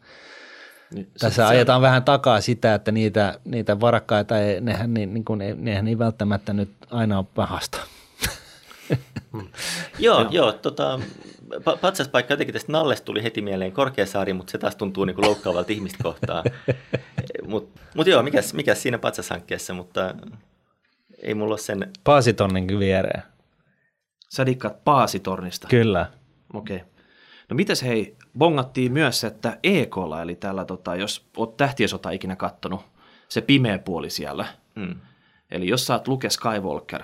Niin, 0.94 1.12
Tässä 1.20 1.48
ajetaan 1.48 1.82
vähän 1.82 2.04
takaa 2.04 2.42
sitä, 2.42 2.74
että 2.74 2.92
niitä, 2.92 3.40
niitä 3.46 3.80
varakkaita, 3.80 4.40
ei, 4.40 4.62
nehän, 4.62 4.94
niin, 4.94 5.14
niin 5.14 5.26
kuin, 5.26 5.40
nehän 5.58 5.88
ei 5.88 6.00
välttämättä 6.00 6.54
nyt 6.54 6.70
aina 6.92 7.18
ole 7.18 7.26
pahasta. 7.36 7.78
Joo, 10.00 10.22
joo, 10.22 10.30
joo 10.32 10.52
tota, 10.52 11.00
pa- 11.56 11.78
patsaspaikka 11.82 12.34
jotenkin 12.34 12.54
tästä 12.54 12.72
Nallesta 12.72 13.06
tuli 13.06 13.24
heti 13.24 13.42
mieleen 13.42 13.72
Korkeasaari, 13.72 14.34
mutta 14.34 14.52
se 14.52 14.58
taas 14.58 14.76
tuntuu 14.76 15.06
niin 15.06 15.16
kuin 15.16 15.26
loukkaavalta 15.26 15.74
ihmistä 15.74 16.04
kohtaan. 16.04 16.44
Mutta 17.48 17.80
mut 17.96 18.08
joo, 18.08 18.24
mikäs, 18.24 18.54
mikäs 18.54 18.82
siinä 18.82 18.98
patsashankkeessa, 18.98 19.74
mutta 19.74 20.16
ei 21.22 21.34
mulla 21.34 21.54
ole 21.54 21.60
sen... 21.60 21.92
Paasitonnin 22.04 22.80
viereen. 22.80 23.24
Sä 24.30 24.46
dikkaat 24.46 24.84
Paasitornista. 24.84 25.68
Kyllä. 25.68 26.06
Okei. 26.54 26.76
Okay. 26.76 26.88
No 27.50 27.56
mites 27.56 27.84
hei, 27.84 28.16
bongattiin 28.38 28.92
myös, 28.92 29.24
että 29.24 29.58
EKlla, 29.64 30.22
eli 30.22 30.36
täällä, 30.36 30.66
tota, 30.66 30.96
jos 30.96 31.26
oot 31.38 31.58
tähtiesota 31.58 32.12
ikinä 32.12 32.36
kattonut, 32.36 32.82
se 33.30 33.42
pimeä 33.42 33.80
puoli 33.80 34.10
siellä. 34.10 34.46
Mm. 34.76 34.96
Eli 35.52 35.68
jos 35.68 35.90
oot 35.90 36.08
Luke 36.08 36.30
Skywalker, 36.30 37.02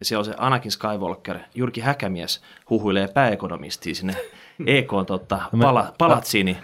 ja 0.00 0.04
se 0.04 0.16
on 0.16 0.24
se 0.24 0.34
Anakin 0.36 0.72
Skywalker, 0.72 1.38
Jyrki 1.54 1.80
Häkämies 1.80 2.42
huhuilee 2.70 3.08
pääekonomistia 3.08 3.94
sinne 3.94 4.16
EK 4.66 4.90
tota, 5.06 5.42
pala, 5.62 5.92
palatsiin, 5.98 6.46
niin 6.46 6.58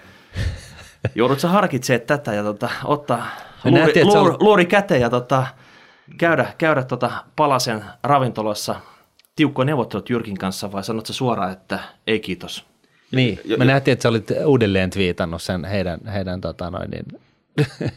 joudut 1.15 1.41
sä 1.41 1.49
harkitsemaan 1.49 2.07
tätä 2.07 2.33
ja 2.33 2.43
tota, 2.43 2.71
ottaa 2.85 3.27
luuri, 3.65 3.81
nähtiin, 3.81 4.07
luuri, 4.07 4.31
olet- 4.31 4.43
luuri 4.43 4.67
käteen 4.67 5.01
ja 5.01 5.11
tota, 5.11 5.47
käydä, 6.19 6.53
käydä 6.59 6.83
tota 6.83 7.11
palasen 7.37 7.85
ravintolassa 8.03 8.81
tiukkoja 9.37 9.67
neuvottelut 9.67 10.11
Jyrkin 10.11 10.39
kanssa 10.39 10.73
vai 10.73 10.85
sanot 10.85 11.07
sä 11.07 11.13
suoraan, 11.13 11.53
että 11.53 11.79
ei 12.07 12.21
kiitos? 12.21 12.74
Niin, 13.15 13.41
Jo- 13.45 13.57
me 13.59 13.65
jo- 13.65 13.71
nähtiin, 13.71 13.93
että 13.93 14.03
sä 14.03 14.09
olit 14.09 14.29
uudelleen 14.47 14.91
twiitannut 14.91 15.43
sen 15.43 15.65
heidän, 15.65 16.01
heidän 16.13 16.41
tota 16.41 16.71
noin, 16.71 16.91
niin, 16.91 17.05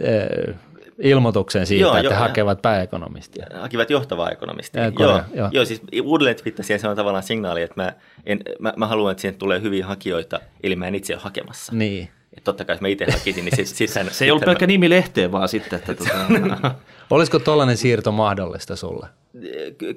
eh, 0.00 0.54
ilmoituksen 0.98 1.66
siitä, 1.66 1.82
Joo, 1.82 1.96
että 1.96 2.12
ja- 2.12 2.18
hakevat 2.18 2.62
pääekonomistia. 2.62 3.46
hakivat 3.60 3.90
johtavaa 3.90 4.30
ekonomistia. 4.30 4.82
Ää, 4.82 4.92
joo, 4.98 5.20
joo. 5.34 5.48
joo. 5.52 5.64
siis 5.64 5.82
uudelleen 6.02 6.36
twittasi 6.36 6.72
ja 6.72 6.78
se 6.78 6.88
on 6.88 6.96
tavallaan 6.96 7.22
signaali, 7.22 7.62
että 7.62 7.82
mä, 7.82 7.92
en, 8.26 8.40
mä, 8.58 8.72
mä 8.76 8.86
haluan, 8.86 9.10
että 9.12 9.20
sinne 9.20 9.36
tulee 9.38 9.62
hyviä 9.62 9.86
hakijoita, 9.86 10.40
eli 10.62 10.76
mä 10.76 10.86
en 10.86 10.94
itse 10.94 11.14
ole 11.14 11.22
hakemassa. 11.22 11.72
Niin. 11.74 12.08
Et 12.36 12.44
totta 12.44 12.64
kai 12.64 12.74
jos 12.74 12.80
mä 12.80 12.88
itse 12.88 13.06
hakisin, 13.12 13.44
niin 13.44 13.56
sit, 13.56 13.66
sittenhän, 13.66 14.12
Se 14.14 14.24
ei 14.24 14.30
ollut 14.30 14.44
pelkkä 14.44 14.66
nimi 14.66 14.90
lehteen, 14.90 15.32
vaan 15.32 15.48
sitten, 15.48 15.78
että 15.78 15.94
tota, 15.94 16.74
Olisiko 17.10 17.38
tuollainen 17.38 17.76
siirto 17.76 18.12
mahdollista 18.12 18.76
sulle? 18.76 19.06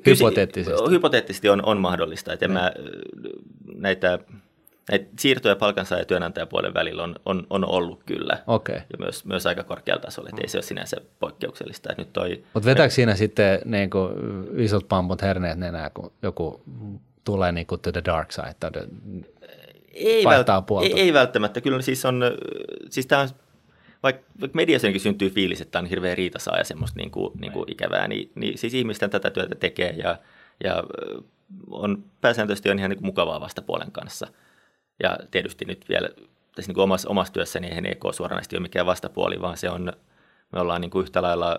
Hypoteettisesti. 0.08 0.90
Hypoteettisesti 0.90 1.50
on, 1.50 1.66
on 1.66 1.78
mahdollista, 1.78 2.34
että 2.34 2.46
en 2.46 2.52
mä, 2.52 2.72
näitä, 3.76 4.20
näitä 4.90 5.06
siirtoja 5.20 5.56
palkansaaja- 5.56 6.02
ja 6.02 6.06
työnantajapuolen 6.06 6.74
välillä 6.74 7.04
on, 7.04 7.16
on, 7.26 7.48
on 7.50 7.66
ollut 7.66 8.04
kyllä. 8.06 8.44
Okei. 8.48 8.76
Ja 8.76 8.98
myös, 9.00 9.26
myös 9.26 9.46
aika 9.48 9.64
korkealla 9.64 10.02
tasolla, 10.02 10.30
että 10.30 10.42
ei 10.42 10.48
se 10.48 10.58
ole 10.58 10.64
sinänsä 10.64 10.98
poikkeuksellista. 11.20 11.90
Että 11.92 12.02
nyt 12.02 12.14
toi, 12.14 12.44
Mutta 12.54 12.70
vetääkö 12.70 12.94
siinä 12.94 13.16
sitten 13.16 13.60
niin 13.66 13.90
kuin, 13.90 14.14
isot 14.58 14.88
pamput 14.88 15.22
herneet 15.22 15.58
nenää, 15.58 15.90
kun 15.90 16.12
joku 16.22 16.64
tulee 17.24 17.52
niin 17.52 17.68
kuin 17.68 17.82
to 17.82 17.92
the 17.92 18.02
dark 18.06 18.32
side? 18.32 18.56
Tai 18.60 18.72
ei, 19.94 20.24
vaihtaa 20.24 20.60
vält- 20.60 20.84
ei, 20.84 21.00
ei, 21.00 21.14
välttämättä. 21.14 21.62
Kyllä 21.62 21.82
siis 21.82 22.06
on, 22.06 22.22
siis 22.90 23.08
tämä 23.08 23.22
on, 23.22 23.30
vaikka, 24.04 24.26
vaikka 24.42 24.56
mediassakin 24.56 25.00
syntyy 25.00 25.30
fiilis, 25.30 25.62
että 25.62 25.80
on 25.80 25.86
hirveän 25.86 26.18
riitasaa 26.18 26.58
ja 26.58 26.64
semmoista 26.64 27.00
niin 27.00 27.12
kuin, 27.12 27.32
niin 27.40 27.52
kuin 27.52 27.72
ikävää, 27.72 28.08
niin, 28.08 28.32
niin 28.36 28.58
siis 28.58 28.74
ihmisten 28.74 29.10
tätä 29.10 29.30
työtä 29.30 29.56
tekee 29.56 29.90
ja, 29.98 30.18
ja 30.64 30.84
on 31.72 32.04
pääsääntöisesti 32.22 32.70
on 32.70 32.80
ihan 32.80 32.90
niin 32.90 32.98
kuin 32.98 33.06
mukavaa 33.06 33.42
vastapuolen 33.42 33.92
kanssa. 33.92 34.28
Ja 35.04 35.18
tietysti 35.32 35.66
nyt 35.66 35.86
vielä 35.90 36.10
tässä 36.56 36.70
niin 36.70 36.76
kuin 36.76 36.84
omassa, 36.84 37.10
omassa 37.10 37.34
työssäni 37.34 37.68
eihän 37.68 37.86
EK 37.86 38.04
suoranaisesti 38.12 38.56
ole 38.56 38.62
mikään 38.62 38.86
vastapuoli, 38.86 39.42
vaan 39.42 39.58
se 39.58 39.70
on, 39.70 39.94
me 40.52 40.60
ollaan 40.60 40.82
niin 40.82 40.92
kuin 40.92 41.04
yhtä 41.04 41.22
lailla 41.22 41.58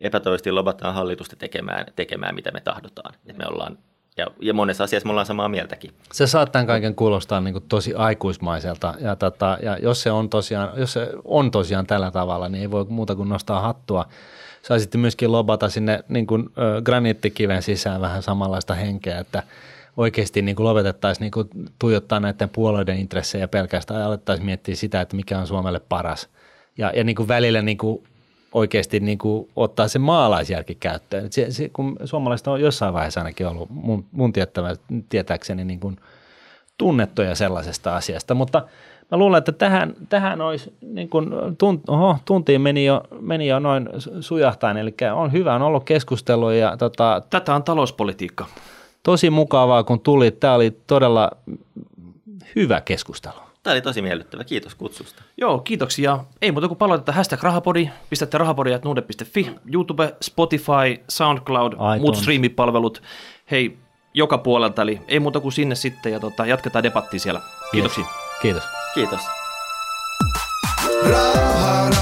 epätoivoisesti 0.00 0.52
lobataan 0.52 0.94
hallitusta 0.94 1.36
tekemään, 1.36 1.86
tekemään 1.96 2.34
mitä 2.34 2.50
me 2.50 2.60
tahdotaan. 2.60 3.14
Et 3.26 3.36
me 3.36 3.44
ollaan, 3.46 3.78
ja, 4.16 4.26
ja 4.40 4.54
monessa 4.54 4.84
asiassa 4.84 5.06
me 5.06 5.10
ollaan 5.10 5.26
samaa 5.26 5.48
mieltäkin. 5.48 5.90
Se 6.12 6.26
saattaa 6.26 6.64
kaiken 6.64 6.94
kuulostaa 6.94 7.40
niin 7.40 7.54
kuin 7.54 7.64
tosi 7.68 7.94
aikuismaiselta 7.94 8.94
ja, 9.00 9.16
tota, 9.16 9.58
ja 9.62 9.78
jos, 9.78 10.02
se 10.02 10.10
on 10.10 10.30
tosiaan, 10.30 10.70
jos 10.76 10.92
se 10.92 11.08
on 11.24 11.50
tosiaan 11.50 11.86
tällä 11.86 12.10
tavalla, 12.10 12.48
niin 12.48 12.62
ei 12.62 12.70
voi 12.70 12.86
muuta 12.88 13.14
kuin 13.14 13.28
nostaa 13.28 13.60
hattua. 13.60 14.08
Saisitte 14.62 14.98
myöskin 14.98 15.32
lobata 15.32 15.68
sinne 15.68 16.04
niin 16.08 16.26
kuin, 16.26 16.50
ö, 16.58 16.82
graniittikiven 16.82 17.62
sisään 17.62 18.00
vähän 18.00 18.22
samanlaista 18.22 18.74
henkeä, 18.74 19.18
että 19.18 19.42
oikeasti 19.96 20.42
niin 20.42 20.56
kuin 20.56 20.64
lopetettaisiin 20.64 21.24
niin 21.24 21.30
kuin 21.30 21.48
tuijottaa 21.78 22.20
näiden 22.20 22.48
puolueiden 22.48 22.98
intressejä 22.98 23.48
pelkästään 23.48 24.00
ja 24.00 24.06
alettaisiin 24.06 24.46
miettiä 24.46 24.74
sitä, 24.74 25.00
että 25.00 25.16
mikä 25.16 25.38
on 25.38 25.46
Suomelle 25.46 25.80
paras. 25.80 26.28
Ja, 26.78 26.92
ja 26.96 27.04
niin 27.04 27.16
kuin 27.16 27.28
välillä 27.28 27.62
niin 27.62 27.78
kuin 27.78 28.02
oikeasti 28.52 29.00
niin 29.00 29.18
kuin 29.18 29.48
ottaa 29.56 29.88
se 29.88 29.98
maalaisjärki 29.98 30.74
käyttöön. 30.74 31.32
Se, 31.32 31.50
se, 31.50 31.68
kun 31.68 31.96
suomalaiset 32.04 32.46
on 32.46 32.60
jossain 32.60 32.94
vaiheessa 32.94 33.20
ainakin 33.20 33.46
ollut 33.46 33.70
mun, 33.70 34.04
mun 34.12 34.32
tiettävä, 34.32 34.76
tietääkseni 35.08 35.64
niin 35.64 35.80
kuin 35.80 35.96
tunnettuja 36.78 37.34
sellaisesta 37.34 37.96
asiasta, 37.96 38.34
mutta 38.34 38.62
mä 39.10 39.18
luulen, 39.18 39.38
että 39.38 39.52
tähän, 39.52 39.94
tähän 40.08 40.40
olisi 40.40 40.74
niin 40.80 41.08
kuin 41.08 41.30
tunt, 41.58 41.88
oho, 41.88 42.16
tuntiin 42.24 42.60
meni 42.60 42.84
jo, 42.84 43.02
meni 43.20 43.48
jo 43.48 43.58
noin 43.58 43.88
sujahtain, 44.20 44.76
eli 44.76 44.94
on 45.14 45.32
hyvä, 45.32 45.54
on 45.54 45.62
ollut 45.62 45.84
keskustelua 45.84 46.54
ja 46.54 46.76
tota, 46.76 47.22
Tätä 47.30 47.54
on 47.54 47.62
talouspolitiikka. 47.62 48.46
Tosi 49.02 49.30
mukavaa, 49.30 49.84
kun 49.84 50.00
tulit. 50.00 50.40
Tämä 50.40 50.54
oli 50.54 50.70
todella 50.86 51.30
hyvä 52.56 52.80
keskustelu. 52.80 53.40
Tämä 53.62 53.72
oli 53.72 53.82
tosi 53.82 54.02
miellyttävä. 54.02 54.44
Kiitos 54.44 54.74
kutsusta. 54.74 55.22
Joo, 55.36 55.58
kiitoksia. 55.58 56.18
Ei 56.42 56.52
muuta 56.52 56.68
kuin 56.68 56.78
palautetta 56.78 57.12
hashtag 57.12 57.42
rahapodi, 57.42 57.88
pistätte 58.10 58.38
rahapodia.nuude.fi, 58.38 59.50
YouTube, 59.72 60.14
Spotify, 60.22 61.04
SoundCloud, 61.08 61.72
iTunes. 61.72 62.00
muut 62.00 62.16
striimipalvelut. 62.16 63.02
Hei, 63.50 63.78
joka 64.14 64.38
puolelta, 64.38 64.82
eli 64.82 65.00
ei 65.08 65.20
muuta 65.20 65.40
kuin 65.40 65.52
sinne 65.52 65.74
sitten 65.74 66.12
ja 66.12 66.20
tota, 66.20 66.46
jatketaan 66.46 66.82
debattia 66.82 67.20
siellä. 67.20 67.40
Kiitoksia. 67.72 68.04
Kiitos. 68.42 68.62
Kiitos. 68.94 69.20
Raha, 71.10 71.90
raha. 71.90 72.01